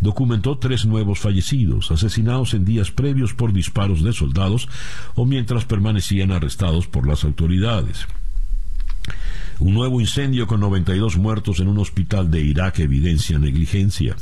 documentó 0.00 0.58
tres 0.58 0.84
nuevos 0.84 1.20
fallecidos, 1.20 1.92
asesinados 1.92 2.52
en 2.54 2.64
días 2.64 2.90
previos 2.90 3.32
por 3.32 3.52
disparos 3.52 4.02
de 4.02 4.12
soldados 4.12 4.68
o 5.14 5.24
mientras 5.24 5.66
permanecían 5.66 6.32
arrestados 6.32 6.88
por 6.88 7.06
las 7.06 7.22
autoridades. 7.22 8.08
Un 9.60 9.74
nuevo 9.74 10.00
incendio 10.00 10.48
con 10.48 10.58
92 10.58 11.16
muertos 11.16 11.60
en 11.60 11.68
un 11.68 11.78
hospital 11.78 12.28
de 12.28 12.40
Irak 12.40 12.80
evidencia 12.80 13.38
negligencia. 13.38 14.16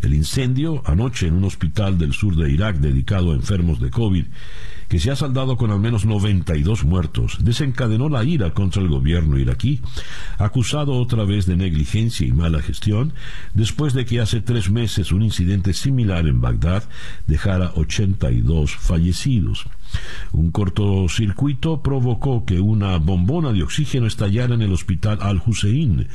El 0.00 0.14
incendio 0.14 0.80
anoche 0.86 1.26
en 1.26 1.34
un 1.34 1.42
hospital 1.42 1.98
del 1.98 2.12
sur 2.12 2.36
de 2.36 2.52
Irak 2.52 2.76
dedicado 2.76 3.32
a 3.32 3.34
enfermos 3.34 3.80
de 3.80 3.90
COVID 3.90 4.26
que 4.88 4.98
se 4.98 5.10
ha 5.10 5.16
saldado 5.16 5.56
con 5.56 5.70
al 5.70 5.80
menos 5.80 6.06
92 6.06 6.84
muertos, 6.84 7.38
desencadenó 7.40 8.08
la 8.08 8.24
ira 8.24 8.52
contra 8.52 8.82
el 8.82 8.88
gobierno 8.88 9.38
iraquí, 9.38 9.80
acusado 10.38 10.94
otra 10.94 11.24
vez 11.24 11.46
de 11.46 11.56
negligencia 11.56 12.26
y 12.26 12.32
mala 12.32 12.62
gestión, 12.62 13.12
después 13.54 13.92
de 13.92 14.04
que 14.04 14.20
hace 14.20 14.40
tres 14.40 14.70
meses 14.70 15.12
un 15.12 15.22
incidente 15.22 15.72
similar 15.74 16.26
en 16.26 16.40
Bagdad 16.40 16.84
dejara 17.26 17.72
82 17.74 18.76
fallecidos. 18.76 19.66
Un 20.32 20.50
cortocircuito 20.50 21.82
provocó 21.82 22.44
que 22.44 22.60
una 22.60 22.96
bombona 22.98 23.52
de 23.52 23.62
oxígeno 23.62 24.06
estallara 24.06 24.54
en 24.54 24.62
el 24.62 24.72
hospital 24.72 25.18
Al-Hussein 25.20 26.08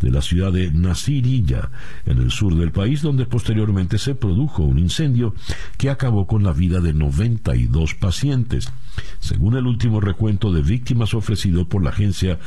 de 0.00 0.10
la 0.10 0.22
ciudad 0.22 0.52
de 0.52 0.70
Nasiriyah, 0.70 1.70
en 2.06 2.18
el 2.18 2.30
sur 2.30 2.54
del 2.54 2.72
país, 2.72 3.02
donde 3.02 3.26
posteriormente 3.26 3.98
se 3.98 4.14
produjo 4.14 4.62
un 4.62 4.78
incendio 4.78 5.34
que 5.78 5.90
acabó 5.90 6.26
con 6.26 6.42
la 6.42 6.52
vida 6.52 6.80
de 6.80 6.92
92 6.92 7.94
pacientes, 7.94 8.72
según 9.18 9.56
el 9.56 9.66
último 9.66 10.00
recuento 10.00 10.52
de 10.52 10.62
víctimas 10.62 11.14
ofrecido 11.14 11.68
por 11.68 11.82
la 11.82 11.90
agencia 11.90 12.38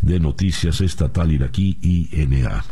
de 0.00 0.20
noticias 0.20 0.80
estatal 0.80 1.32
iraquí 1.32 1.78
INA. 1.82 2.64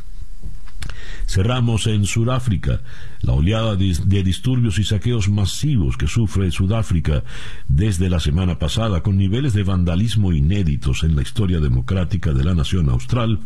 Cerramos 1.30 1.86
en 1.86 2.06
Sudáfrica. 2.06 2.80
La 3.20 3.34
oleada 3.34 3.76
de, 3.76 4.22
disturbios 4.24 4.80
y 4.80 4.84
saqueos 4.84 5.28
masivos 5.28 5.96
que 5.96 6.08
sufre 6.08 6.50
Sudáfrica 6.50 7.22
desde 7.68 8.10
la 8.10 8.18
semana 8.18 8.58
pasada, 8.58 9.04
con 9.04 9.16
niveles 9.16 9.52
de 9.52 9.62
vandalismo 9.62 10.32
inéditos 10.32 11.04
en 11.04 11.14
la 11.14 11.22
historia 11.22 11.60
democrática 11.60 12.32
de 12.32 12.42
la 12.42 12.56
nación 12.56 12.88
austral, 12.88 13.38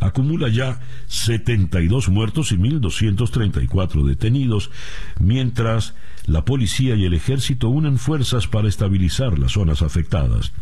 acumula 0.00 0.48
ya 0.48 0.80
72 1.08 2.08
muertos 2.08 2.52
y 2.52 2.56
1.234 2.56 4.02
detenidos, 4.02 4.70
mientras 5.18 5.92
la 6.24 6.46
policía 6.46 6.94
y 6.94 7.04
el 7.04 7.12
ejército 7.12 7.68
unen 7.68 7.98
fuerzas 7.98 8.46
para 8.46 8.66
estabilizar 8.66 9.38
las 9.38 9.52
zonas 9.52 9.82
afectadas. 9.82 10.52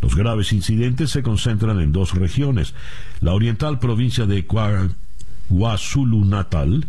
Los 0.00 0.16
graves 0.16 0.52
incidentes 0.52 1.10
se 1.10 1.22
concentran 1.22 1.78
en 1.78 1.92
dos 1.92 2.12
regiones, 2.14 2.74
la 3.20 3.34
oriental 3.34 3.78
provincia 3.78 4.26
de 4.26 4.44
KwaZulu 5.52 6.24
Natal 6.24 6.86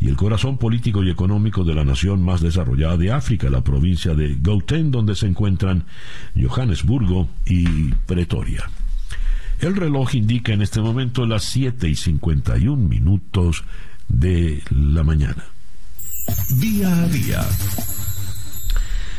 y 0.00 0.08
el 0.08 0.16
corazón 0.16 0.58
político 0.58 1.02
y 1.02 1.10
económico 1.10 1.64
de 1.64 1.74
la 1.74 1.84
nación 1.84 2.22
más 2.22 2.40
desarrollada 2.40 2.96
de 2.96 3.10
África, 3.10 3.50
la 3.50 3.64
provincia 3.64 4.14
de 4.14 4.36
Gauteng, 4.40 4.90
donde 4.90 5.14
se 5.14 5.26
encuentran 5.26 5.84
Johannesburgo 6.40 7.28
y 7.46 7.92
Pretoria. 8.06 8.70
El 9.60 9.76
reloj 9.76 10.14
indica 10.14 10.52
en 10.52 10.62
este 10.62 10.80
momento 10.80 11.26
las 11.26 11.44
7 11.44 11.88
y 11.88 11.94
51 11.94 12.76
minutos 12.76 13.64
de 14.08 14.62
la 14.70 15.02
mañana. 15.02 15.44
Día 16.58 17.02
a 17.02 17.08
día. 17.08 17.46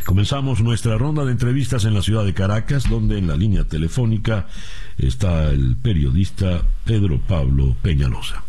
Comenzamos 0.05 0.61
nuestra 0.61 0.99
ronda 0.99 1.25
de 1.25 1.31
entrevistas 1.31 1.83
en 1.85 1.95
la 1.95 2.03
ciudad 2.03 2.25
de 2.25 2.35
Caracas, 2.35 2.87
donde 2.87 3.17
en 3.17 3.27
la 3.27 3.35
línea 3.35 3.63
telefónica 3.63 4.45
está 4.99 5.49
el 5.49 5.77
periodista 5.77 6.61
Pedro 6.83 7.19
Pablo 7.19 7.75
Peñalosa. 7.81 8.43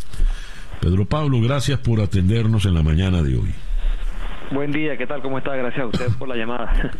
Pedro 0.80 1.06
Pablo, 1.06 1.40
gracias 1.40 1.78
por 1.80 2.00
atendernos 2.00 2.66
en 2.66 2.74
la 2.74 2.82
mañana 2.82 3.22
de 3.22 3.36
hoy. 3.36 3.54
Buen 4.52 4.70
día, 4.70 4.96
¿qué 4.96 5.06
tal? 5.06 5.22
¿Cómo 5.22 5.38
está? 5.38 5.56
Gracias 5.56 5.82
a 5.82 5.86
usted 5.86 6.08
por 6.18 6.28
la 6.28 6.36
llamada. 6.36 6.92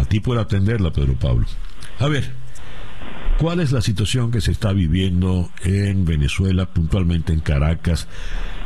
A 0.00 0.04
ti 0.04 0.20
por 0.20 0.38
atenderla, 0.38 0.90
Pedro 0.90 1.14
Pablo. 1.14 1.46
A 1.98 2.08
ver, 2.08 2.24
¿cuál 3.38 3.60
es 3.60 3.72
la 3.72 3.82
situación 3.82 4.30
que 4.30 4.40
se 4.40 4.52
está 4.52 4.72
viviendo 4.72 5.50
en 5.64 6.04
Venezuela, 6.06 6.66
puntualmente 6.66 7.32
en 7.32 7.40
Caracas, 7.40 8.08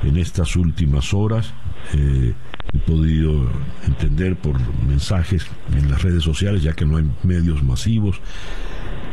en 0.05 0.17
estas 0.17 0.55
últimas 0.55 1.13
horas? 1.13 1.53
Eh, 1.95 2.33
he 2.73 2.79
podido 2.79 3.51
entender 3.87 4.37
por 4.37 4.57
mensajes 4.87 5.47
en 5.77 5.91
las 5.91 6.03
redes 6.03 6.23
sociales, 6.23 6.63
ya 6.63 6.75
que 6.75 6.85
no 6.85 6.99
hay 6.99 7.11
medios 7.25 7.63
masivos, 7.65 8.21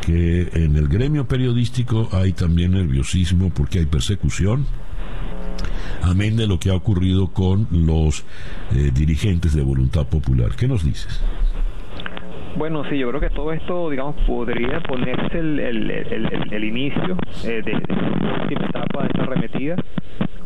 que 0.06 0.50
en 0.54 0.76
el 0.76 0.88
gremio 0.88 1.28
periodístico 1.28 2.10
hay 2.12 2.34
también 2.34 2.72
nerviosismo 2.72 3.50
porque 3.50 3.80
hay 3.80 3.86
persecución, 3.86 4.68
amén 6.02 6.36
de 6.36 6.48
lo 6.48 6.60
que 6.60 6.70
ha 6.70 6.76
ocurrido 6.76 7.28
con 7.28 7.68
los 7.72 8.26
eh, 8.72 8.92
dirigentes 8.94 9.54
de 9.56 9.62
Voluntad 9.62 10.08
Popular. 10.08 10.52
¿Qué 10.58 10.68
nos 10.68 10.84
dices? 10.84 11.24
Bueno, 12.58 12.84
sí, 12.90 12.98
yo 12.98 13.10
creo 13.10 13.22
que 13.22 13.30
todo 13.30 13.54
esto, 13.54 13.90
digamos, 13.90 14.16
podría 14.26 14.82
ponerse 14.82 15.40
el, 15.40 15.60
el, 15.60 16.64
inicio 16.64 17.18
eh, 17.46 17.62
de, 17.64 17.72
de, 17.72 17.96
la 18.22 18.42
última 18.42 18.66
etapa 18.66 19.04
de 19.04 19.08
esta 19.08 19.22
arremetida 19.24 19.76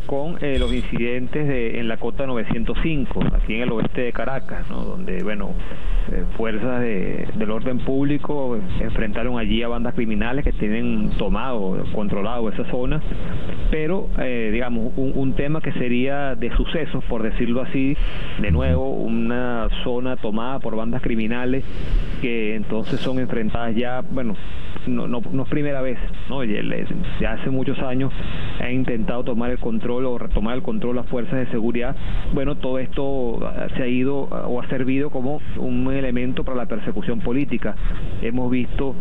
con 0.05 0.37
eh, 0.41 0.57
los 0.59 0.73
incidentes 0.73 1.47
de, 1.47 1.79
en 1.79 1.87
la 1.87 1.97
cota 1.97 2.25
905, 2.25 3.23
aquí 3.33 3.55
en 3.55 3.61
el 3.61 3.71
oeste 3.71 4.01
de 4.01 4.13
Caracas, 4.13 4.69
¿no? 4.69 4.83
donde, 4.83 5.23
bueno, 5.23 5.51
eh, 6.11 6.23
fuerzas 6.37 6.81
de, 6.81 7.27
del 7.35 7.51
orden 7.51 7.79
público 7.79 8.57
enfrentaron 8.79 9.37
allí 9.39 9.63
a 9.63 9.67
bandas 9.67 9.93
criminales 9.93 10.43
que 10.43 10.51
tienen 10.53 11.11
tomado, 11.17 11.83
controlado 11.93 12.49
esa 12.49 12.65
zona, 12.69 13.01
pero, 13.71 14.09
eh, 14.19 14.49
digamos, 14.51 14.93
un, 14.97 15.13
un, 15.15 15.33
tema 15.33 15.61
que 15.61 15.71
sería 15.73 16.35
de 16.35 16.55
sucesos, 16.55 17.03
por 17.05 17.23
decirlo 17.23 17.61
así, 17.61 17.95
de 18.39 18.51
nuevo, 18.51 18.89
una 18.89 19.67
zona 19.83 20.15
tomada 20.17 20.59
por 20.59 20.75
bandas 20.75 21.01
criminales 21.01 21.63
que 22.21 22.55
entonces 22.55 22.99
son 22.99 23.19
enfrentadas 23.19 23.75
ya, 23.75 24.01
bueno, 24.01 24.35
no, 24.87 25.07
no, 25.07 25.21
no 25.31 25.43
es 25.43 25.49
primera 25.49 25.81
vez, 25.81 25.97
¿no? 26.29 26.43
Ya 26.43 27.33
hace 27.33 27.49
muchos 27.49 27.79
años 27.79 28.11
han 28.59 28.73
intentado 28.73 29.23
tomar 29.23 29.51
el 29.51 29.59
control 29.59 29.92
o 30.01 30.17
retomar 30.17 30.55
el 30.55 30.63
control 30.63 30.95
las 30.95 31.07
fuerzas 31.07 31.39
de 31.39 31.47
seguridad. 31.47 31.95
Bueno, 32.33 32.55
todo 32.55 32.79
esto 32.79 33.39
ah, 33.45 33.67
se 33.75 33.83
ha 33.83 33.87
ido 33.87 34.27
ah, 34.31 34.47
o 34.47 34.61
ha 34.61 34.67
servido 34.67 35.09
como 35.09 35.41
un 35.57 35.91
elemento 35.93 36.43
para 36.43 36.57
la 36.57 36.65
persecución 36.65 37.19
política. 37.19 37.75
Hemos 38.21 38.49
visto 38.49 38.95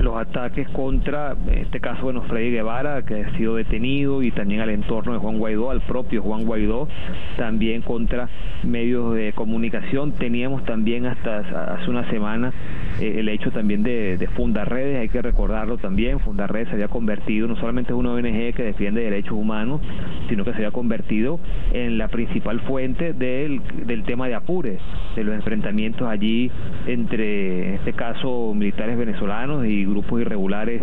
los 0.00 0.16
ataques 0.16 0.68
contra, 0.70 1.36
en 1.46 1.58
este 1.58 1.80
caso, 1.80 2.02
bueno, 2.02 2.22
Freddy 2.22 2.50
Guevara, 2.50 3.04
que 3.04 3.24
ha 3.24 3.36
sido 3.36 3.56
detenido, 3.56 4.22
y 4.22 4.30
también 4.32 4.60
al 4.60 4.70
entorno 4.70 5.12
de 5.12 5.18
Juan 5.18 5.38
Guaidó, 5.38 5.70
al 5.70 5.80
propio 5.82 6.22
Juan 6.22 6.44
Guaidó, 6.44 6.88
también 7.36 7.82
contra 7.82 8.28
medios 8.64 9.14
de 9.14 9.32
comunicación. 9.34 10.12
Teníamos 10.12 10.64
también 10.64 11.06
hasta 11.06 11.74
hace 11.74 11.90
una 11.90 12.08
semana 12.10 12.52
eh, 13.00 13.16
el 13.18 13.28
hecho 13.28 13.50
también 13.50 13.82
de, 13.82 14.16
de 14.16 14.26
Fundarredes, 14.28 15.00
hay 15.00 15.08
que 15.08 15.22
recordarlo 15.22 15.78
también, 15.78 16.20
Fundarredes 16.20 16.68
se 16.68 16.74
había 16.74 16.88
convertido 16.88 17.48
no 17.48 17.56
solamente 17.56 17.92
en 17.92 17.98
una 17.98 18.12
ONG 18.12 18.54
que 18.54 18.62
defiende 18.62 19.02
derechos 19.02 19.32
humanos, 19.32 19.80
sino 20.28 20.44
que 20.44 20.50
se 20.52 20.56
había 20.58 20.70
convertido 20.70 21.40
en 21.72 21.98
la 21.98 22.08
principal 22.08 22.60
fuente 22.60 23.12
del, 23.12 23.60
del 23.86 24.04
tema 24.04 24.28
de 24.28 24.34
Apure, 24.34 24.78
de 25.16 25.24
los 25.24 25.34
enfrentamientos 25.34 26.08
allí 26.08 26.50
entre, 26.86 27.68
en 27.68 27.74
este 27.74 27.92
caso, 27.92 28.52
militares 28.54 28.96
venezolanos 28.96 29.66
y 29.66 29.84
grupos 29.84 30.20
irregulares 30.20 30.82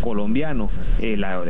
colombianos. 0.00 0.70
Eh, 1.00 1.16
la, 1.16 1.42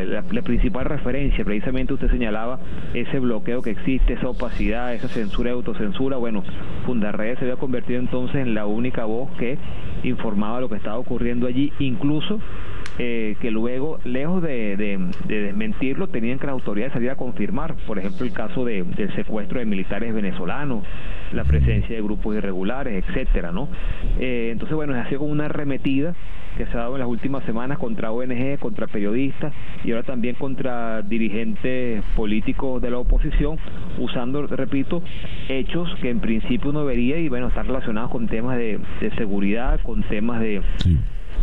principal 0.43 0.85
referencia, 0.85 1.45
precisamente 1.45 1.93
usted 1.95 2.11
señalaba 2.11 2.61
ese 2.95 3.19
bloqueo 3.19 3.63
que 3.63 3.71
existe, 3.71 4.15
esa 4.15 4.29
opacidad, 4.29 4.95
esa 4.95 5.09
censura 5.09 5.51
y 5.51 5.53
autocensura. 5.53 6.17
Bueno, 6.17 6.45
Fundarredes 6.87 7.39
se 7.39 7.45
había 7.47 7.57
convertido 7.57 7.99
entonces 7.99 8.37
en 8.37 8.55
la 8.55 8.67
única 8.67 9.05
voz 9.05 9.31
que 9.39 9.59
informaba 10.05 10.61
lo 10.61 10.69
que 10.69 10.77
estaba 10.77 10.99
ocurriendo 10.99 11.47
allí, 11.47 11.73
incluso 11.79 12.41
eh, 12.99 13.37
que 13.41 13.51
luego, 13.51 13.99
lejos 14.05 14.43
de, 14.43 14.77
desmentirlo, 15.27 16.09
tenían 16.09 16.39
que 16.39 16.47
las 16.47 16.53
autoridades 16.53 16.93
salir 16.93 17.11
a 17.11 17.17
confirmar, 17.17 17.75
por 17.87 17.99
ejemplo, 17.99 18.25
el 18.25 18.33
caso 18.33 18.65
del 18.65 19.13
secuestro 19.15 19.59
de 19.59 19.67
militares 19.67 20.15
venezolanos, 20.15 20.85
la 21.33 21.45
presencia 21.45 21.97
de 21.97 22.03
grupos 22.03 22.37
irregulares, 22.37 23.05
etcétera, 23.05 23.51
¿no? 23.51 23.69
Eh, 24.21 24.51
entonces, 24.53 24.77
bueno, 24.77 24.95
ha 24.95 25.09
sido 25.09 25.21
como 25.21 25.33
una 25.33 25.47
arremetida 25.47 26.15
que 26.57 26.67
se 26.67 26.73
ha 26.73 26.83
dado 26.83 26.95
en 26.95 27.01
las 27.01 27.09
últimas 27.09 27.45
semanas 27.45 27.79
contra 27.79 28.13
ONG, 28.13 28.59
contra 28.61 28.87
periodistas 28.87 29.53
y 29.83 29.91
ahora 29.91 30.05
también 30.05 30.37
contra 30.37 31.03
dirigentes 31.03 32.03
políticos 32.17 32.81
de 32.81 32.91
la 32.91 32.99
oposición, 32.99 33.59
usando, 33.99 34.47
repito, 34.47 35.03
hechos 35.49 35.93
que 36.01 36.11
en 36.11 36.21
principio 36.21 36.71
uno 36.71 36.85
vería 36.85 37.19
y 37.19 37.29
bueno, 37.29 37.49
están 37.49 37.67
relacionados 37.67 38.11
con 38.11 38.29
temas 38.29 38.57
de, 38.57 38.79
seguridad, 39.17 39.81
con 39.83 40.03
temas 40.05 40.41
de, 40.41 40.63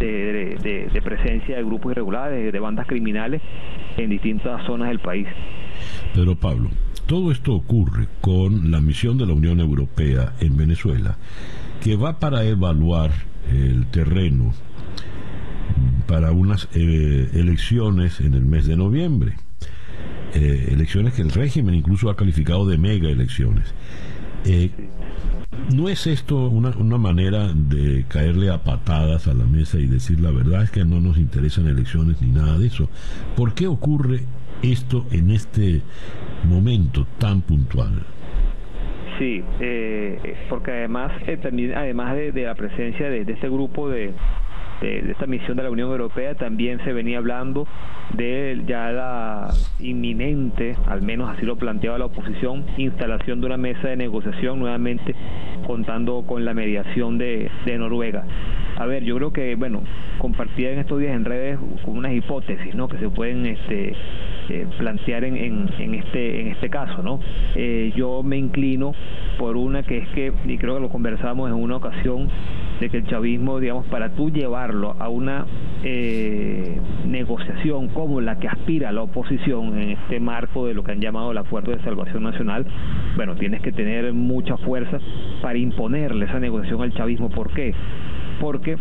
de, 0.06 1.02
presencia 1.04 1.58
de 1.58 1.64
grupos 1.64 1.92
irregulares, 1.92 2.52
de 2.52 2.60
bandas 2.60 2.88
criminales 2.88 3.42
en 3.98 4.10
distintas 4.10 4.66
zonas 4.66 4.90
del 4.90 5.00
país. 5.00 5.28
Pero 6.14 6.36
Pablo, 6.36 6.70
todo 7.06 7.32
esto 7.32 7.54
ocurre 7.54 8.08
con 8.22 8.72
la 8.72 8.82
misión 8.82 9.18
de 9.18 9.26
la 9.26 9.34
Unión 9.34 9.60
Europea 9.60 10.34
en 10.40 10.58
Venezuela, 10.58 11.18
que 11.84 11.96
va 11.96 12.20
para 12.20 12.44
evaluar 12.44 13.12
el 13.50 13.88
terreno 13.88 14.54
para 16.08 16.32
unas 16.32 16.68
eh, 16.74 17.30
elecciones 17.34 18.20
en 18.20 18.34
el 18.34 18.46
mes 18.46 18.68
de 18.68 18.76
noviembre. 18.76 19.36
Eh, 20.34 20.70
elecciones 20.72 21.14
que 21.14 21.22
el 21.22 21.32
régimen 21.32 21.76
incluso 21.76 22.10
ha 22.10 22.16
calificado 22.16 22.68
de 22.68 22.78
mega 22.78 23.10
elecciones. 23.10 23.74
Eh, 24.46 24.72
¿No 25.76 25.90
es 25.90 26.08
esto 26.08 26.50
una, 26.50 26.70
una, 26.70 26.98
manera 26.98 27.52
de 27.54 28.06
caerle 28.08 28.50
a 28.50 28.64
patadas 28.64 29.28
a 29.28 29.34
la 29.34 29.46
mesa 29.46 29.80
y 29.80 29.86
decir 29.86 30.20
la 30.20 30.32
verdad 30.32 30.64
es 30.64 30.72
que 30.72 30.86
no 30.86 31.00
nos 31.02 31.18
interesan 31.18 31.68
elecciones 31.68 32.22
ni 32.22 32.30
nada 32.30 32.58
de 32.58 32.68
eso? 32.68 32.90
¿Por 33.36 33.54
qué 33.54 33.68
ocurre 33.68 34.22
esto 34.62 35.06
en 35.12 35.32
este 35.32 35.82
momento 36.46 37.06
tan 37.18 37.42
puntual? 37.42 38.04
Sí, 39.20 39.44
eh, 39.60 40.36
porque 40.50 40.72
además 40.72 41.12
también 41.42 41.74
además 41.76 42.16
de, 42.16 42.32
la 42.32 42.56
presencia 42.56 43.10
de, 43.10 43.22
este 43.22 43.50
grupo 43.50 43.90
de, 43.90 44.14
de, 44.82 45.12
esta 45.12 45.28
misión 45.28 45.58
de 45.58 45.64
la 45.64 45.70
Unión 45.70 45.90
Europea 45.90 46.36
también 46.36 46.80
se 46.84 46.94
venía 46.94 47.20
hablando 47.20 47.68
de 48.14 48.62
ya 48.68 48.92
la 48.92 49.48
inminente, 49.80 50.76
al 50.88 51.02
menos 51.02 51.30
así 51.30 51.46
lo 51.46 51.56
planteaba 51.56 51.98
la 51.98 52.06
oposición, 52.06 52.66
instalación 52.78 53.40
de 53.40 53.48
una 53.48 53.58
mesa 53.58 53.88
de 53.88 53.96
negociación 53.96 54.60
nuevamente 54.60 55.16
contando 55.66 56.24
con 56.28 56.44
la 56.44 56.54
mediación 56.54 57.18
de, 57.18 57.50
Noruega. 57.78 58.26
A 58.78 58.86
ver, 58.86 59.04
yo 59.04 59.16
creo 59.16 59.32
que, 59.32 59.56
bueno, 59.56 59.82
compartía 60.18 60.72
en 60.72 60.80
estos 60.80 61.00
días 61.00 61.16
en 61.16 61.24
redes 61.24 61.58
unas 61.86 62.12
hipótesis, 62.12 62.76
¿no? 62.76 62.90
Que 62.90 62.98
se 62.98 63.10
pueden 63.10 63.46
este, 63.46 63.94
eh, 64.50 64.68
plantear 64.78 65.24
en, 65.24 65.38
en, 65.38 65.94
este 65.94 66.42
en 66.42 66.48
este 66.48 66.70
caso, 66.70 67.02
¿no? 67.02 67.20
Eh, 67.56 67.94
yo 67.96 68.24
me 68.24 68.38
inclino 68.38 68.94
por 69.38 69.56
una 69.56 69.84
que 69.84 70.00
es 70.00 70.08
que, 70.10 70.34
y 70.46 70.58
creo 70.58 70.76
que 70.76 70.82
lo 70.82 70.90
conversamos 70.90 71.50
en 71.50 71.56
una 71.56 71.78
ocasión, 71.78 72.30
de 72.82 72.90
que 72.90 72.98
el 72.98 73.08
chavismo, 73.08 73.60
digamos, 73.60 73.86
para 73.86 74.10
tú 74.10 74.32
a 75.00 75.10
una 75.10 75.46
eh, 75.84 76.80
negociación 77.06 77.90
como 77.90 78.22
la 78.22 78.40
que 78.40 78.48
aspira 78.48 78.92
la 78.92 79.04
oposición 79.04 79.78
en 79.78 79.92
este 79.92 80.20
marco 80.20 80.66
de 80.66 80.74
lo 80.74 80.84
que 80.84 80.94
han 80.94 81.02
llamado 81.02 81.32
el 81.32 81.38
Acuerdo 81.38 81.72
de 81.72 81.84
Salvación 81.84 82.24
Nacional, 82.24 82.66
bueno, 83.16 83.36
tienes 83.36 83.62
que 83.62 83.72
tener 83.72 84.14
mucha 84.14 84.58
fuerza 84.58 85.00
para 85.42 85.58
imponerle 85.58 86.26
esa 86.26 86.40
negociación 86.40 86.82
al 86.82 86.94
chavismo. 86.94 87.30
¿Por 87.30 87.52
qué? 87.52 87.74
Porque 88.40 88.78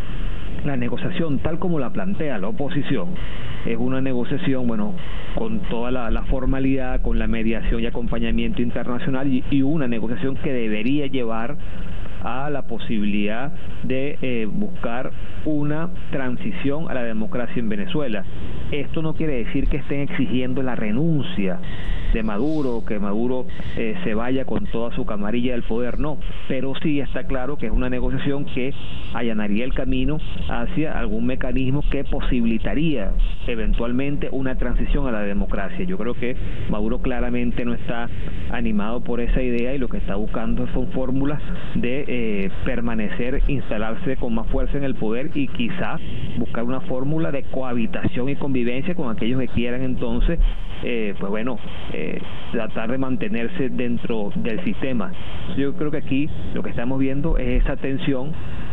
la 0.64 0.76
negociación 0.76 1.38
tal 1.38 1.58
como 1.58 1.78
la 1.78 1.90
plantea 1.90 2.38
la 2.38 2.48
oposición 2.48 3.08
es 3.66 3.76
una 3.76 4.00
negociación, 4.00 4.66
bueno, 4.66 4.94
con 5.34 5.60
toda 5.68 5.90
la, 5.90 6.22
formalidad, 6.24 7.02
con 7.02 7.18
la 7.18 7.26
mediación 7.26 7.82
y 7.82 7.86
acompañamiento 7.86 8.62
internacional 8.62 9.28
y, 9.28 9.62
una 9.62 9.86
negociación 9.86 10.36
que 10.36 10.52
debería 10.52 11.06
llevar 11.06 11.56
a 12.22 12.50
la 12.50 12.62
posibilidad 12.62 13.52
de 13.82 14.18
eh, 14.22 14.46
buscar 14.50 15.12
una 15.44 15.90
transición 16.10 16.90
a 16.90 16.94
la 16.94 17.02
democracia 17.02 17.60
en 17.60 17.68
Venezuela. 17.68 18.24
Esto 18.70 19.02
no 19.02 19.14
quiere 19.14 19.44
decir 19.44 19.68
que 19.68 19.78
estén 19.78 20.00
exigiendo 20.00 20.62
la 20.62 20.74
renuncia 20.74 21.58
de 22.12 22.22
Maduro, 22.22 22.84
que 22.86 22.98
Maduro 22.98 23.46
eh, 23.76 23.94
se 24.04 24.14
vaya 24.14 24.44
con 24.44 24.66
toda 24.66 24.94
su 24.94 25.04
camarilla 25.04 25.52
del 25.52 25.62
poder, 25.62 25.98
no, 25.98 26.18
pero 26.48 26.72
sí 26.82 27.00
está 27.00 27.24
claro 27.24 27.56
que 27.56 27.66
es 27.66 27.72
una 27.72 27.90
negociación 27.90 28.44
que 28.46 28.72
allanaría 29.14 29.64
el 29.64 29.74
camino 29.74 30.18
hacia 30.48 30.98
algún 30.98 31.26
mecanismo 31.26 31.82
que 31.90 32.04
posibilitaría 32.04 33.12
eventualmente 33.46 34.28
una 34.32 34.56
transición 34.56 35.06
a 35.06 35.12
la 35.12 35.22
democracia. 35.22 35.84
Yo 35.84 35.98
creo 35.98 36.14
que 36.14 36.36
Maduro 36.68 37.00
claramente 37.00 37.64
no 37.64 37.74
está 37.74 38.08
animado 38.50 39.02
por 39.02 39.20
esa 39.20 39.42
idea 39.42 39.74
y 39.74 39.78
lo 39.78 39.88
que 39.88 39.98
está 39.98 40.16
buscando 40.16 40.66
son 40.72 40.88
fórmulas 40.92 41.40
de 41.74 42.04
eh, 42.06 42.50
permanecer, 42.64 43.42
instalarse 43.48 44.16
con 44.16 44.34
más 44.34 44.46
fuerza 44.48 44.76
en 44.76 44.84
el 44.84 44.94
poder 44.94 45.30
y 45.34 45.48
quizá 45.48 45.98
buscar 46.38 46.64
una 46.64 46.80
fórmula 46.82 47.30
de 47.30 47.42
cohabitación 47.44 48.28
y 48.28 48.36
convivencia 48.36 48.94
con 48.94 49.10
aquellos 49.10 49.40
que 49.40 49.48
quieran 49.48 49.82
entonces 49.82 50.38
eh, 50.82 51.14
pues 51.18 51.30
bueno, 51.30 51.58
eh, 52.00 52.18
tratar 52.52 52.90
de 52.90 52.96
mantenerse 52.96 53.68
dentro 53.68 54.32
del 54.36 54.64
sistema. 54.64 55.12
Yo 55.58 55.74
creo 55.74 55.90
que 55.90 55.98
aquí 55.98 56.30
lo 56.54 56.62
que 56.62 56.70
estamos 56.70 56.98
viendo 56.98 57.36
es 57.36 57.62
esa 57.62 57.76
tensión 57.76 58.32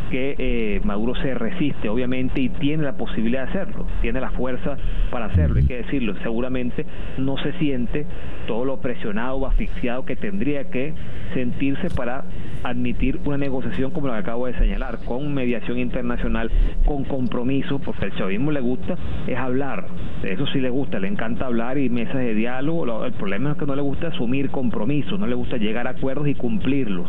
que 0.10 0.36
eh, 0.38 0.82
Maduro 0.84 1.16
se 1.16 1.34
resiste, 1.34 1.90
obviamente, 1.90 2.42
y 2.42 2.50
tiene 2.50 2.84
la 2.84 2.98
posibilidad 2.98 3.44
de 3.44 3.50
hacerlo, 3.50 3.86
tiene 4.02 4.22
la 4.22 4.32
fuerza 4.32 4.78
para 5.12 5.26
hacerlo, 5.26 5.58
hay 5.60 5.66
que 5.66 5.78
decirlo. 5.78 6.16
Seguramente 6.24 6.86
no 7.18 7.38
se 7.38 7.54
siente 7.54 8.06
todo 8.48 8.66
lo 8.66 8.80
presionado 8.80 9.38
o 9.38 9.48
asfixiado 9.48 10.06
que 10.06 10.16
tendría 10.16 10.70
que 10.70 10.94
sentirse 11.34 11.90
para 11.90 12.26
admitir 12.64 13.20
una 13.26 13.38
negociación 13.38 13.92
como 13.92 14.08
la 14.08 14.16
que 14.16 14.20
acabo 14.20 14.48
de 14.48 14.58
señalar, 14.58 15.00
con 15.06 15.34
mediación 15.34 15.78
internacional, 15.78 16.52
con 16.86 17.04
compromiso, 17.04 17.80
porque 17.80 18.06
al 18.06 18.16
chavismo 18.16 18.52
le 18.52 18.62
gusta 18.62 18.98
es 19.28 19.38
hablar, 19.38 19.88
eso 20.24 20.46
sí 20.48 20.60
le 20.60 20.70
gusta, 20.70 21.00
le 21.00 21.08
encanta 21.08 21.46
hablar 21.46 21.78
y 21.78 21.90
mesas 21.90 22.16
de 22.16 22.34
diálogo, 22.34 23.06
el 23.06 23.14
problema 23.14 23.52
es 23.52 23.58
que 23.58 23.66
no 23.66 23.76
le 23.76 23.82
gusta 23.82 24.08
asumir 24.08 24.50
compromisos, 24.50 25.20
no 25.20 25.28
le 25.28 25.36
gusta 25.36 25.58
llegar 25.58 25.88
a 25.88 25.92
acuerdos 25.92 26.28
y 26.28 26.36
cumplirlos. 26.36 27.08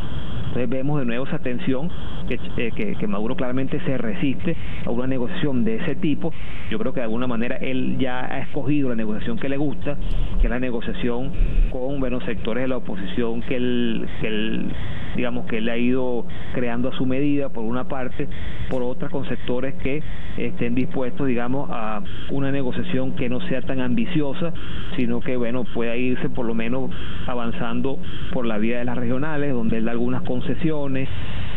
Entonces 0.48 0.68
vemos 0.68 0.98
de 0.98 1.06
nuevo 1.06 1.26
esa 1.26 1.38
tensión 1.38 1.90
eh, 2.28 2.72
que, 2.74 2.96
que, 2.96 3.06
Maduro 3.06 3.36
claramente 3.36 3.80
se 3.80 3.96
resiste 3.96 4.56
a 4.84 4.90
una 4.90 5.06
negociación 5.06 5.64
de 5.64 5.76
ese 5.76 5.94
tipo. 5.94 6.32
Yo 6.70 6.78
creo 6.78 6.92
que 6.92 7.00
de 7.00 7.04
alguna 7.04 7.26
manera 7.26 7.56
él 7.56 7.96
ya 7.98 8.24
ha 8.24 8.40
escogido 8.40 8.88
la 8.88 8.94
negociación 8.94 9.38
que 9.38 9.48
le 9.48 9.56
gusta, 9.56 9.96
que 10.40 10.46
es 10.46 10.50
la 10.50 10.58
negociación 10.58 11.32
con 11.70 12.00
bueno, 12.00 12.20
sectores 12.22 12.64
de 12.64 12.68
la 12.68 12.78
oposición 12.78 13.42
que 13.42 13.56
él, 13.56 14.08
que 14.20 14.26
él 14.26 14.72
digamos 15.16 15.46
que 15.46 15.58
él 15.58 15.68
ha 15.68 15.76
ido 15.76 16.26
creando 16.54 16.88
a 16.88 16.92
su 16.92 17.06
medida 17.06 17.48
por 17.48 17.64
una 17.64 17.88
parte, 17.88 18.28
por 18.70 18.82
otra 18.82 19.08
con 19.08 19.26
sectores 19.26 19.74
que 19.74 20.02
estén 20.46 20.74
dispuestos, 20.74 21.26
digamos, 21.26 21.68
a 21.72 22.02
una 22.30 22.50
negociación 22.50 23.16
que 23.16 23.28
no 23.28 23.40
sea 23.42 23.62
tan 23.62 23.80
ambiciosa, 23.80 24.52
sino 24.96 25.20
que 25.20 25.36
bueno, 25.36 25.64
pueda 25.64 25.96
irse 25.96 26.28
por 26.28 26.46
lo 26.46 26.54
menos 26.54 26.90
avanzando 27.26 27.98
por 28.32 28.46
la 28.46 28.58
vía 28.58 28.78
de 28.78 28.84
las 28.84 28.96
regionales, 28.96 29.52
donde 29.52 29.78
él 29.78 29.84
da 29.84 29.92
algunas 29.92 30.22
concesiones 30.22 31.08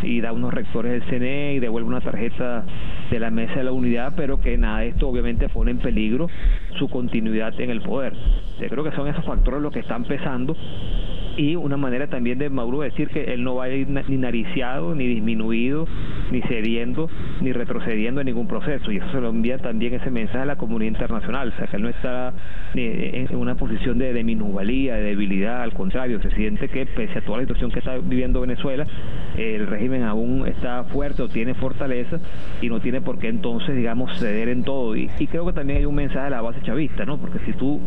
y 0.03 0.21
da 0.21 0.31
unos 0.31 0.53
rectores 0.53 0.91
del 0.91 1.03
CNE 1.03 1.53
y 1.55 1.59
devuelve 1.59 1.87
una 1.87 2.01
tarjeta 2.01 2.63
de 3.09 3.19
la 3.19 3.31
mesa 3.31 3.55
de 3.55 3.63
la 3.63 3.71
unidad, 3.71 4.13
pero 4.15 4.39
que 4.39 4.57
nada 4.57 4.79
de 4.79 4.89
esto 4.89 5.07
obviamente 5.07 5.49
pone 5.49 5.71
en 5.71 5.79
peligro 5.79 6.27
su 6.77 6.89
continuidad 6.89 7.59
en 7.59 7.69
el 7.69 7.81
poder. 7.81 8.13
Yo 8.59 8.67
creo 8.69 8.83
que 8.83 8.91
son 8.91 9.07
esos 9.07 9.25
factores 9.25 9.61
los 9.61 9.73
que 9.73 9.79
están 9.79 10.03
pesando 10.05 10.55
y 11.37 11.55
una 11.55 11.77
manera 11.77 12.07
también 12.07 12.37
de 12.37 12.49
Maduro 12.49 12.81
decir 12.81 13.09
que 13.09 13.33
él 13.33 13.43
no 13.43 13.55
va 13.55 13.65
a 13.65 13.69
ir 13.69 13.87
ni 13.89 14.17
nariciado, 14.17 14.95
ni 14.95 15.07
disminuido, 15.07 15.87
ni 16.31 16.41
cediendo, 16.43 17.09
ni 17.41 17.51
retrocediendo 17.51 18.21
en 18.21 18.27
ningún 18.27 18.47
proceso. 18.47 18.91
Y 18.91 18.97
eso 18.97 19.11
se 19.11 19.21
lo 19.21 19.29
envía 19.29 19.57
también 19.57 19.93
ese 19.93 20.11
mensaje 20.11 20.39
a 20.39 20.45
la 20.45 20.55
comunidad 20.55 20.91
internacional, 20.91 21.49
o 21.49 21.57
sea, 21.57 21.67
que 21.67 21.77
él 21.77 21.83
no 21.83 21.89
está 21.89 22.33
en 22.75 23.35
una 23.35 23.55
posición 23.55 23.97
de, 23.97 24.13
de 24.13 24.21
de 24.23 25.01
debilidad, 25.01 25.63
al 25.63 25.73
contrario, 25.73 26.21
se 26.21 26.31
siente 26.31 26.69
que 26.69 26.85
pese 26.85 27.19
a 27.19 27.21
toda 27.21 27.39
la 27.39 27.43
situación 27.43 27.71
que 27.71 27.79
está 27.79 27.97
viviendo 27.97 28.41
Venezuela, 28.41 28.85
el 29.37 29.67
régimen 29.67 29.90
aún 29.99 30.47
está 30.47 30.83
fuerte 30.85 31.21
o 31.21 31.27
tiene 31.27 31.53
fortaleza 31.53 32.19
y 32.61 32.69
no 32.69 32.79
tiene 32.79 33.01
por 33.01 33.19
qué 33.19 33.27
entonces, 33.27 33.75
digamos, 33.75 34.17
ceder 34.19 34.49
en 34.49 34.63
todo. 34.63 34.95
Y, 34.95 35.09
creo 35.31 35.45
que 35.45 35.53
también 35.53 35.79
hay 35.79 35.85
un 35.85 35.95
mensaje 35.95 36.27
a 36.27 36.29
la 36.29 36.41
base 36.41 36.61
chavista, 36.61 37.05
¿no? 37.05 37.17
Porque 37.17 37.39
si 37.45 37.53
tú 37.53 37.79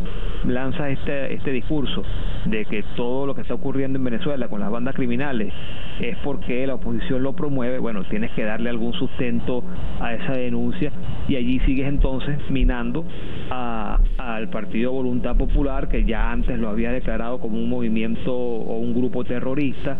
lanzas 0.46 0.90
este, 0.90 1.34
este 1.34 1.50
discurso 1.52 2.02
de 2.46 2.64
que 2.64 2.82
todo 2.96 3.26
lo 3.26 3.34
que 3.34 3.42
está 3.42 3.54
ocurriendo 3.54 3.98
en 3.98 4.04
Venezuela 4.04 4.48
con 4.48 4.60
las 4.60 4.70
bandas 4.70 4.94
criminales 4.94 5.52
es 6.00 6.16
porque 6.18 6.66
la 6.66 6.74
oposición 6.74 7.22
lo 7.22 7.34
promueve, 7.34 7.78
bueno, 7.78 8.04
tienes 8.04 8.30
que 8.32 8.44
darle 8.44 8.70
algún 8.70 8.92
sustento 8.94 9.62
a 10.00 10.14
esa 10.14 10.32
denuncia 10.32 10.90
y 11.28 11.36
allí 11.36 11.60
sigues 11.60 11.86
entonces 11.88 12.38
minando 12.50 13.04
al 13.50 14.48
Partido 14.50 14.92
Voluntad 14.92 15.36
Popular 15.36 15.88
que 15.88 16.04
ya 16.04 16.30
antes 16.30 16.58
lo 16.58 16.68
había 16.68 16.92
declarado 16.92 17.38
como 17.38 17.58
un 17.58 17.68
movimiento 17.68 18.34
o 18.34 18.78
un 18.78 18.94
grupo 18.94 19.24
terrorista. 19.24 19.98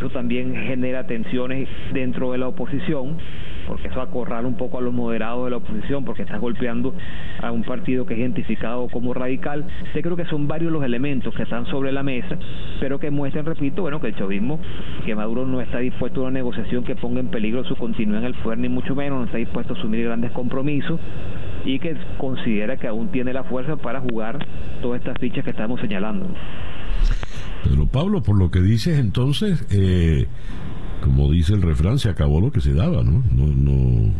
Eso 0.00 0.08
también 0.08 0.56
genera 0.56 1.06
tensiones 1.06 1.68
dentro 1.92 2.32
de 2.32 2.38
la 2.38 2.48
oposición 2.48 3.18
porque 3.70 3.86
eso 3.86 4.00
acorrala 4.00 4.48
un 4.48 4.56
poco 4.56 4.78
a 4.78 4.80
los 4.80 4.92
moderados 4.92 5.44
de 5.44 5.50
la 5.50 5.58
oposición, 5.58 6.04
porque 6.04 6.22
estás 6.22 6.40
golpeando 6.40 6.92
a 7.40 7.52
un 7.52 7.62
partido 7.62 8.04
que 8.04 8.14
es 8.14 8.20
identificado 8.20 8.88
como 8.88 9.14
radical. 9.14 9.64
Yo 9.94 10.02
creo 10.02 10.16
que 10.16 10.24
son 10.24 10.48
varios 10.48 10.72
los 10.72 10.82
elementos 10.82 11.32
que 11.34 11.44
están 11.44 11.66
sobre 11.66 11.92
la 11.92 12.02
mesa, 12.02 12.36
pero 12.80 12.98
que 12.98 13.12
muestran, 13.12 13.44
repito, 13.44 13.82
bueno, 13.82 14.00
que 14.00 14.08
el 14.08 14.16
chavismo, 14.16 14.58
que 15.04 15.14
Maduro 15.14 15.46
no 15.46 15.60
está 15.60 15.78
dispuesto 15.78 16.20
a 16.20 16.22
una 16.24 16.32
negociación 16.32 16.82
que 16.82 16.96
ponga 16.96 17.20
en 17.20 17.28
peligro 17.28 17.62
su 17.62 17.76
continuidad 17.76 18.22
en 18.22 18.26
el 18.26 18.34
poder, 18.34 18.58
ni 18.58 18.68
mucho 18.68 18.96
menos, 18.96 19.20
no 19.20 19.24
está 19.26 19.38
dispuesto 19.38 19.74
a 19.74 19.76
asumir 19.76 20.04
grandes 20.04 20.32
compromisos 20.32 20.98
y 21.64 21.78
que 21.78 21.94
considera 22.18 22.76
que 22.76 22.88
aún 22.88 23.08
tiene 23.12 23.32
la 23.32 23.44
fuerza 23.44 23.76
para 23.76 24.00
jugar 24.00 24.38
todas 24.82 24.98
estas 24.98 25.16
fichas 25.18 25.44
que 25.44 25.50
estamos 25.50 25.80
señalando. 25.80 26.26
Pero 27.64 27.86
Pablo, 27.86 28.22
por 28.22 28.38
lo 28.38 28.50
que 28.50 28.60
dices 28.60 28.98
entonces, 28.98 29.64
eh, 29.70 30.26
como 31.02 31.30
dice 31.30 31.54
el 31.54 31.62
refrán, 31.62 31.98
se 31.98 32.08
acabó 32.08 32.40
lo 32.40 32.52
que 32.52 32.60
se 32.60 32.74
daba, 32.74 33.02
¿no? 33.02 33.22
No, 33.32 33.46
no 33.46 34.12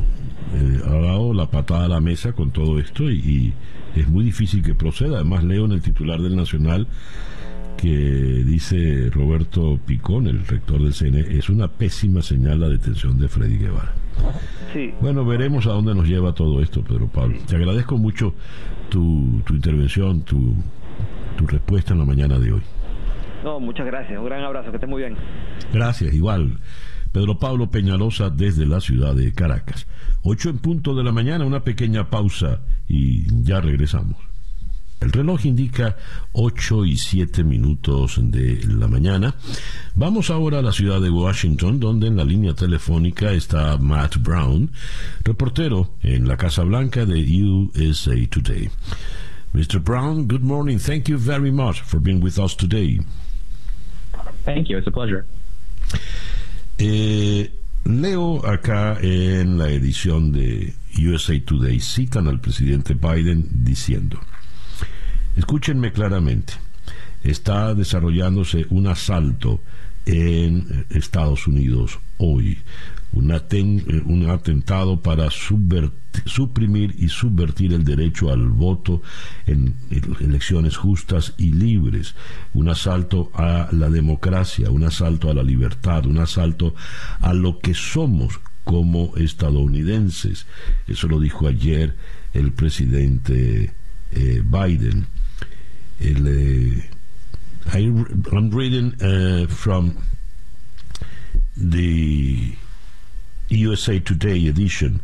eh, 0.54 0.80
ha 0.84 0.94
dado 0.94 1.32
la 1.32 1.50
patada 1.50 1.84
a 1.84 1.88
la 1.88 2.00
mesa 2.00 2.32
con 2.32 2.50
todo 2.50 2.78
esto 2.78 3.10
y, 3.10 3.52
es 3.96 4.08
muy 4.08 4.22
difícil 4.22 4.62
que 4.62 4.72
proceda. 4.72 5.16
Además, 5.16 5.42
leo 5.42 5.64
en 5.64 5.72
el 5.72 5.82
titular 5.82 6.20
del 6.20 6.36
Nacional 6.36 6.86
que 7.76 7.88
dice 7.88 9.10
Roberto 9.10 9.80
Picón, 9.84 10.28
el 10.28 10.46
rector 10.46 10.80
del 10.80 10.94
CNE, 10.94 11.36
es 11.36 11.48
una 11.48 11.66
pésima 11.66 12.22
señal 12.22 12.60
la 12.60 12.68
detención 12.68 13.18
de 13.18 13.26
Freddy 13.26 13.56
Guevara. 13.56 13.92
Sí. 14.72 14.94
Bueno, 15.00 15.24
veremos 15.24 15.66
a 15.66 15.70
dónde 15.70 15.92
nos 15.94 16.06
lleva 16.06 16.34
todo 16.34 16.62
esto, 16.62 16.84
Pedro 16.84 17.08
Pablo. 17.08 17.36
Te 17.48 17.56
agradezco 17.56 17.96
mucho 17.96 18.34
tu, 18.90 19.42
tu 19.44 19.54
intervención, 19.54 20.20
tu, 20.22 20.54
tu 21.36 21.46
respuesta 21.48 21.92
en 21.92 21.98
la 21.98 22.04
mañana 22.04 22.38
de 22.38 22.52
hoy. 22.52 22.62
No, 23.44 23.60
muchas 23.60 23.86
gracias. 23.86 24.18
Un 24.18 24.26
gran 24.26 24.42
abrazo. 24.42 24.70
Que 24.70 24.76
esté 24.76 24.86
muy 24.86 25.02
bien. 25.02 25.16
Gracias, 25.72 26.12
igual. 26.12 26.58
Pedro 27.12 27.38
Pablo 27.38 27.70
Peñalosa 27.70 28.30
desde 28.30 28.66
la 28.66 28.80
ciudad 28.80 29.14
de 29.14 29.32
Caracas. 29.32 29.86
Ocho 30.22 30.50
en 30.50 30.58
punto 30.58 30.94
de 30.94 31.02
la 31.02 31.12
mañana, 31.12 31.44
una 31.44 31.64
pequeña 31.64 32.08
pausa 32.08 32.60
y 32.86 33.24
ya 33.42 33.60
regresamos. 33.60 34.16
El 35.00 35.12
reloj 35.12 35.46
indica 35.46 35.96
ocho 36.32 36.84
y 36.84 36.98
siete 36.98 37.42
minutos 37.42 38.20
de 38.22 38.60
la 38.66 38.86
mañana. 38.86 39.34
Vamos 39.94 40.28
ahora 40.28 40.58
a 40.58 40.62
la 40.62 40.72
ciudad 40.72 41.00
de 41.00 41.08
Washington, 41.08 41.80
donde 41.80 42.06
en 42.06 42.18
la 42.18 42.24
línea 42.24 42.54
telefónica 42.54 43.32
está 43.32 43.78
Matt 43.78 44.18
Brown, 44.18 44.70
reportero 45.24 45.94
en 46.02 46.28
la 46.28 46.36
Casa 46.36 46.64
Blanca 46.64 47.06
de 47.06 47.22
USA 47.42 48.14
Today. 48.28 48.68
Mr. 49.54 49.82
Brown, 49.82 50.28
good 50.28 50.42
morning. 50.42 50.78
Thank 50.78 51.08
you 51.08 51.16
very 51.16 51.50
much 51.50 51.80
for 51.80 51.98
being 51.98 52.22
with 52.22 52.38
us 52.38 52.54
today. 52.54 53.00
Thank 54.44 54.68
you. 54.68 54.78
It's 54.78 54.86
a 54.86 54.90
pleasure. 54.90 55.24
Eh, 56.78 57.50
leo 57.84 58.46
acá 58.46 58.98
en 59.02 59.58
la 59.58 59.68
edición 59.70 60.32
de 60.32 60.74
USA 60.98 61.38
Today, 61.44 61.78
citan 61.80 62.26
al 62.26 62.40
presidente 62.40 62.94
Biden 62.94 63.64
diciendo, 63.64 64.20
escúchenme 65.36 65.92
claramente, 65.92 66.54
está 67.22 67.74
desarrollándose 67.74 68.66
un 68.70 68.86
asalto 68.86 69.60
en 70.06 70.86
Estados 70.90 71.46
Unidos 71.46 71.98
hoy 72.18 72.58
un, 73.12 74.30
atentado 74.30 75.00
para 75.00 75.28
suprimir 75.30 76.94
y 76.98 77.08
subvertir 77.08 77.72
el 77.72 77.84
derecho 77.84 78.30
al 78.30 78.48
voto 78.48 79.02
en 79.46 79.74
elecciones 80.20 80.76
justas 80.76 81.34
y 81.36 81.52
libres, 81.52 82.14
un 82.54 82.68
asalto 82.68 83.30
a 83.34 83.68
la 83.72 83.90
democracia, 83.90 84.70
un 84.70 84.84
asalto 84.84 85.30
a 85.30 85.34
la 85.34 85.42
libertad, 85.42 86.06
un 86.06 86.18
asalto 86.18 86.74
a 87.20 87.32
lo 87.34 87.58
que 87.58 87.74
somos 87.74 88.40
como 88.64 89.16
estadounidenses. 89.16 90.46
Eso 90.86 91.08
lo 91.08 91.18
dijo 91.18 91.48
ayer 91.48 91.96
el 92.32 92.52
presidente 92.52 93.72
eh, 94.12 94.42
Biden. 94.44 95.06
Eh, 95.98 96.88
I'm 97.72 98.50
reading 98.50 98.92
from 99.48 99.96
the 101.56 102.56
USA 103.56 103.98
Today 103.98 104.46
edition, 104.46 105.00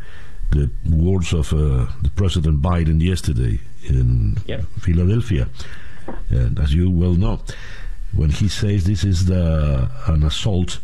the 0.51 0.71
words 0.89 1.33
of 1.33 1.53
uh, 1.53 1.87
the 2.03 2.11
President 2.15 2.63
Biden 2.63 3.03
yesterday 3.03 3.61
in 3.85 4.39
yep. 4.47 4.65
Philadelphia. 4.81 5.49
And 6.31 6.59
as 6.59 6.73
you 6.73 6.91
well 6.91 7.15
know, 7.15 7.41
when 8.13 8.31
he 8.31 8.49
says 8.49 8.85
this 8.85 9.05
is 9.05 9.27
the, 9.27 9.91
an 10.07 10.23
assault 10.23 10.79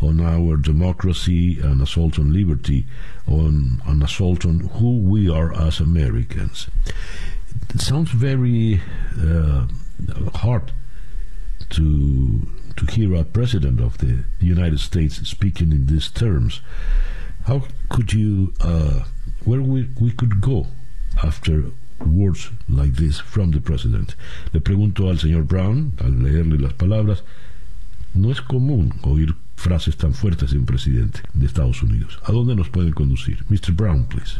on 0.00 0.20
our 0.20 0.56
democracy, 0.56 1.58
an 1.60 1.80
assault 1.80 2.18
on 2.18 2.32
liberty, 2.32 2.86
on 3.26 3.82
an 3.86 4.02
assault 4.02 4.46
on 4.46 4.60
who 4.60 4.98
we 4.98 5.28
are 5.28 5.52
as 5.54 5.80
Americans. 5.80 6.68
It 7.74 7.80
sounds 7.80 8.10
very 8.10 8.80
uh, 9.20 9.66
hard 10.34 10.72
to 11.70 12.46
to 12.78 12.86
hear 12.86 13.14
a 13.14 13.24
president 13.24 13.80
of 13.80 13.98
the 13.98 14.24
United 14.40 14.78
States 14.78 15.16
speaking 15.28 15.72
in 15.72 15.86
these 15.86 16.08
terms. 16.10 16.60
How 17.44 17.64
could 17.88 18.12
you, 18.12 18.52
uh, 18.60 19.04
where 19.44 19.60
we, 19.60 19.88
we 20.00 20.12
could 20.12 20.40
go 20.40 20.66
after 21.22 21.72
words 22.06 22.50
like 22.68 22.94
this 22.94 23.18
from 23.18 23.50
the 23.50 23.60
president? 23.60 24.14
Le 24.52 24.60
pregunto 24.60 25.08
al 25.08 25.16
señor 25.16 25.46
Brown, 25.46 25.92
al 25.98 26.22
leerle 26.22 26.60
las 26.60 26.74
palabras, 26.74 27.22
no 28.14 28.30
es 28.30 28.40
común 28.40 29.00
oír 29.02 29.34
frases 29.56 29.96
tan 29.96 30.14
fuertes 30.14 30.52
de 30.52 30.58
un 30.58 30.66
presidente 30.66 31.20
de 31.34 31.46
Estados 31.46 31.82
Unidos. 31.82 32.20
¿A 32.24 32.32
dónde 32.32 32.54
nos 32.54 32.68
pueden 32.68 32.92
conducir? 32.92 33.44
Mr. 33.48 33.72
Brown, 33.74 34.04
please. 34.04 34.38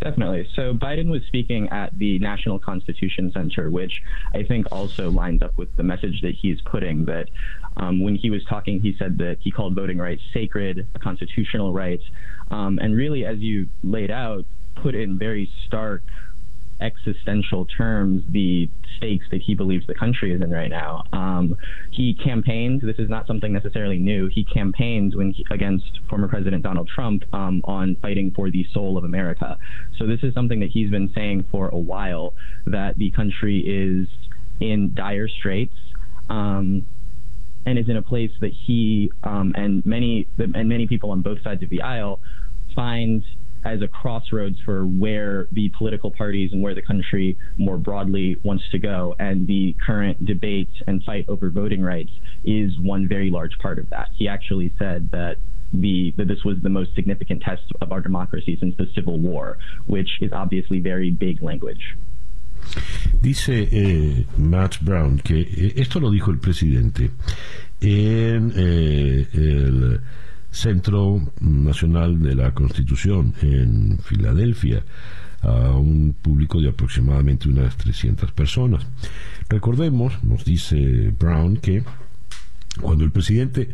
Definitely. 0.00 0.46
So 0.54 0.74
Biden 0.74 1.08
was 1.08 1.22
speaking 1.26 1.68
at 1.70 1.96
the 1.98 2.18
National 2.18 2.58
Constitution 2.58 3.32
Center, 3.32 3.70
which 3.70 4.02
I 4.34 4.42
think 4.42 4.66
also 4.70 5.10
lines 5.10 5.40
up 5.40 5.56
with 5.56 5.74
the 5.76 5.82
message 5.82 6.20
that 6.22 6.34
he's 6.34 6.60
putting. 6.60 7.06
That 7.06 7.30
um, 7.76 8.02
when 8.02 8.14
he 8.14 8.28
was 8.30 8.44
talking, 8.44 8.80
he 8.80 8.94
said 8.98 9.18
that 9.18 9.38
he 9.40 9.50
called 9.50 9.74
voting 9.74 9.98
rights 9.98 10.22
sacred, 10.32 10.86
constitutional 11.00 11.72
rights, 11.72 12.04
um, 12.50 12.78
and 12.82 12.94
really, 12.94 13.24
as 13.24 13.38
you 13.38 13.68
laid 13.82 14.10
out, 14.10 14.44
put 14.74 14.94
in 14.94 15.18
very 15.18 15.50
stark 15.66 16.02
existential 16.80 17.66
terms 17.66 18.22
the 18.28 18.68
stakes 18.96 19.26
that 19.30 19.42
he 19.42 19.54
believes 19.54 19.86
the 19.86 19.94
country 19.94 20.32
is 20.32 20.40
in 20.40 20.50
right 20.50 20.70
now. 20.70 21.04
Um, 21.12 21.56
he 21.90 22.14
campaigned. 22.14 22.82
This 22.82 22.98
is 22.98 23.08
not 23.08 23.26
something 23.26 23.52
necessarily 23.52 23.98
new. 23.98 24.28
He 24.28 24.44
campaigned 24.44 25.14
when 25.14 25.32
he, 25.32 25.46
against 25.50 26.00
former 26.08 26.28
President 26.28 26.62
Donald 26.62 26.88
Trump 26.88 27.24
um, 27.32 27.60
on 27.64 27.96
fighting 27.96 28.32
for 28.32 28.50
the 28.50 28.66
soul 28.72 28.96
of 28.98 29.04
America. 29.04 29.58
So 29.98 30.06
this 30.06 30.22
is 30.22 30.34
something 30.34 30.60
that 30.60 30.70
he's 30.70 30.90
been 30.90 31.12
saying 31.14 31.46
for 31.50 31.68
a 31.68 31.78
while 31.78 32.34
that 32.66 32.96
the 32.98 33.10
country 33.10 33.60
is 33.60 34.08
in 34.60 34.94
dire 34.94 35.28
straits. 35.28 35.74
Um, 36.28 36.86
and 37.66 37.78
is 37.78 37.88
in 37.88 37.96
a 37.96 38.02
place 38.02 38.30
that 38.40 38.52
he 38.52 39.10
um, 39.22 39.54
and 39.56 39.84
many 39.86 40.28
and 40.36 40.68
many 40.68 40.86
people 40.86 41.10
on 41.10 41.22
both 41.22 41.42
sides 41.42 41.62
of 41.62 41.70
the 41.70 41.80
aisle 41.80 42.20
find 42.74 43.24
as 43.64 43.80
a 43.82 43.88
crossroads 43.88 44.58
for 44.64 44.84
where 44.84 45.48
the 45.52 45.70
political 45.70 46.10
parties 46.10 46.52
and 46.52 46.62
where 46.62 46.74
the 46.74 46.82
country 46.82 47.38
more 47.56 47.78
broadly 47.78 48.36
wants 48.42 48.64
to 48.70 48.78
go. 48.78 49.16
And 49.18 49.46
the 49.46 49.74
current 49.84 50.24
debate 50.24 50.70
and 50.86 51.02
fight 51.02 51.26
over 51.28 51.50
voting 51.50 51.82
rights 51.82 52.12
is 52.44 52.78
one 52.78 53.08
very 53.08 53.30
large 53.30 53.58
part 53.58 53.78
of 53.78 53.90
that. 53.90 54.08
He 54.14 54.28
actually 54.28 54.72
said 54.78 55.10
that 55.12 55.38
the 55.72 56.12
that 56.16 56.28
this 56.28 56.44
was 56.44 56.60
the 56.62 56.68
most 56.68 56.94
significant 56.94 57.42
test 57.42 57.62
of 57.80 57.90
our 57.90 58.00
democracy 58.00 58.56
since 58.60 58.76
the 58.76 58.86
Civil 58.94 59.18
War, 59.18 59.58
which 59.86 60.20
is 60.20 60.32
obviously 60.32 60.78
very 60.80 61.10
big 61.10 61.42
language. 61.42 61.96
Dice 63.20 63.48
eh, 63.48 64.24
Matt 64.38 64.80
Brown 64.80 65.18
que 65.18 65.40
eh, 65.40 65.72
esto 65.76 66.00
lo 66.00 66.10
dijo 66.10 66.30
el 66.30 66.38
presidente 66.38 67.10
en 67.80 68.52
eh, 68.56 69.26
el 69.34 70.00
Centro 70.54 71.20
Nacional 71.40 72.22
de 72.22 72.36
la 72.36 72.54
Constitución 72.54 73.34
en 73.42 73.98
Filadelfia 73.98 74.84
a 75.42 75.72
un 75.72 76.14
público 76.22 76.60
de 76.60 76.68
aproximadamente 76.68 77.48
unas 77.48 77.76
300 77.76 78.30
personas. 78.30 78.86
Recordemos, 79.48 80.22
nos 80.22 80.44
dice 80.44 81.12
Brown, 81.18 81.56
que 81.56 81.82
cuando 82.80 83.04
el 83.04 83.10
presidente 83.10 83.68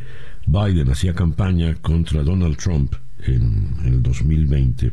Biden 0.47 0.91
hacía 0.91 1.15
campaña 1.15 1.75
contra 1.75 2.23
Donald 2.23 2.57
Trump 2.57 2.95
en, 3.27 3.77
el 3.85 4.03
2020, 4.03 4.93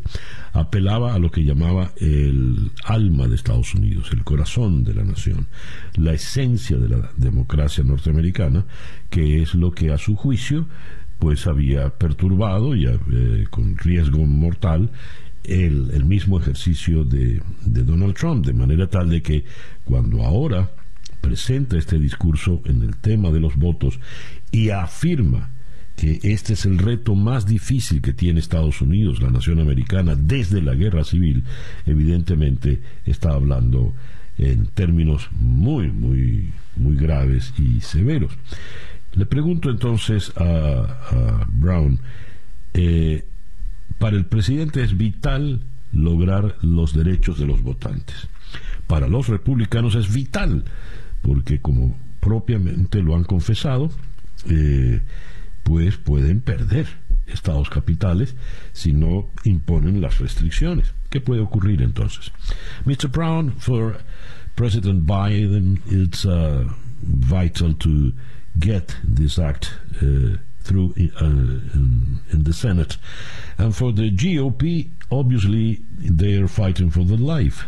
apelaba 0.52 1.14
a 1.14 1.20
lo 1.20 1.32
que 1.32 1.46
llamaba 1.46 1.94
el 1.96 2.70
alma 2.84 3.30
de 3.30 3.36
Estados 3.36 3.74
Unidos, 3.74 4.10
el 4.12 4.26
corazón 4.26 4.84
de 4.84 4.94
la 4.94 5.06
nación, 5.06 5.48
la 5.96 6.12
esencia 6.12 6.76
de 6.76 6.90
la 6.90 7.10
democracia 7.16 7.86
norteamericana, 7.86 8.66
que 9.10 9.42
es 9.42 9.56
lo 9.56 9.72
que 9.72 9.94
a 9.94 9.98
su 9.98 10.18
juicio 10.18 10.68
pues 11.20 11.48
había 11.48 11.90
perturbado 11.90 12.76
y 12.76 12.86
eh, 12.86 13.46
con 13.50 13.78
riesgo 13.78 14.26
mortal 14.26 14.92
el, 15.44 16.06
mismo 16.06 16.40
ejercicio 16.40 17.04
de, 17.04 17.42
de 17.66 17.84
Donald 17.84 18.16
Trump, 18.16 18.46
de 18.46 18.54
manera 18.54 18.88
tal 18.88 19.10
de 19.10 19.22
que 19.22 19.46
cuando 19.86 20.24
ahora 20.24 20.72
presenta 21.22 21.78
este 21.78 21.98
discurso 21.98 22.62
en 22.66 22.84
el 22.84 22.98
tema 22.98 23.32
de 23.32 23.40
los 23.40 23.56
votos 23.56 24.00
y 24.52 24.70
afirma 24.70 25.52
que 25.96 26.20
este 26.22 26.54
es 26.54 26.66
el 26.66 26.78
reto 26.78 27.16
más 27.16 27.48
difícil 27.48 28.02
que 28.02 28.14
tiene 28.14 28.40
Estados 28.40 28.82
Unidos, 28.82 29.22
la 29.22 29.32
nación 29.32 29.60
americana, 29.60 30.16
desde 30.16 30.62
la 30.62 30.76
guerra 30.76 31.04
civil, 31.04 31.44
evidentemente 31.88 32.82
está 33.06 33.34
hablando 33.34 33.96
en 34.38 34.68
términos 34.68 35.28
muy, 35.32 35.92
muy, 35.92 36.52
muy 36.76 36.96
graves 36.96 37.52
y 37.58 37.82
severos. 37.82 38.32
Le 39.18 39.26
pregunto 39.26 39.72
entonces 39.72 40.32
a, 40.38 41.46
Brown, 41.50 42.00
eh, 42.74 43.26
para 43.98 44.16
el 44.16 44.26
presidente 44.26 44.84
es 44.84 44.96
vital 44.96 45.62
lograr 45.92 46.56
los 46.62 46.94
derechos 46.94 47.40
de 47.40 47.48
los 47.48 47.64
votantes. 47.64 48.28
Para 48.86 49.08
los 49.08 49.28
republicanos 49.28 49.96
es 49.96 50.14
vital, 50.14 50.66
porque 51.24 51.60
como 51.60 51.98
propiamente 52.20 53.02
lo 53.02 53.16
han 53.16 53.24
confesado, 53.24 53.90
eh, 54.50 55.02
pues 55.64 55.98
pueden 55.98 56.42
perder 56.42 56.86
estados 57.26 57.70
capitales 57.70 58.36
si 58.72 58.94
no 58.94 59.32
imponen 59.44 60.00
las 60.00 60.20
restricciones. 60.20 60.94
¿Qué 61.10 61.22
puede 61.22 61.42
ocurrir 61.42 61.82
entonces? 61.82 62.32
Mr. 62.86 63.10
Brown, 63.10 63.54
for 63.58 63.98
President 64.56 65.06
Biden, 65.08 65.82
it's 65.88 66.24
uh, 66.24 66.70
vital 67.02 67.76
to 67.76 68.14
get 68.60 68.96
this 69.04 69.40
act 69.40 69.74
uh, 70.02 70.38
through 70.62 70.94
uh, 71.22 71.26
in, 71.26 72.20
in, 72.32 72.44
the 72.44 72.54
Senate. 72.54 72.98
And 73.58 73.76
for 73.76 73.92
the 73.92 74.12
GOP, 74.12 74.90
obviously, 75.12 75.82
they're 75.98 76.48
fighting 76.48 76.90
for 76.90 77.04
their 77.04 77.18
life, 77.18 77.66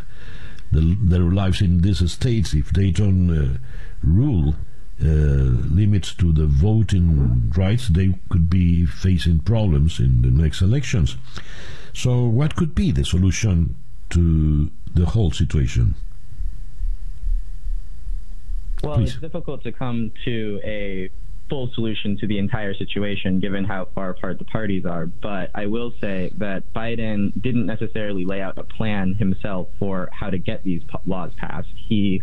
the, 0.72 0.98
their 1.02 1.22
lives 1.22 1.62
in 1.62 1.82
these 1.82 2.12
states. 2.12 2.54
If 2.54 2.72
they 2.72 2.92
don't 2.92 3.30
uh, 3.30 3.58
rule, 4.04 4.56
uh, 5.02 5.06
limits 5.06 6.14
to 6.16 6.34
the 6.34 6.46
voting 6.46 7.52
rights, 7.56 7.88
they 7.88 8.14
could 8.30 8.50
be 8.50 8.86
facing 8.86 9.40
problems 9.40 10.00
in 10.00 10.22
the 10.22 10.32
next 10.32 10.62
elections. 10.62 11.16
So, 11.94 12.26
what 12.26 12.56
could 12.56 12.76
be 12.76 12.92
the 12.92 13.06
solution 13.06 13.76
to 14.10 14.70
the 14.94 15.06
whole 15.06 15.32
situation? 15.32 15.96
Well, 18.84 18.98
Please. 18.98 19.12
it's 19.12 19.22
difficult 19.22 19.64
to 19.64 19.72
come 19.72 20.12
to 20.26 20.62
a 20.64 21.10
full 21.50 21.72
solution 21.74 22.18
to 22.18 22.28
the 22.28 22.38
entire 22.38 22.74
situation 22.76 23.40
given 23.40 23.66
how 23.66 23.86
far 23.96 24.12
apart 24.12 24.38
the 24.40 24.46
parties 24.46 24.86
are. 24.86 25.08
But 25.08 25.50
I 25.56 25.66
will 25.66 25.92
say 26.00 26.32
that 26.38 26.72
Biden 26.74 27.34
didn't 27.42 27.66
necessarily 27.66 28.24
lay 28.24 28.42
out 28.42 28.58
a 28.58 28.64
plan 28.64 29.16
himself 29.16 29.68
for 29.80 30.10
how 30.14 30.30
to 30.30 30.38
get 30.38 30.64
these 30.64 30.84
laws 31.06 31.32
passed. 31.36 31.70
He 31.76 32.22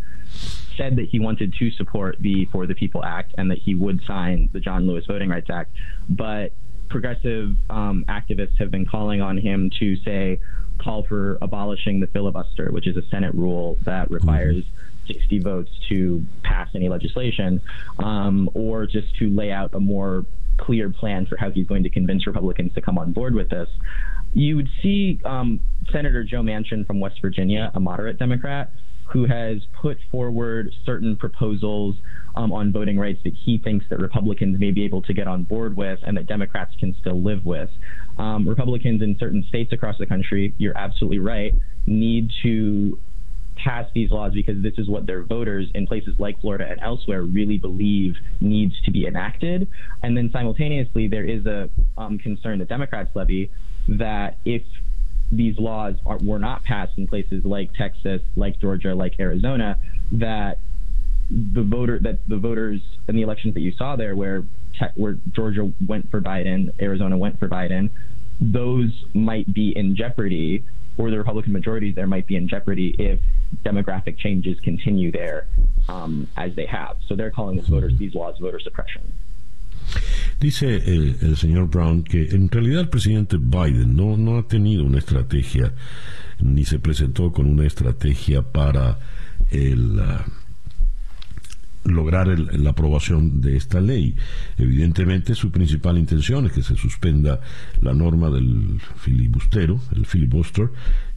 said 0.76 0.96
that 0.96 1.09
he 1.09 1.18
wanted 1.18 1.54
to 1.59 1.70
support 1.72 2.16
the 2.20 2.46
For 2.46 2.66
the 2.66 2.74
People 2.74 3.04
Act 3.04 3.34
and 3.36 3.50
that 3.50 3.59
he 3.59 3.74
would 3.74 4.02
sign 4.04 4.48
the 4.52 4.61
John 4.61 4.86
Lewis 4.86 5.07
Voting 5.07 5.28
Rights 5.28 5.50
Act. 5.50 5.72
But 6.09 6.52
progressive 6.88 7.57
um, 7.68 8.04
activists 8.09 8.59
have 8.59 8.70
been 8.70 8.86
calling 8.86 9.20
on 9.20 9.38
him 9.38 9.70
to 9.80 9.96
say, 9.96 10.38
call 10.78 11.02
for 11.02 11.38
abolishing 11.42 12.00
the 12.00 12.07
filibuster, 12.07 12.70
which 12.70 12.86
is 12.86 12.96
a 12.96 13.02
Senate 13.09 13.34
rule 13.34 13.78
that 13.84 14.11
requires. 14.11 14.57
Mm-hmm 14.57 14.82
60 15.07 15.38
votes 15.40 15.70
to 15.88 16.22
pass 16.42 16.68
any 16.74 16.88
legislation, 16.88 17.61
um, 17.98 18.50
or 18.54 18.86
just 18.86 19.14
to 19.18 19.28
lay 19.28 19.50
out 19.50 19.74
a 19.74 19.80
more 19.80 20.24
clear 20.59 20.90
plan 20.90 21.26
for 21.26 21.36
how 21.36 21.50
he's 21.50 21.66
going 21.66 21.82
to 21.82 21.90
convince 21.90 22.26
Republicans 22.26 22.72
to 22.74 22.80
come 22.80 22.98
on 22.98 23.12
board 23.12 23.34
with 23.34 23.50
this. 23.50 23.68
You 24.32 24.57
would 24.57 24.68
see 24.82 25.20
um, 25.24 25.61
Senator 25.92 26.24
Joe 26.24 26.42
Manchin 26.42 26.86
from 26.86 27.00
West 27.00 27.20
Virginia, 27.20 27.70
a 27.74 27.80
moderate 27.80 28.18
Democrat, 28.18 28.70
who 29.07 29.24
has 29.24 29.59
put 29.80 29.98
forward 30.11 30.72
certain 30.84 31.16
proposals 31.16 31.94
um, 32.34 32.52
on 32.52 32.72
voting 32.72 32.98
rights 32.98 33.20
that 33.24 33.34
he 33.34 33.57
thinks 33.57 33.86
that 33.88 34.00
Republicans 34.00 34.59
may 34.59 34.72
be 34.72 34.84
able 34.84 35.00
to 35.02 35.14
get 35.14 35.28
on 35.28 35.44
board 35.44 35.76
with 35.76 35.98
and 36.04 36.16
that 36.16 36.26
Democrats 36.26 36.74
can 36.78 36.94
still 37.00 37.22
live 37.22 37.44
with. 37.44 37.70
Um, 38.18 38.48
Republicans 38.48 39.02
in 39.02 39.16
certain 39.18 39.44
states 39.48 39.72
across 39.72 39.96
the 39.98 40.07
country, 40.07 40.54
you're 40.59 40.76
absolutely 40.76 41.20
right, 41.20 41.54
need 41.86 42.30
to 42.42 42.98
pass 43.57 43.86
these 43.94 44.11
laws 44.11 44.32
because 44.32 44.62
this 44.62 44.74
is 44.78 44.88
what 44.88 45.07
their 45.07 45.22
voters 45.22 45.68
in 45.74 45.86
places 45.86 46.14
like 46.18 46.40
Florida 46.40 46.66
and 46.68 46.80
elsewhere 46.80 47.22
really 47.22 47.59
believe 47.59 48.16
needs 48.40 48.80
to 48.82 48.90
be 48.90 49.07
enacted. 49.07 49.66
And 50.02 50.16
then 50.16 50.30
simultaneously, 50.30 51.09
there 51.09 51.24
is 51.24 51.46
a 51.46 51.68
um, 51.98 52.18
concern 52.18 52.59
that 52.61 52.68
Democrats 52.68 53.11
levy 53.14 53.50
that 53.88 54.38
if 54.44 54.62
these 55.32 55.59
laws 55.59 55.94
are, 56.07 56.18
were 56.18 56.38
not 56.38 56.64
passed 56.64 56.96
in 56.98 57.07
places 57.07 57.44
like 57.44 57.72
Texas, 57.74 58.22
like 58.36 58.61
Georgia, 58.61 58.94
like 58.94 59.18
Arizona, 59.18 59.78
that 60.12 60.59
the 61.28 61.62
voter 61.62 61.98
that 61.98 62.18
the 62.28 62.36
voters 62.36 62.80
in 63.09 63.16
the 63.16 63.22
elections 63.22 63.54
that 63.54 63.61
you 63.61 63.72
saw 63.72 63.96
there, 63.96 64.14
where 64.14 64.44
where 64.94 65.18
Georgia 65.32 65.72
went 65.86 66.11
for 66.11 66.20
Biden, 66.20 66.70
Arizona 66.80 67.16
went 67.16 67.38
for 67.38 67.48
Biden, 67.48 67.90
those 68.40 69.04
might 69.14 69.52
be 69.52 69.76
in 69.76 69.96
jeopardy 69.96 70.62
or 70.99 71.11
the 71.11 71.18
Republican 71.18 71.53
majority 71.53 71.92
there 71.92 72.07
might 72.07 72.26
be 72.26 72.36
in 72.36 72.49
jeopardy 72.49 72.94
if 72.99 73.20
demographic 73.64 74.18
changes 74.18 74.59
continue 74.61 75.11
there 75.12 75.47
um, 75.88 76.28
as 76.36 76.55
they 76.55 76.66
have. 76.66 76.97
So 77.07 77.14
they're 77.16 77.30
calling 77.30 77.57
this 77.57 77.66
voters 77.66 77.97
these 77.99 78.14
laws 78.14 78.38
voter 78.38 78.61
suppression. 78.61 79.12
Dice 80.40 80.62
el, 80.62 81.16
el, 81.22 81.36
señor 81.36 81.70
Brown 81.70 82.03
que 82.03 82.28
en 82.30 82.49
realidad 82.49 82.80
el 82.80 82.88
presidente 82.88 83.36
Biden 83.38 83.97
no, 83.97 84.16
no 84.16 84.38
ha 84.38 84.42
tenido 84.42 84.84
una 84.84 84.99
estrategia 84.99 85.72
ni 86.40 86.64
se 86.64 86.78
presentó 86.78 87.32
con 87.32 87.47
una 87.47 87.66
estrategia 87.66 88.42
para 88.42 88.99
el, 89.51 89.99
uh, 89.99 90.22
lograr 91.87 92.26
la 92.39 92.70
aprobación 92.70 93.41
de 93.41 93.57
esta 93.57 93.80
ley. 93.80 94.14
Evidentemente 94.59 95.34
su 95.34 95.51
principal 95.51 95.99
intención 95.99 96.47
es 96.47 96.53
que 96.53 96.62
se 96.62 96.76
suspenda 96.76 97.41
la 97.80 97.95
norma 97.95 98.30
del 98.30 98.80
filibustero, 98.97 99.80
el 99.95 100.07
filibuster, 100.07 100.70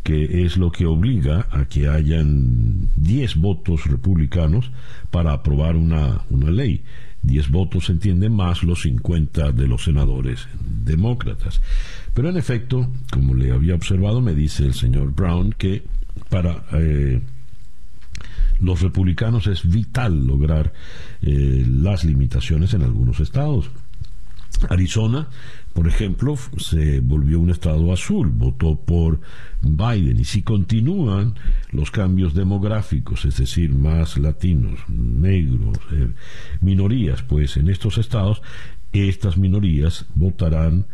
que 0.04 0.46
es 0.46 0.58
lo 0.58 0.72
que 0.72 0.86
obliga 0.86 1.48
a 1.52 1.66
que 1.66 1.88
hayan 1.88 2.90
10 2.96 3.36
votos 3.38 3.86
republicanos 3.86 4.72
para 5.12 5.34
aprobar 5.34 5.76
una, 5.76 6.22
una 6.30 6.50
ley. 6.50 6.84
10 7.22 7.50
votos 7.50 7.86
se 7.86 7.92
entiende 7.92 8.30
más 8.30 8.64
los 8.64 8.84
50 8.84 9.52
de 9.52 9.68
los 9.68 9.84
senadores 9.84 10.48
demócratas. 10.84 11.62
Pero 12.14 12.30
en 12.30 12.38
efecto, 12.38 12.90
como 13.12 13.36
le 13.36 13.52
había 13.52 13.76
observado, 13.76 14.22
me 14.22 14.34
dice 14.34 14.66
el 14.66 14.74
señor 14.74 15.14
Brown 15.14 15.54
que 15.58 15.84
para 16.30 16.64
eh, 16.74 17.22
los 18.62 18.82
republicanos 18.82 19.48
es 19.48 19.70
vital 19.70 20.26
lograr 20.26 20.74
eh, 21.22 21.66
las 21.68 22.04
limitaciones 22.04 22.74
en 22.74 22.84
algunos 22.84 23.20
estados. 23.20 23.70
Arizona, 24.70 25.28
por 25.74 25.88
ejemplo, 25.88 26.36
se 26.58 27.00
volvió 27.00 27.40
un 27.40 27.50
estado 27.50 27.94
azul, 27.94 28.30
votó 28.30 28.76
por 28.76 29.22
Biden. 29.62 30.20
Y 30.20 30.26
si 30.26 30.42
continúan 30.42 31.36
los 31.72 31.92
cambios 31.92 32.34
demográficos, 32.34 33.26
es 33.26 33.38
decir, 33.38 33.74
más 33.74 34.18
latinos, 34.18 34.80
negros, 34.90 35.78
eh, 35.94 36.10
minorías, 36.62 37.24
pues 37.24 37.56
en 37.58 37.70
estos 37.70 37.98
estados, 37.98 38.42
estas 38.92 39.38
minorías 39.38 40.06
votarán 40.16 40.86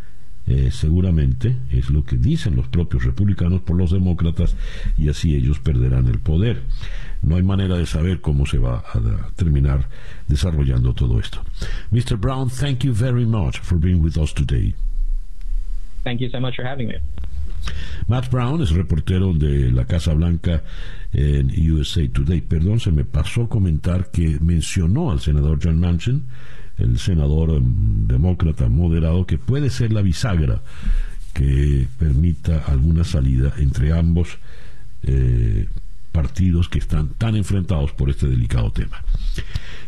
eh, 0.47 0.69
seguramente, 0.71 1.55
es 1.71 1.89
lo 1.89 2.03
que 2.03 2.17
dicen 2.17 2.55
los 2.55 2.67
propios 2.67 3.03
republicanos, 3.03 3.61
por 3.61 3.77
los 3.77 3.91
demócratas 3.91 4.55
y 4.97 5.09
así 5.09 5.35
ellos 5.35 5.59
perderán 5.59 6.07
el 6.07 6.19
poder. 6.19 6.61
No 7.21 7.35
hay 7.35 7.43
manera 7.43 7.77
de 7.77 7.85
saber 7.85 8.21
cómo 8.21 8.45
se 8.45 8.59
va 8.59 8.83
a 8.93 9.31
terminar 9.35 9.89
desarrollando 10.27 10.93
todo 10.93 11.19
esto. 11.19 11.41
Mr. 11.91 12.17
Brown, 12.17 12.49
thank 12.49 12.83
you 12.83 12.93
very 12.93 13.25
much 13.25 13.59
for 13.59 13.79
being 13.79 14.01
with 14.03 14.17
us 14.17 14.33
today. 14.33 14.75
Thank 16.03 16.21
you 16.21 16.29
so 16.29 16.39
much 16.39 16.55
for 16.55 16.65
having 16.65 16.87
me. 16.87 16.95
Matt 18.07 18.29
Brown 18.29 18.61
es 18.61 18.71
reportero 18.71 19.33
de 19.33 19.71
la 19.71 19.85
Casa 19.85 20.13
Blanca 20.13 20.61
en 21.11 21.49
USA 21.71 22.07
Today. 22.07 22.41
Perdón, 22.41 22.79
se 22.79 22.91
me 22.91 23.03
pasó 23.03 23.49
comentar 23.49 24.11
que 24.11 24.37
mencionó 24.39 25.11
al 25.11 25.19
senador 25.19 25.59
John 25.61 25.79
Manchin, 25.79 26.25
el 26.77 26.99
senador 26.99 27.51
em, 27.51 28.07
demócrata 28.07 28.67
moderado, 28.69 29.25
que 29.25 29.37
puede 29.37 29.69
ser 29.69 29.93
la 29.93 30.01
bisagra 30.01 30.61
que 31.33 31.87
permita 31.99 32.63
alguna 32.67 33.03
salida 33.03 33.53
entre 33.57 33.91
ambos 33.97 34.37
eh, 35.03 35.67
partidos 36.11 36.69
que 36.69 36.79
están 36.79 37.09
tan 37.17 37.35
enfrentados 37.35 37.91
por 37.91 38.09
este 38.09 38.27
delicado 38.27 38.71
tema. 38.71 39.03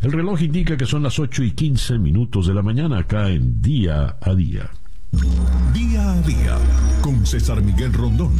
El 0.02 0.12
reloj 0.12 0.42
indica 0.42 0.76
que 0.76 0.84
son 0.84 1.02
las 1.02 1.18
8 1.18 1.42
y 1.44 1.52
15 1.52 1.98
minutos 1.98 2.46
de 2.46 2.54
la 2.54 2.62
mañana 2.62 2.98
acá 2.98 3.30
en 3.30 3.62
Día 3.62 4.16
a 4.20 4.34
Día. 4.34 4.70
Día 5.72 6.12
a 6.12 6.20
Día 6.20 6.58
con 7.00 7.24
César 7.24 7.62
Miguel 7.62 7.94
Rondón. 7.94 8.32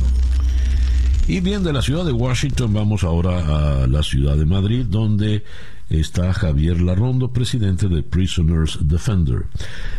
Y 1.28 1.40
bien, 1.40 1.62
de 1.62 1.74
la 1.74 1.82
ciudad 1.82 2.06
de 2.06 2.12
Washington 2.12 2.72
vamos 2.72 3.04
ahora 3.04 3.82
a 3.82 3.86
la 3.86 4.02
ciudad 4.02 4.34
de 4.34 4.46
Madrid, 4.46 4.86
donde 4.88 5.44
está 5.90 6.32
Javier 6.32 6.80
Larrondo, 6.80 7.34
presidente 7.34 7.86
de 7.88 8.02
Prisoners 8.02 8.78
Defender. 8.80 9.42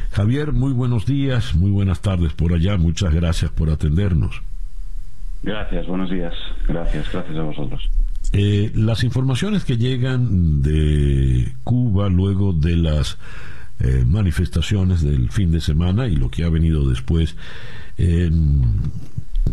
Javier, 0.10 0.54
muy 0.54 0.74
buenos 0.74 1.06
días, 1.06 1.54
muy 1.54 1.70
buenas 1.70 2.02
tardes 2.02 2.34
por 2.34 2.52
allá, 2.52 2.78
muchas 2.78 3.14
gracias 3.14 3.52
por 3.52 3.70
atendernos. 3.70 4.42
Gracias, 5.44 5.86
buenos 5.86 6.10
días, 6.10 6.34
gracias, 6.68 7.12
gracias 7.14 7.38
a 7.38 7.44
vosotros. 7.44 7.88
Eh, 8.34 8.72
las 8.74 9.04
informaciones 9.04 9.66
que 9.66 9.78
llegan 9.78 10.64
de 10.64 11.54
Cuba 11.64 12.10
luego 12.10 12.54
de 12.54 12.76
las 12.76 13.20
eh, 13.80 14.04
manifestaciones 14.04 15.04
del 15.04 15.30
fin 15.30 15.52
de 15.52 15.62
semana 15.62 16.08
y 16.08 16.16
lo 16.16 16.32
que 16.32 16.44
ha 16.44 16.50
venido 16.50 16.90
después 16.90 17.36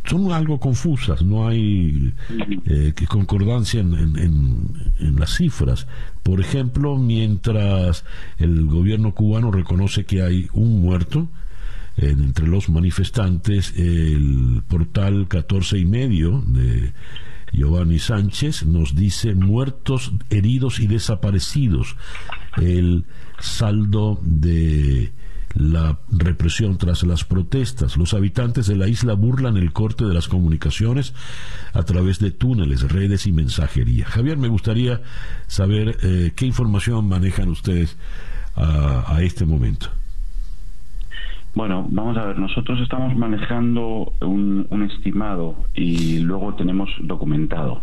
son 0.05 0.32
algo 0.32 0.61
confusas, 0.61 1.22
no 1.22 1.49
hay 1.49 2.12
eh, 2.66 2.93
concordancia 3.09 3.80
en, 3.80 3.93
en, 4.99 5.16
las 5.18 5.37
cifras. 5.37 5.87
Por 6.22 6.41
ejemplo, 6.41 6.97
mientras 6.97 8.05
el 8.39 8.66
gobierno 8.66 9.14
cubano 9.14 9.51
reconoce 9.51 10.05
que 10.05 10.22
hay 10.22 10.49
un 10.53 10.80
muerto, 10.80 11.28
entre 11.97 12.47
los 12.47 12.68
manifestantes, 12.68 13.72
el 13.76 14.62
portal 14.68 15.28
14 15.28 15.78
y 15.78 15.87
medio 15.87 16.45
de 16.47 16.93
Giovanni 17.53 17.99
Sánchez 17.99 18.66
nos 18.66 18.95
dice 18.95 19.34
muertos, 19.34 20.12
heridos 20.28 20.78
y 20.78 20.89
desaparecidos. 20.89 21.97
El 22.59 23.05
saldo 23.39 24.20
de 24.22 25.12
la 25.57 25.98
represión 26.11 26.78
tras 26.78 27.02
las 27.02 27.24
protestas. 27.24 27.96
Los 27.96 28.14
habitantes 28.14 28.66
de 28.66 28.76
la 28.76 28.88
isla 28.88 29.14
burlan 29.14 29.57
el 29.57 29.72
corte 29.72 30.04
de 30.04 30.14
las 30.14 30.28
comunicaciones 30.28 31.14
a 31.72 31.82
través 31.82 32.18
de 32.18 32.30
túneles, 32.30 32.82
redes 32.90 33.26
y 33.26 33.32
mensajería. 33.32 34.07
Javier, 34.07 34.36
me 34.36 34.48
gustaría 34.48 35.02
saber 35.46 35.98
eh, 36.02 36.32
qué 36.36 36.46
información 36.46 37.09
manejan 37.09 37.48
ustedes 37.48 37.96
a 38.59 39.18
este 39.20 39.44
momento. 39.44 39.90
Bueno, 41.57 41.86
vamos 41.88 42.18
a 42.18 42.26
ver, 42.26 42.38
nosotros 42.38 42.78
estamos 42.82 43.16
manejando 43.16 44.12
un, 44.20 44.66
estimado 44.92 45.57
y 45.74 46.18
luego 46.18 46.54
tenemos 46.54 46.90
documentado. 47.00 47.80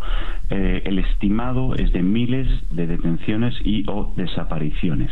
Eh, 0.51 0.83
el 0.85 0.99
estimado 0.99 1.73
es 1.73 1.91
de 1.91 2.03
miles 2.03 2.47
de 2.69 2.85
detenciones 2.85 3.55
y 3.65 3.83
o 3.87 4.13
desapariciones. 4.15 5.11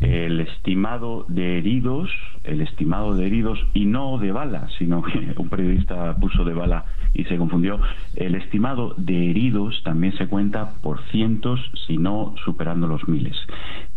El 0.00 0.40
estimado 0.40 1.24
de 1.28 1.58
heridos, 1.58 2.10
el 2.42 2.62
estimado 2.62 3.14
de 3.14 3.28
heridos 3.28 3.64
y 3.74 3.86
no 3.86 4.18
de 4.18 4.32
bala, 4.32 4.66
sino 4.78 5.00
que 5.02 5.32
un 5.36 5.48
periodista 5.48 6.16
puso 6.16 6.44
de 6.44 6.54
bala 6.54 6.84
y 7.14 7.24
se 7.24 7.36
confundió. 7.36 7.80
El 8.16 8.34
estimado 8.34 8.94
de 8.96 9.30
heridos 9.30 9.82
también 9.84 10.16
se 10.16 10.26
cuenta 10.26 10.74
por 10.82 11.02
cientos, 11.10 11.60
si 11.86 11.98
no 11.98 12.34
superando 12.44 12.86
los 12.86 13.06
miles. 13.08 13.36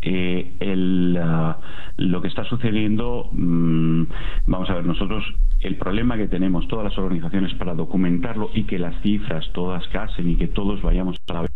Eh, 0.02 0.54
el, 0.60 1.18
ah, 1.22 1.58
lo 1.98 2.22
que 2.22 2.28
está 2.28 2.44
sucediendo, 2.46 3.30
mm, 3.32 4.04
vamos 4.48 4.70
a 4.70 4.76
ver, 4.76 4.86
nosotros 4.86 5.24
el 5.62 5.78
problema 5.78 6.18
que 6.18 6.28
tenemos 6.28 6.68
todas 6.68 6.86
las 6.86 6.98
organizaciones 6.98 7.54
para 7.56 7.74
documentarlo 7.74 8.52
y 8.54 8.64
que 8.64 8.78
las 8.78 9.02
cifras 9.02 9.50
todas 9.54 9.88
casen 9.88 10.30
y 10.30 10.36
que 10.36 10.48
todos 10.48 10.82
vayamos 10.82 11.18
a 11.28 11.34
la 11.34 11.42
vez 11.42 11.52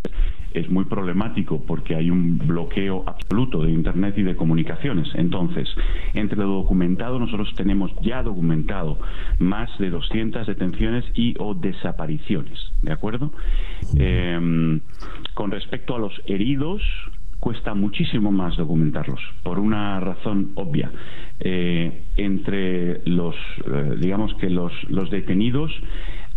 es 0.53 0.69
muy 0.69 0.85
problemático 0.85 1.63
porque 1.65 1.95
hay 1.95 2.09
un 2.09 2.37
bloqueo 2.37 3.03
absoluto 3.05 3.63
de 3.63 3.71
Internet 3.71 4.17
y 4.17 4.23
de 4.23 4.35
comunicaciones. 4.35 5.09
Entonces, 5.15 5.67
entre 6.13 6.37
lo 6.37 6.47
documentado, 6.47 7.19
nosotros 7.19 7.53
tenemos 7.55 7.91
ya 8.01 8.23
documentado 8.23 8.99
más 9.39 9.69
de 9.79 9.89
200 9.89 10.47
detenciones 10.47 11.05
y 11.13 11.35
o 11.39 11.53
desapariciones. 11.53 12.59
¿De 12.81 12.91
acuerdo? 12.91 13.31
Eh, 13.97 14.79
con 15.33 15.51
respecto 15.51 15.95
a 15.95 15.99
los 15.99 16.13
heridos, 16.25 16.81
cuesta 17.39 17.73
muchísimo 17.73 18.31
más 18.31 18.57
documentarlos, 18.57 19.19
por 19.43 19.59
una 19.59 19.99
razón 19.99 20.51
obvia. 20.55 20.91
Eh, 21.39 22.03
entre 22.17 23.01
los, 23.05 23.35
eh, 23.65 23.95
digamos 23.97 24.33
que 24.35 24.49
los, 24.49 24.73
los 24.89 25.09
detenidos 25.09 25.71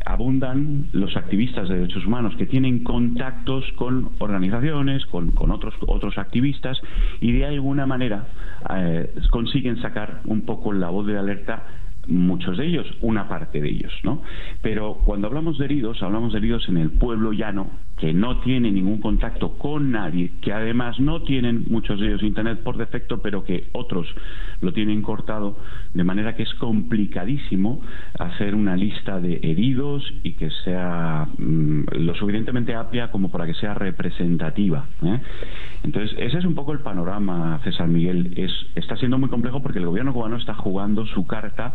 abundan 0.05 0.89
los 0.93 1.17
activistas 1.17 1.69
de 1.69 1.77
derechos 1.77 2.07
humanos 2.07 2.35
que 2.37 2.47
tienen 2.47 2.83
contactos 2.83 3.65
con 3.77 4.11
organizaciones, 4.19 5.07
con, 5.07 5.33
otros, 5.51 5.75
otros 5.87 6.19
activistas 6.19 6.81
y 7.21 7.33
de 7.33 7.47
alguna 7.47 7.87
manera 7.87 8.27
eh, 8.75 9.15
consiguen 9.31 9.81
sacar 9.81 10.21
un 10.25 10.43
poco 10.43 10.73
la 10.73 10.91
voz 10.91 11.07
de 11.07 11.19
alerta 11.19 11.67
muchos 12.09 12.59
de 12.59 12.67
ellos, 12.67 12.87
una 13.01 13.29
parte 13.29 13.61
de 13.61 13.69
ellos, 13.69 13.93
¿no? 14.03 14.23
Pero 14.61 14.99
cuando 15.05 15.29
hablamos 15.29 15.59
de 15.59 15.67
heridos, 15.67 16.03
hablamos 16.03 16.33
de 16.33 16.39
heridos 16.39 16.69
en 16.69 16.77
el 16.77 16.91
pueblo 16.91 17.33
llano, 17.33 17.71
que 17.99 18.13
no 18.13 18.41
tiene 18.41 18.71
ningún 18.71 19.01
contacto 19.01 19.53
con 19.59 19.93
nadie, 19.93 20.33
que 20.41 20.53
además 20.53 20.99
no 20.99 21.23
tienen 21.23 21.67
muchos 21.69 22.01
de 22.01 22.09
ellos 22.09 22.23
internet 22.23 22.61
por 22.63 22.77
defecto, 22.77 23.23
pero 23.23 23.45
que 23.45 23.69
otros 23.73 24.09
lo 24.61 24.73
tienen 24.73 25.03
cortado, 25.03 25.57
de 25.95 26.05
manera 26.05 26.35
que 26.35 26.43
es 26.43 26.55
complicadísimo 26.55 27.81
hacer 28.19 28.55
una 28.55 28.77
lista 28.77 29.21
de 29.21 29.41
heridos 29.43 30.03
y 30.23 30.33
que 30.33 30.51
sea 30.65 31.29
mm, 31.39 31.83
lo 31.93 32.15
suficientemente 32.15 32.75
amplia 32.75 33.11
como 33.11 33.31
para 33.31 33.47
que 33.47 33.55
sea 33.55 33.75
representativa. 33.75 34.87
¿eh? 35.03 35.21
Entonces, 35.85 36.17
ese 36.19 36.39
es 36.39 36.45
un 36.45 36.55
poco 36.55 36.73
el 36.73 36.81
panorama, 36.81 37.61
César 37.65 37.89
Miguel. 37.89 38.33
Es, 38.37 38.53
está 38.75 38.97
siendo 38.97 39.19
muy 39.19 39.29
complejo 39.29 39.63
porque 39.63 39.79
el 39.79 39.87
gobierno 39.87 40.13
cubano 40.13 40.37
está 40.37 40.55
jugando 40.55 41.07
su 41.07 41.27
carta 41.27 41.75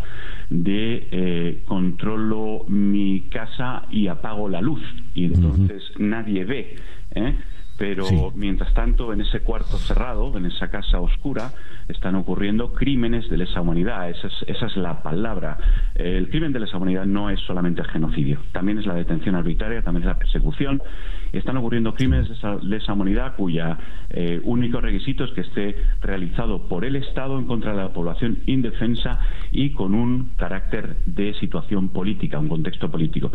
de 0.49 1.07
eh, 1.11 1.63
controlo 1.65 2.65
mi 2.68 3.22
casa 3.30 3.84
y 3.91 4.07
apago 4.07 4.49
la 4.49 4.61
luz. 4.61 4.82
Y 5.13 5.26
entonces 5.26 5.84
nadie 6.18 6.45
ve. 6.45 6.76
¿eh? 7.11 7.36
Pero 7.78 8.32
mientras 8.34 8.74
tanto, 8.74 9.13
en 9.13 9.22
ese 9.22 9.41
cuarto 9.41 9.78
cerrado, 9.78 10.36
en 10.36 10.47
esa 10.47 10.70
casa 10.70 10.99
oscura, 10.99 11.51
están 11.88 12.15
ocurriendo 12.15 12.74
crímenes 12.74 13.30
de 13.30 13.38
lesa 13.38 13.61
humanidad. 13.61 14.09
Esa 14.09 14.28
es, 14.28 14.34
esa 14.47 14.65
es 14.65 14.78
la 14.78 15.03
palabra. 15.03 15.57
El 15.93 16.28
crimen 16.30 16.53
de 16.53 16.59
lesa 16.59 16.78
humanidad 16.78 17.05
no 17.05 17.30
es 17.30 17.39
solamente 17.41 17.82
el 17.82 17.88
genocidio, 17.88 18.39
también 18.51 18.80
es 18.80 18.88
la 18.88 18.95
detención 18.95 19.36
arbitraria, 19.36 19.84
también 19.84 20.03
es 20.03 20.07
la 20.07 20.18
persecución. 20.18 20.82
Están 21.34 21.58
ocurriendo 21.58 21.94
crímenes 21.94 22.30
de 22.30 22.60
lesa 22.64 22.94
humanidad 22.94 23.36
cuya 23.36 23.78
eh, 24.10 24.40
único 24.44 24.82
requisito 24.82 25.24
es 25.24 25.32
que 25.32 25.42
esté 25.42 25.76
realizado 26.02 26.68
por 26.68 26.86
el 26.86 26.96
Estado 26.96 27.38
en 27.38 27.46
contra 27.46 27.72
de 27.72 27.78
la 27.78 27.94
población 27.94 28.40
indefensa 28.46 29.20
y 29.52 29.72
con 29.72 29.94
un 29.94 30.32
carácter 30.38 30.98
de 31.06 31.34
situación 31.36 31.90
política, 31.90 32.40
un 32.40 32.50
contexto 32.50 32.90
político. 32.90 33.32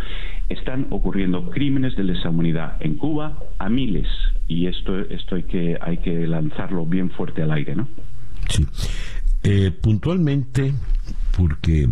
Están 0.48 0.86
ocurriendo 0.90 1.50
crímenes 1.50 1.96
de 1.96 2.04
lesa 2.04 2.30
humanidad 2.30 2.76
en 2.80 2.96
Cuba 2.96 3.38
a 3.58 3.68
miles 3.68 4.08
y 4.48 4.66
esto, 4.66 4.98
esto 4.98 5.36
hay, 5.36 5.44
que, 5.44 5.78
hay 5.80 5.98
que 5.98 6.26
lanzarlo 6.26 6.86
bien 6.86 7.10
fuerte 7.10 7.42
al 7.42 7.52
aire, 7.52 7.76
¿no? 7.76 7.88
Sí. 8.48 8.66
Eh, 9.44 9.72
puntualmente, 9.72 10.72
porque 11.36 11.88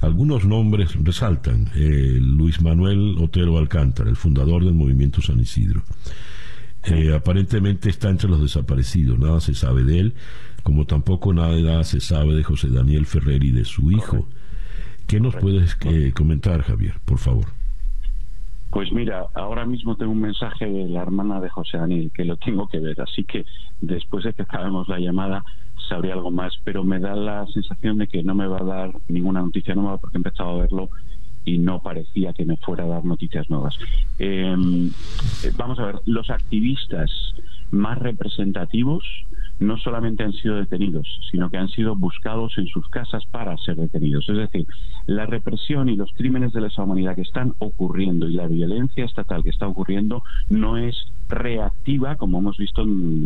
algunos 0.00 0.44
nombres 0.44 0.94
resaltan. 1.02 1.70
Eh, 1.74 2.18
Luis 2.20 2.60
Manuel 2.60 3.16
Otero 3.18 3.58
Alcántara, 3.58 4.10
el 4.10 4.16
fundador 4.16 4.64
del 4.64 4.74
movimiento 4.74 5.22
San 5.22 5.40
Isidro. 5.40 5.82
Eh, 6.84 7.14
aparentemente 7.14 7.90
está 7.90 8.08
entre 8.08 8.30
los 8.30 8.40
desaparecidos, 8.40 9.18
nada 9.18 9.40
se 9.40 9.54
sabe 9.54 9.84
de 9.84 9.98
él, 9.98 10.14
como 10.62 10.86
tampoco 10.86 11.32
nada 11.32 11.84
se 11.84 12.00
sabe 12.00 12.34
de 12.34 12.44
José 12.44 12.68
Daniel 12.68 13.04
Ferrer 13.04 13.44
y 13.44 13.50
de 13.50 13.64
su 13.64 13.90
hijo. 13.90 14.26
¿Qué 15.06 15.20
nos 15.20 15.36
puedes 15.36 15.76
comentar, 16.14 16.62
Javier, 16.62 16.94
por 17.04 17.18
favor? 17.18 17.46
Pues 18.70 18.92
mira, 18.92 19.26
ahora 19.34 19.64
mismo 19.64 19.96
tengo 19.96 20.12
un 20.12 20.20
mensaje 20.20 20.66
de 20.66 20.88
la 20.88 21.00
hermana 21.00 21.40
de 21.40 21.48
José 21.48 21.78
Daniel 21.78 22.12
que 22.14 22.24
lo 22.24 22.36
tengo 22.36 22.68
que 22.68 22.78
ver, 22.78 23.00
así 23.00 23.24
que 23.24 23.46
después 23.80 24.24
de 24.24 24.34
que 24.34 24.42
acabemos 24.42 24.88
la 24.88 24.98
llamada 24.98 25.42
sabría 25.88 26.14
algo 26.14 26.30
más, 26.30 26.52
pero 26.64 26.84
me 26.84 27.00
da 27.00 27.14
la 27.14 27.46
sensación 27.46 27.98
de 27.98 28.06
que 28.06 28.22
no 28.22 28.34
me 28.34 28.46
va 28.46 28.58
a 28.60 28.64
dar 28.64 28.92
ninguna 29.08 29.40
noticia 29.40 29.74
nueva 29.74 29.98
porque 29.98 30.16
he 30.16 30.20
empezado 30.20 30.50
a 30.50 30.62
verlo 30.62 30.90
y 31.44 31.58
no 31.58 31.80
parecía 31.80 32.32
que 32.32 32.44
me 32.44 32.56
fuera 32.58 32.84
a 32.84 32.88
dar 32.88 33.04
noticias 33.04 33.48
nuevas. 33.48 33.76
Em, 34.18 34.90
vamos 35.56 35.78
a 35.78 35.86
ver, 35.86 35.96
los 36.04 36.28
activistas 36.30 37.10
más 37.70 37.98
representativos 37.98 39.04
no 39.60 39.76
solamente 39.78 40.22
han 40.22 40.32
sido 40.32 40.56
detenidos, 40.56 41.06
sino 41.30 41.50
que 41.50 41.56
han 41.56 41.68
sido 41.68 41.96
buscados 41.96 42.56
en 42.58 42.66
sus 42.66 42.88
casas 42.88 43.24
para 43.26 43.56
ser 43.58 43.76
detenidos. 43.76 44.28
Es 44.28 44.36
decir, 44.36 44.66
la 45.06 45.26
represión 45.26 45.88
y 45.88 45.96
los 45.96 46.12
crímenes 46.12 46.52
de 46.52 46.60
lesa 46.60 46.82
humanidad 46.82 47.16
que 47.16 47.22
están 47.22 47.54
ocurriendo 47.58 48.28
y 48.28 48.34
la 48.34 48.46
violencia 48.46 49.04
estatal 49.04 49.42
que 49.42 49.50
está 49.50 49.66
ocurriendo 49.66 50.22
no 50.48 50.76
es 50.76 50.96
reactiva, 51.28 52.16
como 52.16 52.38
hemos 52.38 52.56
visto 52.56 52.82
en 52.82 53.24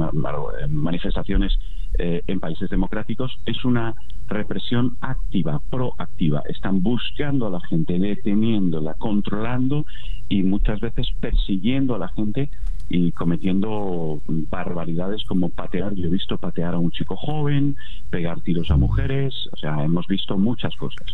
manifestaciones 0.70 1.58
eh, 1.98 2.22
en 2.26 2.40
países 2.40 2.70
democráticos, 2.70 3.38
es 3.44 3.66
una 3.66 3.94
represión 4.26 4.96
activa, 5.02 5.60
proactiva. 5.70 6.42
Están 6.48 6.82
buscando 6.82 7.46
a 7.46 7.50
la 7.50 7.60
gente, 7.60 7.98
deteniéndola, 7.98 8.94
controlando 8.94 9.84
y 10.30 10.42
muchas 10.42 10.80
veces 10.80 11.08
persiguiendo 11.20 11.94
a 11.94 11.98
la 11.98 12.08
gente 12.08 12.48
y 12.88 13.12
cometiendo 13.12 14.22
barbaridades 14.26 15.22
como 15.24 15.50
patear. 15.50 15.94
Yo 15.94 16.06
he 16.06 16.10
visto 16.10 16.38
patear 16.38 16.72
a 16.72 16.78
un 16.78 16.90
chico 16.92 17.14
joven, 17.14 17.76
pegar 18.08 18.40
tiros 18.40 18.70
a 18.70 18.76
mujeres, 18.76 19.34
o 19.52 19.56
sea, 19.56 19.84
hemos 19.84 20.06
visto 20.06 20.38
muchas 20.38 20.74
cosas. 20.76 21.06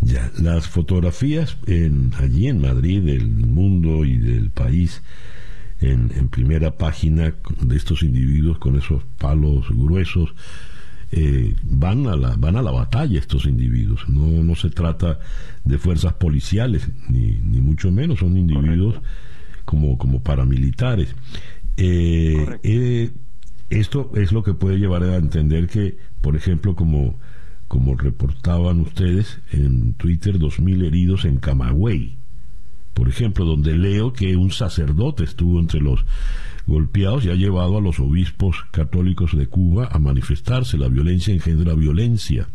Ya, 0.00 0.30
las 0.40 0.68
fotografías 0.68 1.56
en, 1.66 2.12
allí 2.20 2.46
en 2.46 2.60
Madrid 2.60 3.02
del 3.02 3.28
mundo 3.28 4.04
y 4.04 4.16
del 4.16 4.50
país 4.50 5.02
en, 5.80 6.12
en 6.16 6.28
primera 6.28 6.76
página 6.76 7.34
de 7.60 7.76
estos 7.76 8.02
individuos 8.02 8.58
con 8.58 8.76
esos 8.76 9.02
palos 9.18 9.66
gruesos 9.70 10.34
eh, 11.12 11.56
van 11.64 12.06
a 12.06 12.14
la 12.14 12.36
van 12.36 12.54
a 12.56 12.62
la 12.62 12.70
batalla 12.70 13.18
estos 13.18 13.44
individuos. 13.46 14.08
No 14.08 14.42
no 14.44 14.54
se 14.54 14.70
trata 14.70 15.18
de 15.64 15.78
fuerzas 15.78 16.12
policiales 16.14 16.88
ni, 17.08 17.32
ni 17.32 17.60
mucho 17.60 17.90
menos 17.90 18.20
son 18.20 18.36
individuos 18.36 19.00
como, 19.64 19.98
como 19.98 20.20
paramilitares. 20.20 21.14
Eh, 21.76 22.58
eh, 22.62 23.10
esto 23.70 24.10
es 24.16 24.32
lo 24.32 24.42
que 24.42 24.54
puede 24.54 24.78
llevar 24.78 25.04
a 25.04 25.16
entender 25.16 25.68
que, 25.68 25.96
por 26.20 26.36
ejemplo, 26.36 26.74
como, 26.74 27.18
como 27.68 27.96
reportaban 27.96 28.80
ustedes 28.80 29.40
en 29.52 29.94
Twitter, 29.94 30.38
2.000 30.38 30.84
heridos 30.84 31.24
en 31.24 31.38
Camagüey, 31.38 32.18
por 33.00 33.08
ejemplo, 33.08 33.46
donde 33.46 33.78
leo 33.78 34.12
que 34.12 34.36
un 34.36 34.50
sacerdote 34.50 35.24
estuvo 35.24 35.58
entre 35.58 35.80
los 35.80 36.04
golpeados 36.66 37.24
y 37.24 37.30
ha 37.30 37.34
llevado 37.34 37.78
a 37.78 37.80
los 37.80 37.98
obispos 37.98 38.58
católicos 38.72 39.34
de 39.34 39.46
Cuba 39.46 39.88
a 39.90 39.98
manifestarse. 39.98 40.76
La 40.76 40.88
violencia 40.88 41.32
engendra 41.32 41.72
violencia, 41.72 42.48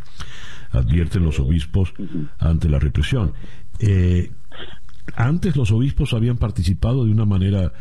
advierten 0.70 1.26
los 1.26 1.40
obispos 1.40 1.94
ante 2.38 2.70
la 2.70 2.78
represión. 2.78 3.34
Eh, 3.80 4.34
antes 5.16 5.56
los 5.56 5.72
obispos 5.72 6.14
habían 6.14 6.38
participado 6.38 7.06
de 7.06 7.12
una 7.12 7.26
manera 7.26 7.74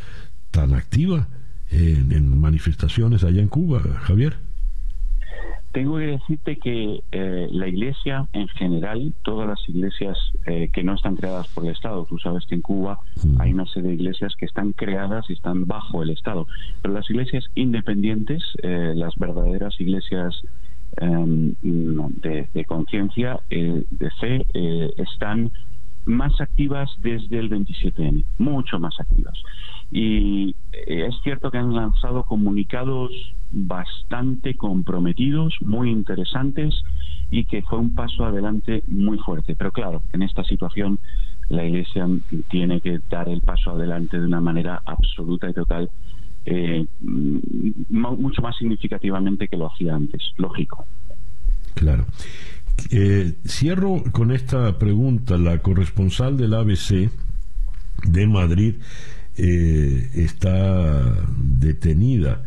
tan 0.51 0.73
activa 0.73 1.29
en, 1.69 2.41
manifestaciones 2.41 3.25
allá 3.25 3.43
en 3.43 3.49
Cuba, 3.49 3.83
Javier. 4.05 4.39
Tengo 5.75 5.99
que 5.99 6.07
decirte 6.07 6.57
que 6.57 7.03
eh, 7.11 7.49
la 7.51 7.67
Iglesia 7.67 8.29
en 8.33 8.47
general, 8.47 9.13
todas 9.23 9.49
las 9.49 9.69
iglesias 9.69 10.17
eh, 10.47 10.71
que 10.73 10.85
no 10.85 10.95
están 10.95 11.17
creadas 11.17 11.49
por 11.49 11.65
el 11.65 11.71
Estado, 11.71 12.07
tú 12.09 12.17
sabes 12.21 12.47
que 12.47 12.55
en 12.55 12.61
Cuba 12.61 13.01
hay 13.41 13.53
una 13.53 13.67
serie 13.67 13.89
de 13.89 13.97
iglesias 13.97 14.37
que 14.39 14.47
están 14.47 14.71
creadas 14.71 15.29
y 15.29 15.33
están 15.33 15.67
bajo 15.67 16.05
el 16.05 16.11
Estado, 16.11 16.47
pero 16.81 16.95
las 16.95 17.11
iglesias 17.11 17.45
independientes, 17.57 18.41
eh, 18.63 18.93
las 18.95 19.17
verdaderas 19.17 19.75
iglesias 19.81 20.41
em, 20.99 21.57
de, 21.61 22.49
de 22.55 22.65
conciencia, 22.67 23.41
de 23.51 24.11
fe, 24.21 24.47
están 24.97 25.51
más 26.07 26.41
activas 26.41 26.91
desde 27.01 27.39
el 27.39 27.51
27N, 27.51 28.25
mucho 28.39 28.79
más 28.79 28.95
activas. 29.01 29.37
Y 29.91 30.55
eh, 30.73 31.07
es 31.09 31.15
cierto 31.23 31.51
que 31.51 31.59
han 31.59 31.75
lanzado 31.75 32.25
comunicados 32.25 33.11
bastante 33.55 34.55
comprometidos, 34.55 35.55
muy 35.61 35.91
interesantes 35.91 36.75
y 37.31 37.45
que 37.45 37.63
fue 37.63 37.79
un 37.79 37.95
paso 37.95 38.25
adelante 38.25 38.83
muy 38.89 39.19
fuerte. 39.19 39.55
Pero 39.57 39.73
claro, 39.73 40.03
en 40.13 40.23
esta 40.23 40.45
situación 40.45 40.99
la 41.49 41.65
Iglesia 41.65 42.07
tiene 42.51 42.81
que 42.81 43.01
dar 43.11 43.29
el 43.29 43.41
paso 43.41 43.71
adelante 43.71 44.19
de 44.19 44.27
una 44.27 44.41
manera 44.41 44.83
absoluta 44.85 45.49
y 45.49 45.53
total, 45.53 45.91
eh, 46.47 46.85
mucho 47.01 48.43
más 48.43 48.57
significativamente 48.57 49.49
que 49.49 49.57
lo 49.57 49.71
hacía 49.71 49.95
antes, 49.95 50.21
lógico. 50.37 50.85
Claro. 51.75 52.07
Eh, 52.91 53.35
cierro 53.47 54.03
con 54.13 54.33
esta 54.33 54.79
pregunta. 54.79 55.39
La 55.39 55.59
corresponsal 55.59 56.37
del 56.37 56.55
ABC 56.55 57.11
de 58.05 58.27
Madrid 58.27 58.75
eh, 59.37 60.11
está 60.15 61.27
detenida. 61.39 62.43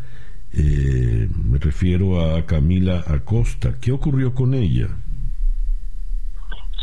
Eh, 0.52 1.28
me 1.50 1.58
refiero 1.58 2.20
a 2.20 2.46
Camila 2.46 3.04
Acosta. 3.06 3.76
¿Qué 3.80 3.92
ocurrió 3.92 4.34
con 4.34 4.54
ella? 4.54 4.88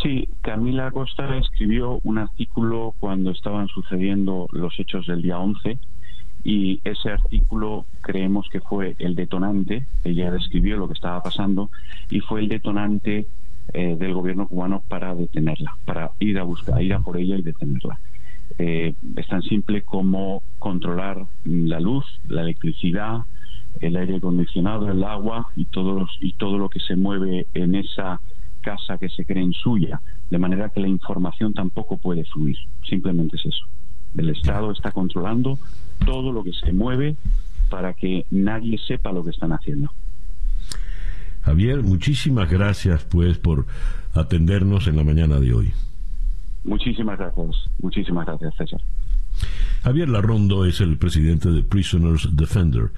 Sí, 0.02 0.28
Camila 0.42 0.88
Acosta 0.88 1.38
escribió 1.38 2.00
un 2.04 2.20
artículo 2.20 2.94
cuando 3.00 3.32
estaban 3.32 3.68
sucediendo 3.68 4.48
los 4.52 4.80
hechos 4.80 5.08
del 5.08 5.22
día 5.22 5.40
11 5.40 5.80
y 6.44 6.80
ese 6.84 7.10
artículo 7.10 7.86
creemos 8.02 8.48
que 8.52 8.62
fue 8.62 8.96
el 9.00 9.16
detonante, 9.16 9.88
ella 10.04 10.30
describió 10.30 10.78
lo 10.78 10.88
que 10.88 10.94
estaba 10.94 11.24
pasando 11.24 11.72
y 12.12 12.20
fue 12.20 12.42
el 12.42 12.50
detonante 12.50 13.26
eh, 13.74 13.96
del 13.98 14.14
gobierno 14.14 14.48
cubano 14.48 14.84
para 14.88 15.16
detenerla, 15.16 15.76
para 15.86 16.12
ir 16.20 16.38
a 16.38 16.44
buscar, 16.44 16.84
ir 16.84 16.94
a 16.94 17.00
por 17.00 17.18
ella 17.18 17.36
y 17.38 17.42
detenerla. 17.42 18.00
Eh, 18.60 18.94
es 19.16 19.28
tan 19.28 19.42
simple 19.42 19.82
como 19.82 20.44
controlar 20.60 21.26
la 21.46 21.80
luz, 21.80 22.06
la 22.28 22.42
electricidad, 22.42 23.24
el 23.82 23.96
aire 23.96 24.18
acondicionado, 24.18 24.92
el 24.92 25.04
agua 25.04 25.48
y 25.56 25.66
todo, 25.66 26.08
y 26.22 26.34
todo 26.34 26.58
lo 26.58 26.70
que 26.70 26.80
se 26.80 26.96
mueve 26.96 27.48
en 27.54 27.76
esa 27.76 28.22
casa 28.62 28.98
que 28.98 29.10
se 29.10 29.26
cree 29.26 29.48
suya, 29.54 30.02
de 30.30 30.38
manera 30.40 30.70
que 30.70 30.80
la 30.80 30.88
información 30.88 31.54
tampoco 31.54 31.98
puede 31.98 32.26
fluir. 32.26 32.58
Simplemente 32.88 33.38
es 33.38 33.46
eso. 33.46 33.66
El 34.18 34.30
Estado 34.30 34.72
está 34.72 34.92
controlando 34.92 35.60
todo 36.06 36.32
lo 36.32 36.44
que 36.44 36.54
se 36.54 36.72
mueve 36.72 37.16
para 37.70 37.94
que 37.94 38.26
nadie 38.32 38.78
sepa 38.78 39.12
lo 39.12 39.24
que 39.24 39.32
están 39.32 39.52
haciendo. 39.52 39.92
Javier, 41.42 41.84
muchísimas 41.84 42.50
gracias 42.50 43.06
pues 43.06 43.38
por 43.38 43.66
atendernos 44.14 44.88
en 44.88 44.98
la 44.98 45.04
mañana 45.04 45.40
de 45.40 45.54
hoy. 45.54 45.72
Muchísimas 46.64 47.20
gracias, 47.20 47.70
muchísimas 47.80 48.26
gracias 48.26 48.56
César. 48.56 48.82
Javier 49.86 50.10
Larrondo 50.10 50.66
es 50.66 50.82
el 50.82 50.98
presidente 50.98 51.52
de 51.52 51.62
Prisoners 51.62 52.36
Defender 52.36 52.90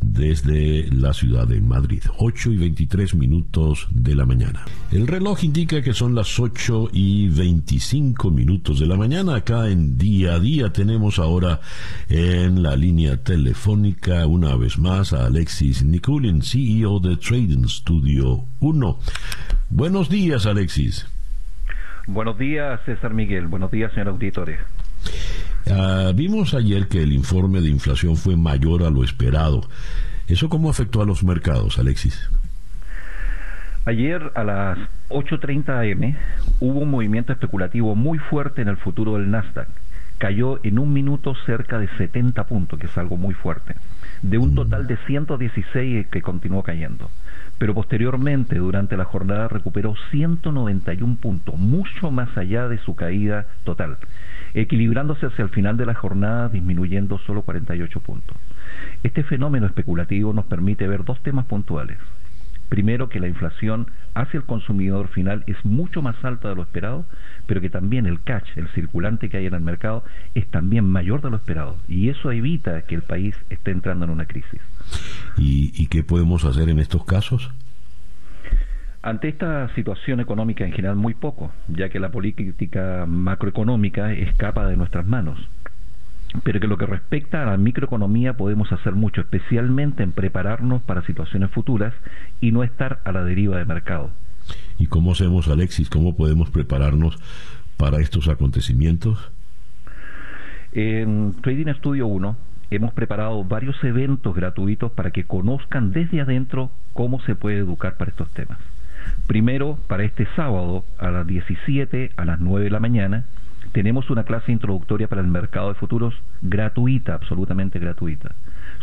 desde 0.00 0.88
la 0.90 1.12
ciudad 1.12 1.46
de 1.46 1.60
Madrid. 1.60 2.02
8 2.18 2.50
y 2.50 2.56
23 2.56 3.14
minutos 3.14 3.86
de 3.92 4.16
la 4.16 4.26
mañana. 4.26 4.64
El 4.90 5.06
reloj 5.06 5.44
indica 5.44 5.82
que 5.82 5.94
son 5.94 6.16
las 6.16 6.40
8 6.40 6.88
y 6.92 7.28
25 7.28 8.32
minutos 8.32 8.80
de 8.80 8.88
la 8.88 8.96
mañana. 8.96 9.36
Acá 9.36 9.68
en 9.68 9.96
día 9.96 10.34
a 10.34 10.40
día 10.40 10.72
tenemos 10.72 11.20
ahora 11.20 11.60
en 12.08 12.60
la 12.64 12.74
línea 12.74 13.22
telefónica 13.22 14.26
una 14.26 14.56
vez 14.56 14.80
más 14.80 15.12
a 15.12 15.26
Alexis 15.26 15.84
Nikulin, 15.84 16.42
CEO 16.42 16.98
de 16.98 17.18
Trading 17.18 17.68
Studio 17.68 18.46
1. 18.58 18.98
Buenos 19.70 20.10
días, 20.10 20.46
Alexis. 20.46 21.06
Buenos 22.08 22.36
días, 22.36 22.80
César 22.84 23.14
Miguel. 23.14 23.46
Buenos 23.46 23.70
días, 23.70 23.92
señor 23.92 24.08
auditorio. 24.08 24.56
Ah, 25.70 26.12
vimos 26.14 26.54
ayer 26.54 26.88
que 26.88 27.02
el 27.02 27.12
informe 27.12 27.60
de 27.60 27.68
inflación 27.68 28.16
fue 28.16 28.36
mayor 28.36 28.82
a 28.82 28.90
lo 28.90 29.04
esperado. 29.04 29.68
¿Eso 30.26 30.48
cómo 30.48 30.70
afectó 30.70 31.02
a 31.02 31.06
los 31.06 31.22
mercados, 31.22 31.78
Alexis? 31.78 32.30
Ayer 33.84 34.30
a 34.34 34.44
las 34.44 34.78
8.30 35.08 35.92
am 35.92 36.16
hubo 36.60 36.80
un 36.80 36.90
movimiento 36.90 37.32
especulativo 37.32 37.96
muy 37.96 38.18
fuerte 38.18 38.62
en 38.62 38.68
el 38.68 38.76
futuro 38.76 39.14
del 39.14 39.30
Nasdaq. 39.30 39.68
Cayó 40.18 40.60
en 40.62 40.78
un 40.78 40.92
minuto 40.92 41.34
cerca 41.46 41.80
de 41.80 41.88
70 41.98 42.44
puntos, 42.44 42.78
que 42.78 42.86
es 42.86 42.96
algo 42.96 43.16
muy 43.16 43.34
fuerte, 43.34 43.74
de 44.22 44.38
un 44.38 44.54
total 44.54 44.86
de 44.86 44.96
116 45.06 46.06
que 46.06 46.22
continuó 46.22 46.62
cayendo. 46.62 47.10
Pero 47.58 47.74
posteriormente, 47.74 48.56
durante 48.56 48.96
la 48.96 49.04
jornada, 49.04 49.48
recuperó 49.48 49.94
191 50.12 51.16
puntos, 51.16 51.58
mucho 51.58 52.12
más 52.12 52.36
allá 52.36 52.68
de 52.68 52.78
su 52.78 52.94
caída 52.94 53.46
total 53.64 53.96
equilibrándose 54.54 55.26
hacia 55.26 55.44
el 55.44 55.50
final 55.50 55.76
de 55.76 55.86
la 55.86 55.94
jornada 55.94 56.48
disminuyendo 56.48 57.18
solo 57.18 57.42
48 57.42 58.00
puntos. 58.00 58.36
Este 59.02 59.22
fenómeno 59.22 59.66
especulativo 59.66 60.32
nos 60.32 60.46
permite 60.46 60.86
ver 60.86 61.04
dos 61.04 61.20
temas 61.22 61.46
puntuales. 61.46 61.98
Primero, 62.68 63.10
que 63.10 63.20
la 63.20 63.28
inflación 63.28 63.88
hacia 64.14 64.38
el 64.38 64.44
consumidor 64.44 65.08
final 65.08 65.44
es 65.46 65.62
mucho 65.62 66.00
más 66.00 66.16
alta 66.24 66.48
de 66.48 66.54
lo 66.54 66.62
esperado, 66.62 67.04
pero 67.46 67.60
que 67.60 67.68
también 67.68 68.06
el 68.06 68.22
catch, 68.22 68.56
el 68.56 68.68
circulante 68.68 69.28
que 69.28 69.36
hay 69.36 69.44
en 69.44 69.52
el 69.52 69.60
mercado, 69.60 70.04
es 70.34 70.46
también 70.48 70.86
mayor 70.86 71.20
de 71.20 71.28
lo 71.28 71.36
esperado. 71.36 71.76
Y 71.86 72.08
eso 72.08 72.32
evita 72.32 72.80
que 72.82 72.94
el 72.94 73.02
país 73.02 73.34
esté 73.50 73.72
entrando 73.72 74.06
en 74.06 74.10
una 74.10 74.24
crisis. 74.24 74.60
¿Y, 75.36 75.70
y 75.76 75.88
qué 75.88 76.02
podemos 76.02 76.46
hacer 76.46 76.70
en 76.70 76.78
estos 76.78 77.04
casos? 77.04 77.50
Ante 79.02 79.28
esta 79.28 79.68
situación 79.74 80.20
económica 80.20 80.64
en 80.64 80.72
general 80.72 80.94
muy 80.94 81.14
poco, 81.14 81.50
ya 81.66 81.88
que 81.88 81.98
la 81.98 82.10
política 82.10 83.04
macroeconómica 83.06 84.12
escapa 84.12 84.66
de 84.68 84.76
nuestras 84.76 85.06
manos. 85.06 85.38
pero 86.44 86.60
que 86.60 86.66
lo 86.66 86.78
que 86.78 86.86
respecta 86.86 87.42
a 87.42 87.46
la 87.46 87.56
microeconomía 87.56 88.36
podemos 88.36 88.72
hacer 88.72 88.94
mucho, 88.94 89.20
especialmente 89.20 90.02
en 90.02 90.12
prepararnos 90.12 90.82
para 90.82 91.04
situaciones 91.04 91.50
futuras 91.50 91.92
y 92.40 92.52
no 92.52 92.62
estar 92.64 93.00
a 93.04 93.12
la 93.12 93.22
deriva 93.22 93.58
de 93.58 93.64
mercado. 93.64 94.10
¿Y 94.78 94.86
cómo 94.86 95.12
hacemos, 95.12 95.48
Alexis? 95.48 95.90
¿Cómo 95.90 96.16
podemos 96.16 96.50
prepararnos 96.50 97.18
para 97.76 98.00
estos 98.00 98.28
acontecimientos? 98.28 99.30
En 100.72 101.34
Trading 101.42 101.72
Studio 101.74 102.06
1 102.06 102.36
hemos 102.70 102.94
preparado 102.94 103.44
varios 103.44 103.76
eventos 103.84 104.34
gratuitos 104.34 104.90
para 104.92 105.10
que 105.10 105.24
conozcan 105.24 105.92
desde 105.92 106.22
adentro 106.22 106.70
cómo 106.94 107.20
se 107.20 107.34
puede 107.34 107.58
educar 107.58 107.98
para 107.98 108.10
estos 108.10 108.30
temas. 108.30 108.58
Primero, 109.26 109.78
para 109.86 110.04
este 110.04 110.26
sábado 110.36 110.84
a 110.98 111.10
las 111.10 111.26
17 111.26 112.12
a 112.16 112.24
las 112.24 112.40
9 112.40 112.64
de 112.64 112.70
la 112.70 112.80
mañana, 112.80 113.26
tenemos 113.72 114.08
una 114.10 114.24
clase 114.24 114.50
introductoria 114.52 115.08
para 115.08 115.20
el 115.20 115.26
mercado 115.28 115.68
de 115.68 115.74
futuros 115.74 116.14
gratuita, 116.42 117.14
absolutamente 117.14 117.78
gratuita. 117.78 118.34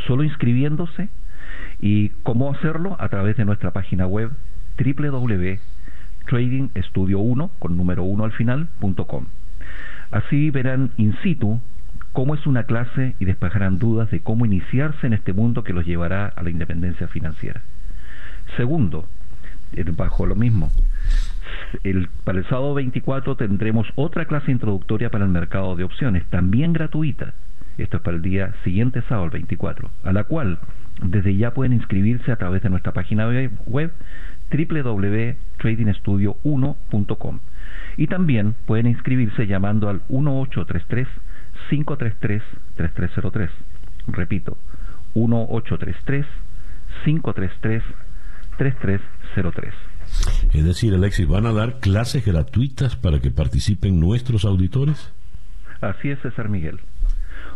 Solo 0.08 0.24
inscribiéndose 0.24 1.10
y 1.80 2.10
cómo 2.24 2.52
hacerlo 2.52 2.96
a 3.00 3.10
través 3.10 3.38
de 3.38 3.46
nuestra 3.46 3.72
página 3.72 4.08
web 4.08 4.32
www.tradingstudio1 4.78 7.50
con 7.60 7.78
número 7.78 8.04
1 8.04 8.24
al 8.24 8.32
final.com. 8.32 9.26
Así 10.12 10.50
verán 10.50 10.92
in 10.98 11.16
situ 11.22 11.62
cómo 12.14 12.34
es 12.34 12.48
una 12.48 12.64
clase 12.64 13.14
y 13.20 13.26
despejarán 13.26 13.78
dudas 13.78 14.10
de 14.10 14.22
cómo 14.22 14.46
iniciarse 14.46 15.06
en 15.06 15.14
este 15.14 15.34
mundo 15.34 15.64
que 15.64 15.74
los 15.74 15.86
llevará 15.86 16.26
a 16.28 16.42
la 16.42 16.50
independencia 16.50 17.08
financiera. 17.08 17.62
Segundo, 18.58 19.06
bajo 19.96 20.26
lo 20.26 20.36
mismo, 20.36 20.72
el, 21.84 22.10
para 22.24 22.40
el 22.40 22.46
sábado 22.46 22.74
24 22.74 23.36
tendremos 23.36 23.88
otra 23.96 24.24
clase 24.26 24.52
introductoria 24.52 25.10
para 25.10 25.26
el 25.26 25.32
mercado 25.32 25.76
de 25.76 25.84
opciones, 25.84 26.26
también 26.30 26.72
gratuita. 26.74 27.34
Esto 27.78 27.98
es 27.98 28.04
para 28.04 28.16
el 28.18 28.24
día 28.24 28.54
siguiente, 28.64 29.02
sábado 29.04 29.26
el 29.26 29.32
24, 29.32 29.90
a 30.04 30.12
la 30.12 30.24
cual 30.26 30.60
desde 31.02 31.34
ya 31.36 31.54
pueden 31.54 31.72
inscribirse 31.74 32.32
a 32.32 32.36
través 32.36 32.62
de 32.62 32.70
nuestra 32.70 32.92
página 32.92 33.28
web 33.66 33.92
www.tradingstudio1.com 34.52 37.40
y 37.98 38.08
también 38.08 38.56
pueden 38.66 38.88
inscribirse 38.88 39.46
llamando 39.48 39.88
al 39.90 40.02
1833 40.10 41.08
533 41.70 42.44
3303. 42.76 43.50
Repito, 44.08 44.58
1833 45.14 46.26
533 47.06 47.84
3303. 48.60 49.74
Es 50.54 50.66
decir, 50.66 50.94
Alexis, 50.94 51.28
¿van 51.28 51.46
a 51.46 51.54
dar 51.54 51.80
clases 51.80 52.26
gratuitas 52.26 52.98
para 52.98 53.20
que 53.20 53.32
participen 53.32 54.02
nuestros 54.02 54.44
auditores? 54.44 55.14
Así 55.80 56.10
es, 56.10 56.20
César 56.20 56.50
Miguel. 56.50 56.80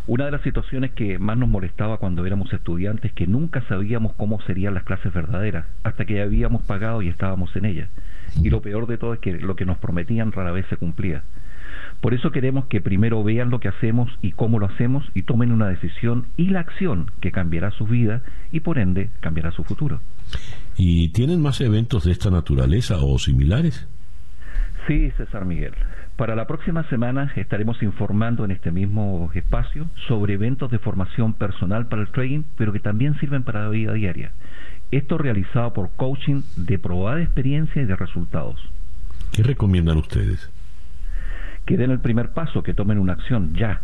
Una 0.07 0.25
de 0.25 0.31
las 0.31 0.41
situaciones 0.41 0.91
que 0.91 1.19
más 1.19 1.38
nos 1.38 1.49
molestaba 1.49 1.97
cuando 1.97 2.25
éramos 2.25 2.53
estudiantes 2.53 3.11
es 3.11 3.13
que 3.13 3.27
nunca 3.27 3.61
sabíamos 3.67 4.13
cómo 4.13 4.39
serían 4.41 4.73
las 4.75 4.84
clases 4.84 5.13
verdaderas, 5.13 5.65
hasta 5.84 6.05
que 6.05 6.15
ya 6.15 6.23
habíamos 6.23 6.61
pagado 6.63 7.01
y 7.01 7.09
estábamos 7.09 7.53
en 7.57 7.65
ellas. 7.65 7.89
Y 8.41 8.49
lo 8.49 8.61
peor 8.61 8.88
de 8.88 8.97
todo 8.97 9.13
es 9.13 9.19
que 9.19 9.34
lo 9.34 9.57
que 9.57 9.65
nos 9.65 9.77
prometían 9.80 10.31
rara 10.31 10.51
vez 10.51 10.65
se 10.69 10.77
cumplía. 10.77 11.23
Por 11.99 12.13
eso 12.13 12.31
queremos 12.31 12.65
que 12.65 12.81
primero 12.81 13.23
vean 13.23 13.49
lo 13.49 13.59
que 13.59 13.67
hacemos 13.67 14.09
y 14.21 14.31
cómo 14.31 14.59
lo 14.59 14.67
hacemos 14.67 15.05
y 15.13 15.23
tomen 15.23 15.51
una 15.51 15.67
decisión 15.67 16.27
y 16.38 16.49
la 16.49 16.61
acción 16.61 17.11
que 17.19 17.31
cambiará 17.31 17.71
su 17.71 17.85
vida 17.85 18.21
y 18.51 18.61
por 18.61 18.77
ende 18.77 19.09
cambiará 19.19 19.51
su 19.51 19.63
futuro. 19.63 19.99
¿Y 20.77 21.09
tienen 21.09 21.41
más 21.41 21.61
eventos 21.61 22.05
de 22.05 22.11
esta 22.11 22.29
naturaleza 22.29 22.97
o 22.97 23.17
similares? 23.19 23.87
Sí, 24.87 25.11
César 25.17 25.45
Miguel. 25.45 25.73
Para 26.17 26.35
la 26.35 26.45
próxima 26.45 26.83
semana 26.89 27.31
estaremos 27.35 27.81
informando 27.81 28.45
en 28.45 28.51
este 28.51 28.71
mismo 28.71 29.31
espacio 29.33 29.87
sobre 30.07 30.33
eventos 30.33 30.69
de 30.69 30.77
formación 30.77 31.33
personal 31.33 31.87
para 31.87 32.01
el 32.01 32.09
trading, 32.09 32.43
pero 32.57 32.73
que 32.73 32.79
también 32.79 33.17
sirven 33.19 33.43
para 33.43 33.63
la 33.63 33.69
vida 33.69 33.93
diaria. 33.93 34.31
Esto 34.91 35.17
realizado 35.17 35.73
por 35.73 35.89
coaching 35.95 36.41
de 36.55 36.77
probada 36.77 37.21
experiencia 37.21 37.81
y 37.81 37.85
de 37.85 37.95
resultados. 37.95 38.59
¿Qué 39.31 39.41
recomiendan 39.41 39.97
ustedes? 39.97 40.51
Que 41.65 41.77
den 41.77 41.89
el 41.89 41.99
primer 41.99 42.33
paso, 42.33 42.61
que 42.61 42.75
tomen 42.75 42.99
una 42.99 43.13
acción 43.13 43.55
ya, 43.55 43.81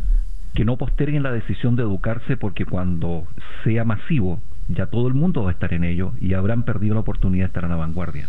que 0.54 0.66
no 0.66 0.78
posterguen 0.78 1.24
la 1.24 1.32
decisión 1.32 1.76
de 1.76 1.84
educarse 1.84 2.38
porque 2.38 2.66
cuando 2.66 3.26
sea 3.64 3.86
masivo 3.86 4.40
ya 4.70 4.86
todo 4.88 5.08
el 5.08 5.14
mundo 5.14 5.44
va 5.44 5.50
a 5.50 5.54
estar 5.54 5.74
en 5.74 5.84
ello 5.84 6.14
y 6.22 6.34
habrán 6.34 6.64
perdido 6.64 6.94
la 6.94 7.02
oportunidad 7.02 7.44
de 7.44 7.48
estar 7.48 7.64
en 7.64 7.72
la 7.72 7.76
vanguardia. 7.76 8.28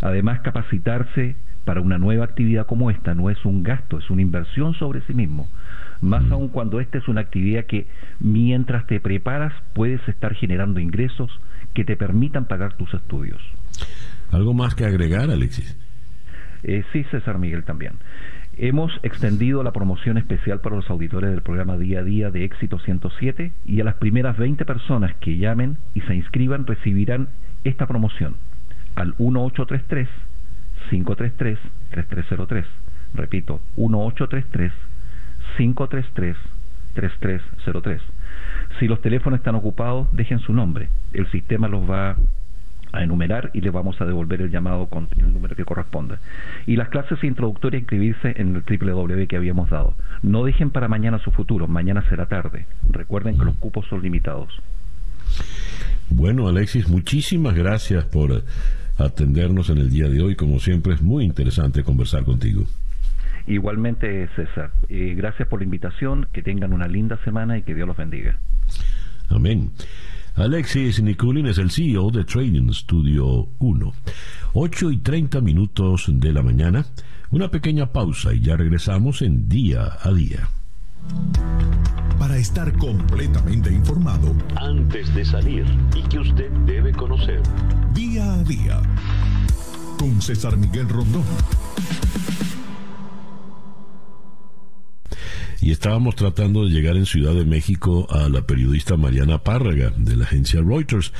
Además, 0.00 0.40
capacitarse 0.40 1.36
para 1.64 1.80
una 1.80 1.98
nueva 1.98 2.24
actividad 2.24 2.66
como 2.66 2.90
esta 2.90 3.14
no 3.14 3.30
es 3.30 3.44
un 3.44 3.62
gasto, 3.62 3.98
es 3.98 4.10
una 4.10 4.22
inversión 4.22 4.74
sobre 4.74 5.00
sí 5.02 5.14
mismo. 5.14 5.48
Más 6.00 6.24
mm. 6.24 6.32
aún 6.32 6.48
cuando 6.48 6.80
esta 6.80 6.98
es 6.98 7.08
una 7.08 7.22
actividad 7.22 7.64
que 7.64 7.86
mientras 8.20 8.86
te 8.86 9.00
preparas 9.00 9.54
puedes 9.72 10.06
estar 10.08 10.34
generando 10.34 10.80
ingresos 10.80 11.30
que 11.72 11.84
te 11.84 11.96
permitan 11.96 12.44
pagar 12.44 12.74
tus 12.74 12.92
estudios. 12.92 13.40
¿Algo 14.30 14.52
más 14.52 14.74
que 14.74 14.84
agregar, 14.84 15.30
Alexis? 15.30 15.76
Eh, 16.62 16.84
sí, 16.92 17.04
César 17.10 17.38
Miguel 17.38 17.64
también. 17.64 17.94
Hemos 18.56 18.92
extendido 19.02 19.62
la 19.64 19.72
promoción 19.72 20.16
especial 20.16 20.60
para 20.60 20.76
los 20.76 20.88
auditores 20.88 21.30
del 21.30 21.42
programa 21.42 21.76
Día 21.76 22.00
a 22.00 22.04
Día 22.04 22.30
de 22.30 22.44
Éxito 22.44 22.78
107 22.78 23.52
y 23.64 23.80
a 23.80 23.84
las 23.84 23.96
primeras 23.96 24.36
20 24.38 24.64
personas 24.64 25.14
que 25.16 25.38
llamen 25.38 25.76
y 25.92 26.02
se 26.02 26.14
inscriban 26.14 26.66
recibirán 26.66 27.28
esta 27.64 27.86
promoción 27.86 28.36
al 28.94 29.14
1833 29.18 30.08
533 30.90 31.58
3303. 31.90 32.66
Repito, 33.14 33.60
1833 33.76 34.72
533 35.56 36.36
3303. 36.94 38.02
Si 38.78 38.86
los 38.86 39.00
teléfonos 39.00 39.38
están 39.38 39.56
ocupados, 39.56 40.08
dejen 40.12 40.38
su 40.38 40.52
nombre. 40.52 40.88
El 41.12 41.28
sistema 41.30 41.66
los 41.66 41.88
va 41.90 42.16
a 42.94 43.02
enumerar 43.02 43.50
y 43.52 43.60
le 43.60 43.70
vamos 43.70 44.00
a 44.00 44.04
devolver 44.04 44.42
el 44.42 44.50
llamado 44.50 44.86
con 44.86 45.08
el 45.16 45.32
número 45.32 45.56
que 45.56 45.64
corresponda. 45.64 46.18
Y 46.66 46.76
las 46.76 46.88
clases 46.88 47.22
introductorias 47.24 47.82
inscribirse 47.82 48.34
en 48.36 48.56
el 48.56 48.62
www 48.62 49.26
que 49.26 49.36
habíamos 49.36 49.70
dado. 49.70 49.94
No 50.22 50.44
dejen 50.44 50.70
para 50.70 50.88
mañana 50.88 51.18
su 51.18 51.30
futuro, 51.30 51.66
mañana 51.66 52.04
será 52.08 52.26
tarde. 52.26 52.66
Recuerden 52.90 53.38
que 53.38 53.44
los 53.44 53.56
cupos 53.56 53.86
son 53.88 54.02
limitados. 54.02 54.48
Bueno, 56.10 56.48
Alexis, 56.48 56.88
muchísimas 56.88 57.54
gracias 57.54 58.04
por 58.04 58.44
atendernos 58.98 59.70
en 59.70 59.78
el 59.78 59.90
día 59.90 60.08
de 60.08 60.22
hoy. 60.22 60.36
Como 60.36 60.60
siempre, 60.60 60.94
es 60.94 61.02
muy 61.02 61.24
interesante 61.24 61.82
conversar 61.82 62.24
contigo. 62.24 62.64
Igualmente, 63.46 64.28
César. 64.36 64.70
Eh, 64.88 65.14
gracias 65.16 65.48
por 65.48 65.60
la 65.60 65.64
invitación, 65.64 66.28
que 66.32 66.42
tengan 66.42 66.72
una 66.72 66.88
linda 66.88 67.18
semana 67.24 67.58
y 67.58 67.62
que 67.62 67.74
Dios 67.74 67.86
los 67.86 67.96
bendiga. 67.96 68.38
Amén. 69.28 69.70
Alexis 70.36 71.00
Nikulin 71.00 71.46
es 71.46 71.58
el 71.58 71.70
CEO 71.70 72.10
de 72.10 72.24
Trading 72.24 72.72
Studio 72.72 73.50
1. 73.60 73.92
8 74.54 74.90
y 74.90 74.96
30 74.96 75.40
minutos 75.40 76.06
de 76.08 76.32
la 76.32 76.42
mañana. 76.42 76.84
Una 77.30 77.48
pequeña 77.48 77.92
pausa 77.92 78.34
y 78.34 78.40
ya 78.40 78.56
regresamos 78.56 79.22
en 79.22 79.48
día 79.48 79.96
a 80.02 80.10
día. 80.12 80.48
Para 82.18 82.36
estar 82.36 82.76
completamente 82.78 83.72
informado, 83.72 84.34
antes 84.56 85.14
de 85.14 85.24
salir 85.24 85.66
y 85.94 86.02
que 86.08 86.18
usted 86.18 86.50
debe 86.66 86.90
conocer. 86.90 87.40
Día 87.92 88.34
a 88.34 88.42
día. 88.42 88.82
Con 90.00 90.20
César 90.20 90.56
Miguel 90.56 90.88
Rondón. 90.88 91.24
Y 95.60 95.70
estábamos 95.70 96.16
tratando 96.16 96.64
de 96.64 96.70
llegar 96.70 96.96
en 96.96 97.06
Ciudad 97.06 97.34
de 97.34 97.44
México 97.44 98.06
a 98.10 98.28
la 98.28 98.42
periodista 98.42 98.96
Mariana 98.96 99.38
Párraga 99.38 99.92
de 99.96 100.16
la 100.16 100.24
agencia 100.24 100.60
Reuters, 100.60 101.12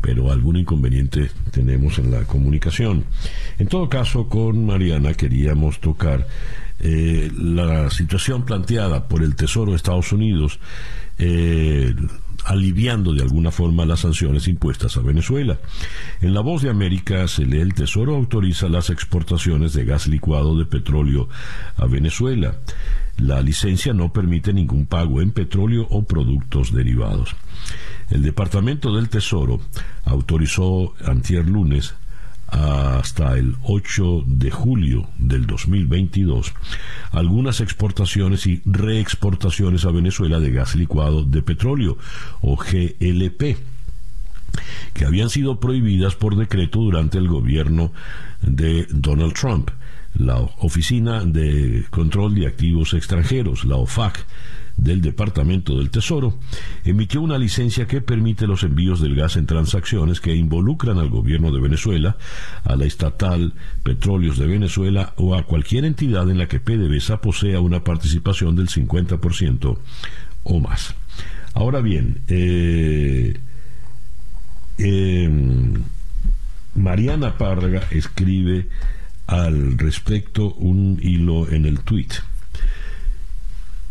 pero 0.00 0.30
algún 0.30 0.56
inconveniente 0.56 1.30
tenemos 1.50 1.98
en 1.98 2.10
la 2.10 2.24
comunicación. 2.24 3.04
En 3.58 3.68
todo 3.68 3.88
caso, 3.88 4.28
con 4.28 4.66
Mariana 4.66 5.14
queríamos 5.14 5.80
tocar 5.80 6.26
eh, 6.80 7.30
la 7.36 7.90
situación 7.90 8.44
planteada 8.44 9.08
por 9.08 9.22
el 9.22 9.34
Tesoro 9.34 9.72
de 9.72 9.76
Estados 9.76 10.12
Unidos. 10.12 10.60
Eh, 11.18 11.94
aliviando 12.46 13.12
de 13.12 13.22
alguna 13.22 13.50
forma 13.50 13.84
las 13.84 14.00
sanciones 14.00 14.46
impuestas 14.48 14.96
a 14.96 15.00
Venezuela. 15.00 15.58
En 16.20 16.32
La 16.32 16.40
Voz 16.40 16.62
de 16.62 16.70
América 16.70 17.26
se 17.26 17.44
lee 17.44 17.58
el 17.58 17.74
Tesoro 17.74 18.14
autoriza 18.14 18.68
las 18.68 18.88
exportaciones 18.88 19.72
de 19.72 19.84
gas 19.84 20.06
licuado 20.06 20.56
de 20.56 20.64
petróleo 20.64 21.28
a 21.76 21.86
Venezuela. 21.86 22.56
La 23.18 23.42
licencia 23.42 23.92
no 23.92 24.12
permite 24.12 24.52
ningún 24.52 24.86
pago 24.86 25.20
en 25.20 25.32
petróleo 25.32 25.86
o 25.90 26.04
productos 26.04 26.72
derivados. 26.72 27.34
El 28.10 28.22
Departamento 28.22 28.94
del 28.94 29.08
Tesoro 29.08 29.60
autorizó 30.04 30.94
antier 31.04 31.48
lunes 31.48 31.94
hasta 32.48 33.36
el 33.36 33.56
8 33.64 34.24
de 34.26 34.50
julio 34.50 35.08
del 35.18 35.46
2022 35.46 36.52
algunas 37.10 37.60
exportaciones 37.60 38.46
y 38.46 38.62
reexportaciones 38.64 39.84
a 39.84 39.90
Venezuela 39.90 40.38
de 40.38 40.52
gas 40.52 40.76
licuado 40.76 41.24
de 41.24 41.42
petróleo 41.42 41.98
o 42.40 42.56
GLP 42.56 43.58
que 44.94 45.04
habían 45.04 45.30
sido 45.30 45.60
prohibidas 45.60 46.14
por 46.14 46.36
decreto 46.36 46.80
durante 46.80 47.18
el 47.18 47.28
gobierno 47.28 47.92
de 48.42 48.86
Donald 48.90 49.34
Trump. 49.34 49.70
La 50.14 50.36
Oficina 50.36 51.24
de 51.24 51.84
Control 51.90 52.34
de 52.34 52.46
Activos 52.46 52.94
Extranjeros, 52.94 53.64
la 53.64 53.76
OFAC, 53.76 54.24
del 54.76 55.00
Departamento 55.00 55.78
del 55.78 55.90
Tesoro, 55.90 56.38
emitió 56.84 57.20
una 57.20 57.38
licencia 57.38 57.86
que 57.86 58.00
permite 58.00 58.46
los 58.46 58.62
envíos 58.62 59.00
del 59.00 59.14
gas 59.14 59.36
en 59.36 59.46
transacciones 59.46 60.20
que 60.20 60.34
involucran 60.34 60.98
al 60.98 61.08
gobierno 61.08 61.50
de 61.50 61.60
Venezuela, 61.60 62.16
a 62.64 62.76
la 62.76 62.84
estatal 62.84 63.54
Petróleos 63.82 64.38
de 64.38 64.46
Venezuela 64.46 65.14
o 65.16 65.34
a 65.34 65.44
cualquier 65.44 65.84
entidad 65.84 66.30
en 66.30 66.38
la 66.38 66.48
que 66.48 66.60
PDVSA 66.60 67.20
posea 67.20 67.60
una 67.60 67.84
participación 67.84 68.56
del 68.56 68.68
50% 68.68 69.78
o 70.44 70.60
más. 70.60 70.94
Ahora 71.54 71.80
bien, 71.80 72.20
eh, 72.28 73.38
em, 74.78 75.82
Mariana 76.74 77.38
Párraga 77.38 77.82
escribe 77.90 78.68
al 79.26 79.78
respecto 79.78 80.52
un 80.54 80.98
hilo 81.02 81.50
en 81.50 81.64
el 81.64 81.80
tweet. 81.80 82.08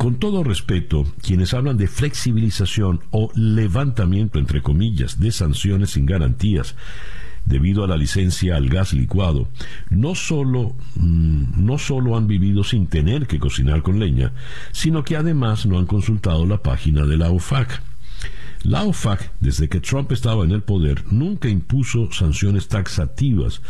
Con 0.06 0.20
todo 0.20 0.44
respeto, 0.44 1.04
quienes 1.20 1.56
hablan 1.56 1.78
de 1.78 1.88
flexibilización 1.88 3.02
o 3.10 3.32
levantamiento, 3.34 4.38
entre 4.38 4.62
comillas, 4.62 5.20
de 5.20 5.32
sanciones 5.32 5.90
sin 5.90 6.06
garantías 6.06 6.76
debido 7.44 7.84
a 7.84 7.88
la 7.88 7.98
licencia 7.98 8.56
al 8.56 8.70
gas 8.70 8.94
licuado, 8.94 9.48
no 9.90 10.14
solo, 10.14 10.76
mm, 10.94 11.66
no 11.66 11.80
solo 11.80 12.18
han 12.18 12.28
vivido 12.28 12.64
sin 12.64 12.86
tener 12.86 13.26
que 13.26 13.40
cocinar 13.40 13.82
con 13.82 13.98
leña, 13.98 14.32
sino 14.74 15.04
que 15.04 15.18
además 15.18 15.66
no 15.66 15.80
han 15.80 15.88
consultado 15.88 16.46
la 16.46 16.62
página 16.62 17.08
de 17.08 17.18
la 17.18 17.32
OFAC. 17.32 17.82
La 18.66 18.82
OFAC, 18.82 19.32
desde 19.40 19.70
que 19.70 19.80
Trump 19.80 20.12
estaba 20.12 20.44
en 20.44 20.50
el 20.50 20.64
poder, 20.64 21.04
nunca 21.12 21.48
impuso 21.48 22.12
sanciones 22.12 22.68
taxativas 22.68 23.62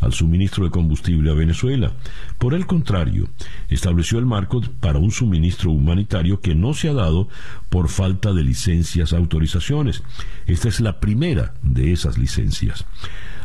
al 0.00 0.12
suministro 0.12 0.64
de 0.64 0.70
combustible 0.70 1.30
a 1.30 1.34
Venezuela. 1.34 1.92
Por 2.36 2.52
el 2.52 2.66
contrario, 2.66 3.30
estableció 3.70 4.18
el 4.18 4.26
marco 4.26 4.60
para 4.80 4.98
un 4.98 5.12
suministro 5.12 5.70
humanitario 5.70 6.42
que 6.42 6.54
no 6.54 6.74
se 6.74 6.90
ha 6.90 6.92
dado 6.92 7.26
por 7.70 7.88
falta 7.88 8.34
de 8.34 8.44
licencias 8.44 9.14
autorizaciones. 9.14 10.02
Esta 10.46 10.68
es 10.68 10.78
la 10.80 11.00
primera 11.00 11.54
de 11.62 11.94
esas 11.94 12.18
licencias. 12.18 12.84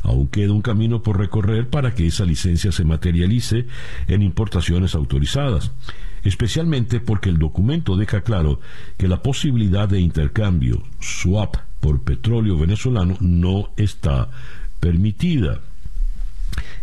Aún 0.04 0.28
queda 0.28 0.52
un 0.52 0.62
camino 0.62 1.02
por 1.02 1.18
recorrer 1.18 1.70
para 1.70 1.96
que 1.96 2.08
esa 2.08 2.26
licencia 2.26 2.74
se 2.74 2.84
materialice 2.84 3.68
en 4.10 4.22
importaciones 4.22 4.96
autorizadas 4.96 5.72
especialmente 6.24 7.00
porque 7.00 7.30
el 7.30 7.38
documento 7.38 7.96
deja 7.96 8.22
claro 8.22 8.60
que 8.98 9.08
la 9.08 9.22
posibilidad 9.22 9.88
de 9.88 10.00
intercambio 10.00 10.84
swap 11.00 11.56
por 11.80 12.04
petróleo 12.04 12.58
venezolano 12.58 13.18
no 13.20 13.72
está 13.78 14.30
permitida. 14.80 15.62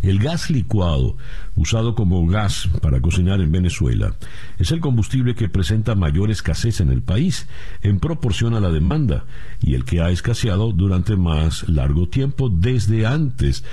El 0.01 0.19
gas 0.19 0.49
licuado, 0.49 1.17
usado 1.55 1.95
como 1.95 2.25
gas 2.27 2.69
para 2.81 3.01
cocinar 3.01 3.41
en 3.41 3.51
Venezuela, 3.51 4.15
es 4.57 4.71
el 4.71 4.79
combustible 4.79 5.35
que 5.35 5.49
presenta 5.49 5.95
mayor 5.95 6.31
escasez 6.31 6.81
en 6.81 6.89
el 6.89 7.01
país 7.01 7.47
en 7.81 7.99
proporción 7.99 8.53
a 8.53 8.59
la 8.59 8.71
demanda 8.71 9.25
y 9.61 9.73
el 9.73 9.85
que 9.85 10.01
ha 10.01 10.09
escaseado 10.09 10.71
durante 10.71 11.15
más 11.15 11.67
largo 11.67 12.07
tiempo 12.07 12.49
desde 12.49 13.05
antes 13.05 13.63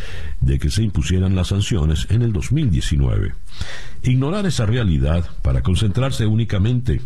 de 0.40 0.58
que 0.58 0.70
se 0.70 0.82
impusieran 0.82 1.34
las 1.34 1.48
sanciones 1.48 2.06
en 2.10 2.22
el 2.22 2.32
2019. 2.32 3.34
Ignorar 4.02 4.46
esa 4.46 4.66
realidad 4.66 5.28
para 5.42 5.62
concentrarse 5.62 6.26
únicamente 6.26 7.00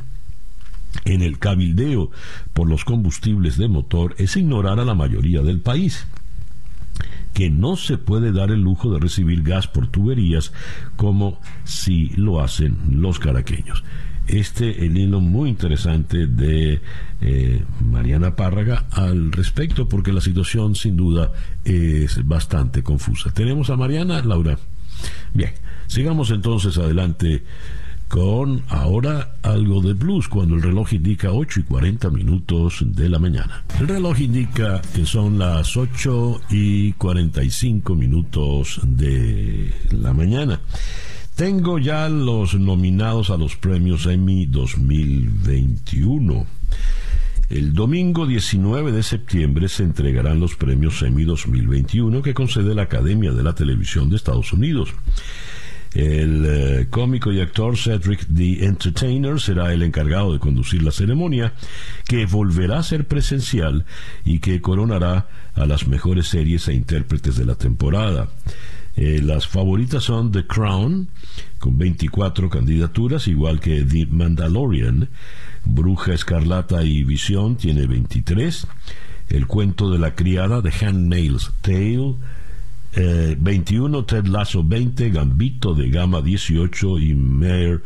en 1.04 1.22
el 1.22 1.38
cabildeo 1.38 2.10
por 2.54 2.68
los 2.68 2.84
combustibles 2.84 3.56
de 3.56 3.68
motor 3.68 4.14
es 4.18 4.36
ignorar 4.36 4.80
a 4.80 4.84
la 4.84 4.94
mayoría 4.94 5.42
del 5.42 5.60
país 5.60 6.06
que 7.39 7.51
no 7.51 7.77
se 7.77 7.98
puede 7.98 8.32
dar 8.32 8.51
el 8.51 8.62
lujo 8.62 8.90
de 8.90 8.98
recibir 8.98 9.44
gas 9.44 9.69
por 9.69 9.86
tuberías 9.86 10.52
como 10.97 11.40
si 11.62 12.09
lo 12.16 12.40
hacen 12.40 12.77
los 12.90 13.20
caraqueños. 13.20 13.85
Este 14.27 14.85
el 14.85 14.98
hilo 14.98 15.20
muy 15.20 15.48
interesante 15.48 16.27
de 16.27 16.81
eh, 17.20 17.62
Mariana 17.81 18.35
Párraga 18.35 18.86
al 18.90 19.31
respecto 19.31 19.89
porque 19.89 20.12
la 20.12 20.20
situación 20.20 20.74
sin 20.74 20.97
duda 20.97 21.31
es 21.62 22.27
bastante 22.27 22.82
confusa. 22.82 23.31
Tenemos 23.31 23.70
a 23.70 23.77
Mariana, 23.77 24.20
Laura. 24.24 24.59
Bien, 25.32 25.52
sigamos 25.86 26.32
entonces 26.32 26.77
adelante 26.77 27.44
con 28.09 28.62
ahora 28.68 29.36
algo 29.43 29.82
de 29.82 29.93
blues 29.93 30.28
cuando 30.28 30.56
el 30.56 30.62
reloj 30.62 30.94
indica 30.94 31.30
8 31.30 31.60
y 31.60 31.62
40 31.64 32.10
minutos 32.10 32.82
de 32.85 33.09
la 33.09 33.18
mañana. 33.18 33.64
El 33.78 33.89
reloj 33.89 34.20
indica 34.20 34.80
que 34.94 35.05
son 35.05 35.39
las 35.39 35.76
8 35.76 36.40
y 36.51 36.93
45 36.94 37.94
minutos 37.94 38.80
de 38.82 39.74
la 39.90 40.14
mañana. 40.14 40.60
Tengo 41.36 41.78
ya 41.78 42.09
los 42.09 42.55
nominados 42.55 43.30
a 43.30 43.36
los 43.36 43.56
premios 43.56 44.06
Emmy 44.06 44.47
2021. 44.47 46.47
El 47.51 47.72
domingo 47.72 48.26
19 48.26 48.93
de 48.93 49.02
septiembre 49.02 49.68
se 49.68 49.82
entregarán 49.82 50.40
los 50.40 50.56
premios 50.56 51.01
Emmy 51.02 51.24
2021 51.24 52.22
que 52.22 52.35
concede 52.35 52.74
la 52.74 52.82
Academia 52.82 53.32
de 53.32 53.43
la 53.43 53.55
Televisión 53.55 54.10
de 54.10 54.16
Estados 54.16 54.52
Unidos. 54.52 54.90
El 55.94 56.44
eh, 56.47 56.86
cómico 56.90 57.32
y 57.32 57.40
actor 57.40 57.77
Cedric 57.77 58.27
the 58.27 58.65
Entertainer 58.65 59.40
será 59.40 59.73
el 59.73 59.82
encargado 59.82 60.32
de 60.32 60.39
conducir 60.39 60.82
la 60.82 60.93
ceremonia, 60.93 61.55
que 62.06 62.27
volverá 62.27 62.78
a 62.78 62.82
ser 62.82 63.06
presencial 63.06 63.86
y 64.24 64.40
que 64.40 64.60
coronará 64.60 65.28
a 65.55 65.66
las 65.66 65.86
mejores 65.89 66.28
series 66.28 66.69
e 66.69 66.74
intérpretes 66.74 67.36
de 67.36 67.47
la 67.47 67.55
temporada. 67.55 68.28
Eh, 68.97 69.20
las 69.23 69.47
favoritas 69.47 70.05
son 70.05 70.32
The 70.32 70.47
Crown, 70.47 71.09
con 71.59 71.78
24 71.78 72.51
candidaturas, 72.51 73.28
igual 73.28 73.60
que 73.60 73.82
The 73.82 74.06
Mandalorian. 74.06 75.09
Bruja 75.65 76.15
Escarlata 76.15 76.82
y 76.82 77.05
Visión 77.05 77.56
tiene 77.56 77.86
23. 77.86 78.66
El 79.28 79.47
cuento 79.47 79.90
de 79.90 79.98
la 79.98 80.15
criada, 80.15 80.62
The 80.62 80.85
Handmaid's 80.85 81.52
Tale, 81.60 82.15
21, 82.93 83.98
eh, 83.98 84.02
Ted 84.06 84.27
Lasso 84.27 84.65
20, 84.65 85.10
Gambito 85.10 85.74
de 85.74 85.90
Gama 85.90 86.23
18 86.23 86.98
y 86.98 87.15
Mayor 87.15 87.82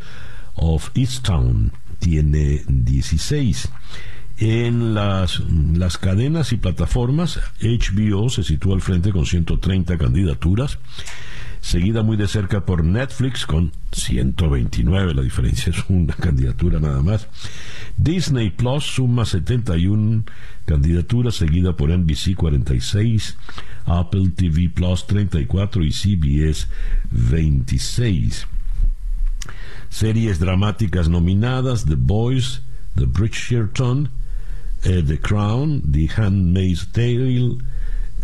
of 0.55 0.91
Easttown 0.95 1.73
tiene 1.99 2.63
16. 2.69 3.69
En 4.39 4.95
las, 4.95 5.41
las 5.41 5.99
cadenas 5.99 6.53
y 6.53 6.57
plataformas, 6.57 7.39
HBO 7.61 8.29
se 8.29 8.43
sitúa 8.43 8.75
al 8.75 8.81
frente 8.81 9.13
con 9.13 9.27
130 9.27 9.99
candidaturas 9.99 10.79
seguida 11.63 12.03
muy 12.03 12.19
de 12.19 12.29
cerca 12.29 12.67
por 12.67 12.85
Netflix 12.85 13.47
con 13.47 13.73
129, 13.93 15.15
la 15.15 15.23
diferencia 15.23 15.71
es 15.71 15.83
una 15.89 16.13
candidatura 16.13 16.81
nada 16.81 17.01
más. 17.03 17.29
Disney 17.97 18.51
Plus 18.51 18.85
suma 18.85 19.25
71 19.25 20.25
candidaturas, 20.67 21.37
seguida 21.37 21.75
por 21.75 21.91
NBC 21.91 22.35
46, 22.37 23.39
Apple 23.87 24.33
TV 24.37 24.69
Plus 24.69 25.07
34 25.07 25.85
y 25.85 25.93
CBS 25.93 26.67
26. 27.11 28.47
Series 29.89 30.39
dramáticas 30.41 31.09
nominadas: 31.09 31.85
The 31.85 31.97
Boys, 31.97 32.63
The 32.97 33.07
Bridgerton, 33.07 34.11
eh, 34.83 35.03
The 35.07 35.21
Crown, 35.21 35.93
The 35.93 36.09
Handmaid's 36.17 36.89
Tale, 36.91 37.59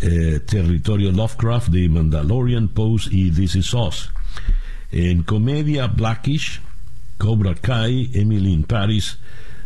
eh, 0.01 0.39
territorio 0.45 1.11
Lovecraft 1.11 1.69
de 1.69 1.89
Mandalorian 1.89 2.67
Pose 2.69 3.09
y 3.11 3.31
This 3.31 3.55
Is 3.55 3.73
Us. 3.73 4.11
En 4.91 5.23
comedia 5.23 5.87
Blackish, 5.87 6.61
Cobra 7.17 7.55
Kai, 7.55 8.09
Emily 8.13 8.53
in 8.53 8.63
Paris, 8.63 9.17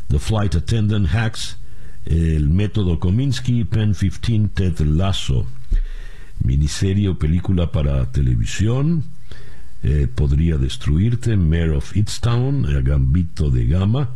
The 0.10 0.20
Flight 0.20 0.56
Attendant, 0.56 1.08
Hacks, 1.08 1.58
El 2.06 2.50
Método 2.50 3.00
Kominsky, 3.00 3.64
Pen 3.64 3.94
15, 3.94 4.50
Ted 4.54 4.80
Lasso. 4.80 5.46
Miniserie 6.44 7.08
o 7.08 7.18
película 7.18 7.72
para 7.72 8.12
televisión, 8.12 9.04
eh, 9.84 10.08
Podría 10.14 10.58
Destruirte, 10.58 11.38
Mayor 11.38 11.76
of 11.76 11.94
Town, 12.22 12.68
Gambito 12.84 13.50
de 13.50 13.68
Gama, 13.68 14.10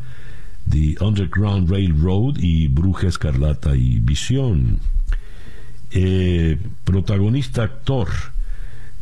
The 0.70 0.98
Underground 1.00 1.70
Railroad 1.70 2.38
y 2.40 2.68
Bruja 2.68 3.08
Escarlata 3.08 3.76
y 3.78 4.00
Visión. 4.00 4.80
Eh, 5.92 6.58
protagonista 6.84 7.64
actor 7.64 8.08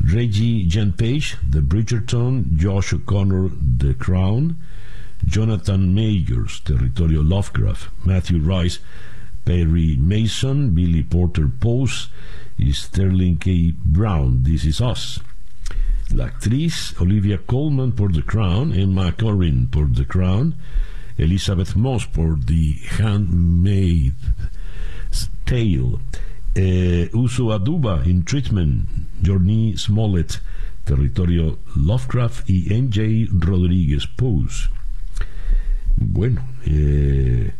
Reggie 0.04 0.66
Jen 0.68 0.94
Page 0.94 1.38
The 1.50 1.62
Bridgerton, 1.62 2.56
Josh 2.58 2.94
O'Connor 2.94 3.50
The 3.78 3.96
Crown, 3.96 4.56
Jonathan 5.26 5.94
Majors 5.94 6.60
Territorio 6.60 7.24
Lovecraft, 7.24 7.90
Matthew 8.06 8.40
Rice 8.40 8.80
Perry 9.46 9.96
Mason, 9.96 10.72
Billy 10.76 11.04
Porter 11.04 11.48
Pose 11.48 12.10
Sterling 12.72 13.38
K. 13.38 13.74
Brown, 13.86 14.44
This 14.44 14.66
Is 14.66 14.82
Us. 14.82 15.20
La 16.12 16.26
actriz 16.26 16.94
Olivia 17.02 17.38
Colman 17.38 17.92
por 17.92 18.10
The 18.10 18.22
Crown, 18.22 18.74
Emma 18.74 19.12
Corrin 19.12 19.68
por 19.68 19.88
The 19.88 20.06
Crown, 20.06 20.56
Elizabeth 21.18 21.76
Moss 21.76 22.06
por 22.06 22.38
The 22.38 22.74
Handmaid's 22.98 24.14
Tale, 25.46 26.00
eh, 26.56 27.10
Uso 27.14 27.52
Aduba 27.52 28.04
in 28.06 28.24
Treatment, 28.24 28.88
Journey 29.22 29.78
Smollett, 29.78 30.42
Territorio 30.86 31.60
Lovecraft 31.76 32.50
y 32.50 32.74
NJ 32.74 33.30
Rodríguez 33.40 34.08
Pose. 34.08 34.70
Bueno, 35.98 36.42
eh, 36.66 37.52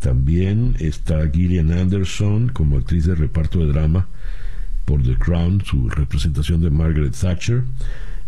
también 0.00 0.76
está 0.78 1.28
Gillian 1.30 1.72
Anderson 1.72 2.48
como 2.50 2.78
actriz 2.78 3.06
de 3.06 3.14
reparto 3.14 3.58
de 3.60 3.72
drama 3.72 4.06
por 4.84 5.02
The 5.02 5.16
Crown, 5.16 5.62
su 5.64 5.88
representación 5.88 6.60
de 6.60 6.70
Margaret 6.70 7.14
Thatcher. 7.14 7.64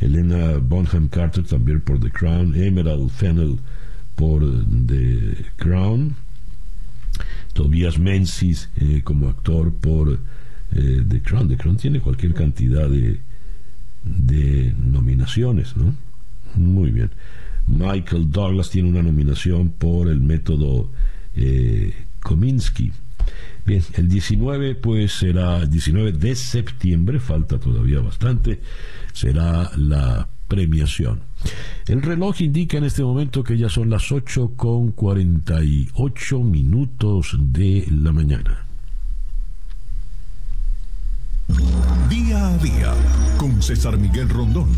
Elena 0.01 0.59
Bonham 0.59 1.09
Carter 1.09 1.45
también 1.45 1.81
por 1.81 2.01
The 2.01 2.11
Crown. 2.11 2.55
Emerald 2.55 3.11
Fennell 3.11 3.59
por 4.17 4.41
The 4.87 5.47
Crown. 5.57 6.17
Tobias 7.59 7.99
Menzies 7.99 8.71
eh, 8.77 9.01
como 9.03 9.29
actor 9.29 9.75
por 9.75 10.21
eh, 10.71 11.03
The 11.09 11.21
Crown. 11.23 11.49
The 11.49 11.57
Crown 11.57 11.77
tiene 11.77 11.99
cualquier 11.99 12.33
cantidad 12.33 12.89
de, 12.89 13.19
de 14.05 14.73
nominaciones, 14.79 15.77
¿no? 15.77 15.93
Muy 16.55 16.93
bien. 16.93 17.11
Michael 17.67 18.31
Douglas 18.31 18.71
tiene 18.71 18.91
una 18.91 19.03
nominación 19.03 19.71
por 19.71 20.07
el 20.07 20.21
método 20.21 20.89
eh, 21.35 21.93
Kominsky. 22.21 22.93
Bien, 23.67 23.83
el 23.95 24.09
19 24.09 24.77
pues 24.77 25.15
será 25.15 25.59
el 25.63 25.69
19 25.69 26.13
de 26.13 26.37
septiembre, 26.37 27.19
falta 27.19 27.59
todavía 27.59 27.99
bastante, 27.99 28.61
será 29.13 29.73
la 29.77 30.29
premiación. 30.47 31.28
El 31.87 32.03
reloj 32.03 32.43
indica 32.43 32.79
en 32.79 32.85
este 32.85 33.03
momento 33.03 33.43
que 33.43 33.57
ya 33.57 33.69
son 33.69 33.91
las 33.91 34.13
8 34.13 34.53
con 34.57 34.93
48 34.93 36.41
minutos 36.41 37.37
de 37.39 37.87
la 37.91 38.13
mañana. 38.13 38.67
Día 42.11 42.47
a 42.47 42.59
día 42.59 42.95
con 43.39 43.63
César 43.63 43.97
Miguel 43.97 44.29
Rondón. 44.29 44.69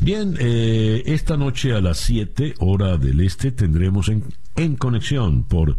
Bien, 0.00 0.34
eh, 0.40 1.02
esta 1.06 1.36
noche 1.36 1.72
a 1.72 1.80
las 1.80 1.98
7 1.98 2.54
hora 2.58 2.96
del 2.96 3.20
este 3.20 3.52
tendremos 3.52 4.08
en, 4.08 4.24
en 4.56 4.76
conexión 4.76 5.44
por 5.44 5.76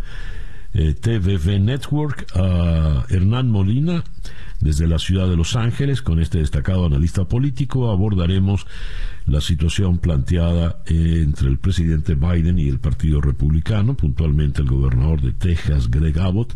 eh, 0.73 0.93
TVV 0.93 1.59
Network 1.59 2.27
a 2.35 3.05
Hernán 3.09 3.49
Molina 3.49 4.03
desde 4.61 4.87
la 4.87 4.99
ciudad 4.99 5.27
de 5.27 5.35
Los 5.35 5.55
Ángeles. 5.55 6.01
Con 6.01 6.21
este 6.21 6.37
destacado 6.37 6.85
analista 6.85 7.25
político 7.25 7.91
abordaremos 7.91 8.65
la 9.25 9.41
situación 9.41 9.97
planteada 9.97 10.81
eh, 10.85 11.21
entre 11.23 11.49
el 11.49 11.57
presidente 11.57 12.15
Biden 12.15 12.57
y 12.59 12.69
el 12.69 12.79
Partido 12.79 13.19
Republicano, 13.19 13.95
puntualmente 13.95 14.61
el 14.61 14.69
gobernador 14.69 15.21
de 15.21 15.33
Texas, 15.33 15.89
Greg 15.89 16.17
Abbott, 16.19 16.55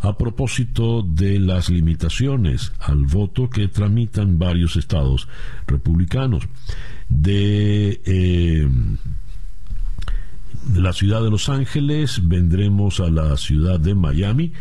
a 0.00 0.16
propósito 0.16 1.02
de 1.02 1.38
las 1.38 1.70
limitaciones 1.70 2.72
al 2.80 3.06
voto 3.06 3.48
que 3.48 3.68
tramitan 3.68 4.38
varios 4.38 4.76
estados 4.76 5.28
republicanos. 5.66 6.44
De 7.08 8.00
eh, 8.04 8.68
la 10.74 10.92
ciudad 10.92 11.22
de 11.22 11.30
Los 11.30 11.48
Ángeles 11.48 12.20
vendremos 12.26 13.00
a 13.00 13.08
la 13.08 13.36
ciudad 13.36 13.78
de 13.78 13.94
Miami 13.94 14.52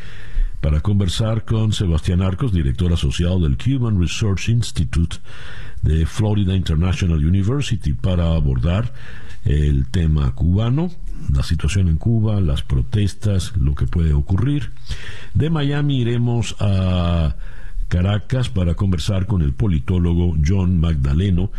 para 0.65 0.81
conversar 0.81 1.45
con 1.45 1.73
Sebastián 1.73 2.23
Arcos, 2.23 2.51
director 2.51 2.91
asociado 2.91 3.39
del 3.39 3.55
Cuban 3.55 4.01
Research 4.01 4.49
Institute 4.49 5.17
de 5.83 6.07
Florida 6.07 6.55
International 6.55 7.23
University, 7.23 7.93
para 7.93 8.33
abordar 8.33 8.91
el 9.43 9.85
tema 9.91 10.33
cubano, 10.33 10.89
la 11.31 11.43
situación 11.43 11.87
en 11.87 11.97
Cuba, 11.97 12.41
las 12.41 12.63
protestas, 12.63 13.55
lo 13.55 13.75
que 13.75 13.85
puede 13.85 14.13
ocurrir. 14.15 14.71
De 15.35 15.51
Miami 15.51 16.01
iremos 16.01 16.55
a 16.59 17.35
Caracas 17.87 18.49
para 18.49 18.73
conversar 18.73 19.27
con 19.27 19.43
el 19.43 19.53
politólogo 19.53 20.35
John 20.43 20.79
Magdaleno 20.79 21.51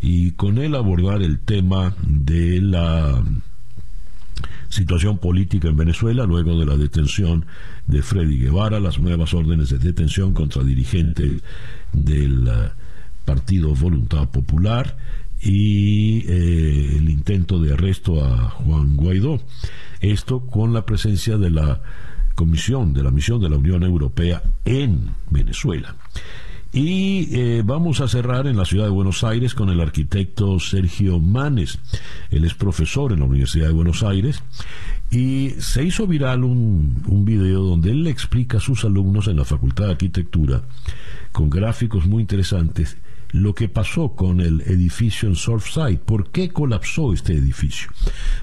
y 0.00 0.32
con 0.32 0.58
él 0.58 0.74
abordar 0.74 1.22
el 1.22 1.38
tema 1.38 1.94
de 2.02 2.60
la 2.60 3.22
situación 4.68 5.18
política 5.18 5.68
en 5.68 5.76
Venezuela 5.76 6.24
luego 6.24 6.58
de 6.58 6.66
la 6.66 6.76
detención 6.76 7.46
de 7.86 8.02
Freddy 8.02 8.38
Guevara, 8.38 8.80
las 8.80 8.98
nuevas 8.98 9.34
órdenes 9.34 9.70
de 9.70 9.78
detención 9.78 10.32
contra 10.34 10.62
dirigentes 10.62 11.42
del 11.92 12.48
uh, 12.48 12.70
Partido 13.24 13.74
Voluntad 13.74 14.28
Popular 14.28 14.96
y 15.40 16.24
eh, 16.26 16.96
el 16.96 17.08
intento 17.10 17.60
de 17.60 17.74
arresto 17.74 18.24
a 18.24 18.50
Juan 18.50 18.96
Guaidó. 18.96 19.40
Esto 20.00 20.40
con 20.40 20.72
la 20.72 20.84
presencia 20.84 21.36
de 21.36 21.50
la 21.50 21.80
Comisión 22.34 22.94
de 22.94 23.02
la 23.02 23.10
Misión 23.10 23.40
de 23.40 23.48
la 23.48 23.56
Unión 23.56 23.82
Europea 23.82 24.42
en 24.64 25.10
Venezuela. 25.28 25.96
Y 26.72 27.28
eh, 27.32 27.62
vamos 27.64 28.00
a 28.00 28.08
cerrar 28.08 28.46
en 28.46 28.56
la 28.56 28.66
ciudad 28.66 28.84
de 28.84 28.90
Buenos 28.90 29.24
Aires 29.24 29.54
con 29.54 29.70
el 29.70 29.80
arquitecto 29.80 30.60
Sergio 30.60 31.18
Manes. 31.18 31.78
Él 32.30 32.44
es 32.44 32.54
profesor 32.54 33.12
en 33.12 33.20
la 33.20 33.24
Universidad 33.24 33.68
de 33.68 33.72
Buenos 33.72 34.02
Aires 34.02 34.42
y 35.10 35.50
se 35.58 35.82
hizo 35.82 36.06
viral 36.06 36.44
un, 36.44 37.02
un 37.06 37.24
video 37.24 37.62
donde 37.62 37.90
él 37.90 38.04
le 38.04 38.10
explica 38.10 38.58
a 38.58 38.60
sus 38.60 38.84
alumnos 38.84 39.28
en 39.28 39.36
la 39.36 39.46
Facultad 39.46 39.86
de 39.86 39.92
Arquitectura 39.92 40.62
con 41.32 41.48
gráficos 41.48 42.06
muy 42.06 42.20
interesantes 42.20 42.98
lo 43.30 43.54
que 43.54 43.68
pasó 43.68 44.14
con 44.14 44.40
el 44.40 44.62
edificio 44.62 45.28
en 45.28 45.34
Surfside. 45.34 45.98
¿Por 45.98 46.30
qué 46.30 46.48
colapsó 46.48 47.12
este 47.12 47.34
edificio? 47.34 47.90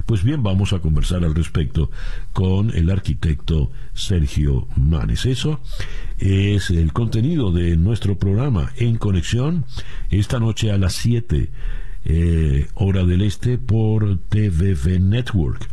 Pues 0.05 0.23
bien, 0.23 0.43
vamos 0.43 0.73
a 0.73 0.79
conversar 0.79 1.23
al 1.23 1.35
respecto 1.35 1.89
con 2.33 2.75
el 2.75 2.89
arquitecto 2.89 3.71
Sergio 3.93 4.67
Manes. 4.75 5.25
Eso 5.25 5.61
es 6.17 6.69
el 6.69 6.93
contenido 6.93 7.51
de 7.51 7.77
nuestro 7.77 8.17
programa 8.17 8.71
En 8.77 8.97
Conexión 8.97 9.65
esta 10.09 10.39
noche 10.39 10.71
a 10.71 10.77
las 10.77 10.93
7 10.93 11.49
eh, 12.07 12.67
hora 12.75 13.03
del 13.03 13.23
este 13.23 13.57
por 13.57 14.19
TVV 14.29 14.99
Network 14.99 15.67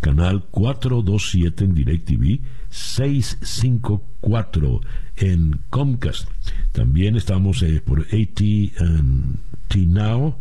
canal 0.00 0.44
427 0.50 1.64
en 1.64 1.74
DirecTV, 1.74 2.40
654 2.70 4.80
en 5.20 5.60
Comcast. 5.70 6.28
También 6.72 7.16
estamos 7.16 7.62
eh, 7.62 7.80
por 7.84 8.00
AT&T 8.00 9.86
Now, 9.86 10.36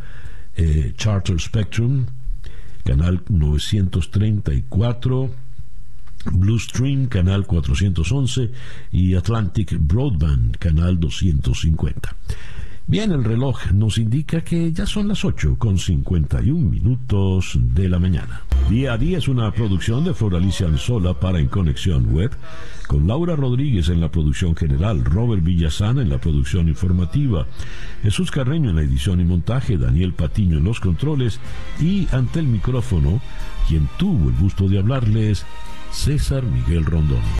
eh, 0.55 0.93
Charter 0.95 1.39
Spectrum, 1.39 2.05
canal 2.83 3.21
934. 3.29 5.47
Blue 6.31 6.59
Stream, 6.59 7.07
canal 7.07 7.45
411, 7.45 8.51
y 8.91 9.15
Atlantic 9.15 9.77
Broadband, 9.79 10.57
canal 10.57 10.99
250. 10.99 12.15
Bien, 12.89 13.11
el 13.11 13.25
reloj 13.25 13.73
nos 13.73 13.97
indica 13.97 14.45
que 14.45 14.71
ya 14.71 14.85
son 14.85 15.09
las 15.09 15.25
8 15.25 15.57
con 15.57 15.77
51 15.77 16.69
minutos 16.69 17.59
de 17.61 17.89
la 17.89 17.99
mañana. 17.99 18.43
Día 18.69 18.93
a 18.93 18.97
día 18.97 19.17
es 19.17 19.27
una 19.27 19.51
producción 19.51 20.05
de 20.05 20.13
Floralicia 20.13 20.67
Anzola 20.67 21.13
para 21.13 21.39
En 21.39 21.47
Conexión 21.47 22.13
Web, 22.13 22.31
con 22.87 23.05
Laura 23.05 23.35
Rodríguez 23.35 23.89
en 23.89 23.99
la 23.99 24.09
producción 24.09 24.55
general, 24.55 25.03
Robert 25.03 25.43
Villazana 25.43 26.01
en 26.01 26.09
la 26.09 26.21
producción 26.21 26.69
informativa, 26.69 27.45
Jesús 28.03 28.31
Carreño 28.31 28.69
en 28.69 28.77
la 28.77 28.83
edición 28.83 29.19
y 29.19 29.25
montaje, 29.25 29.77
Daniel 29.77 30.13
Patiño 30.13 30.59
en 30.59 30.63
los 30.63 30.79
controles 30.79 31.41
y 31.81 32.07
ante 32.13 32.39
el 32.39 32.47
micrófono, 32.47 33.19
quien 33.67 33.89
tuvo 33.97 34.29
el 34.29 34.35
gusto 34.37 34.69
de 34.69 34.79
hablarles, 34.79 35.45
César 35.91 36.43
Miguel 36.43 36.85
Rondón. 36.85 37.19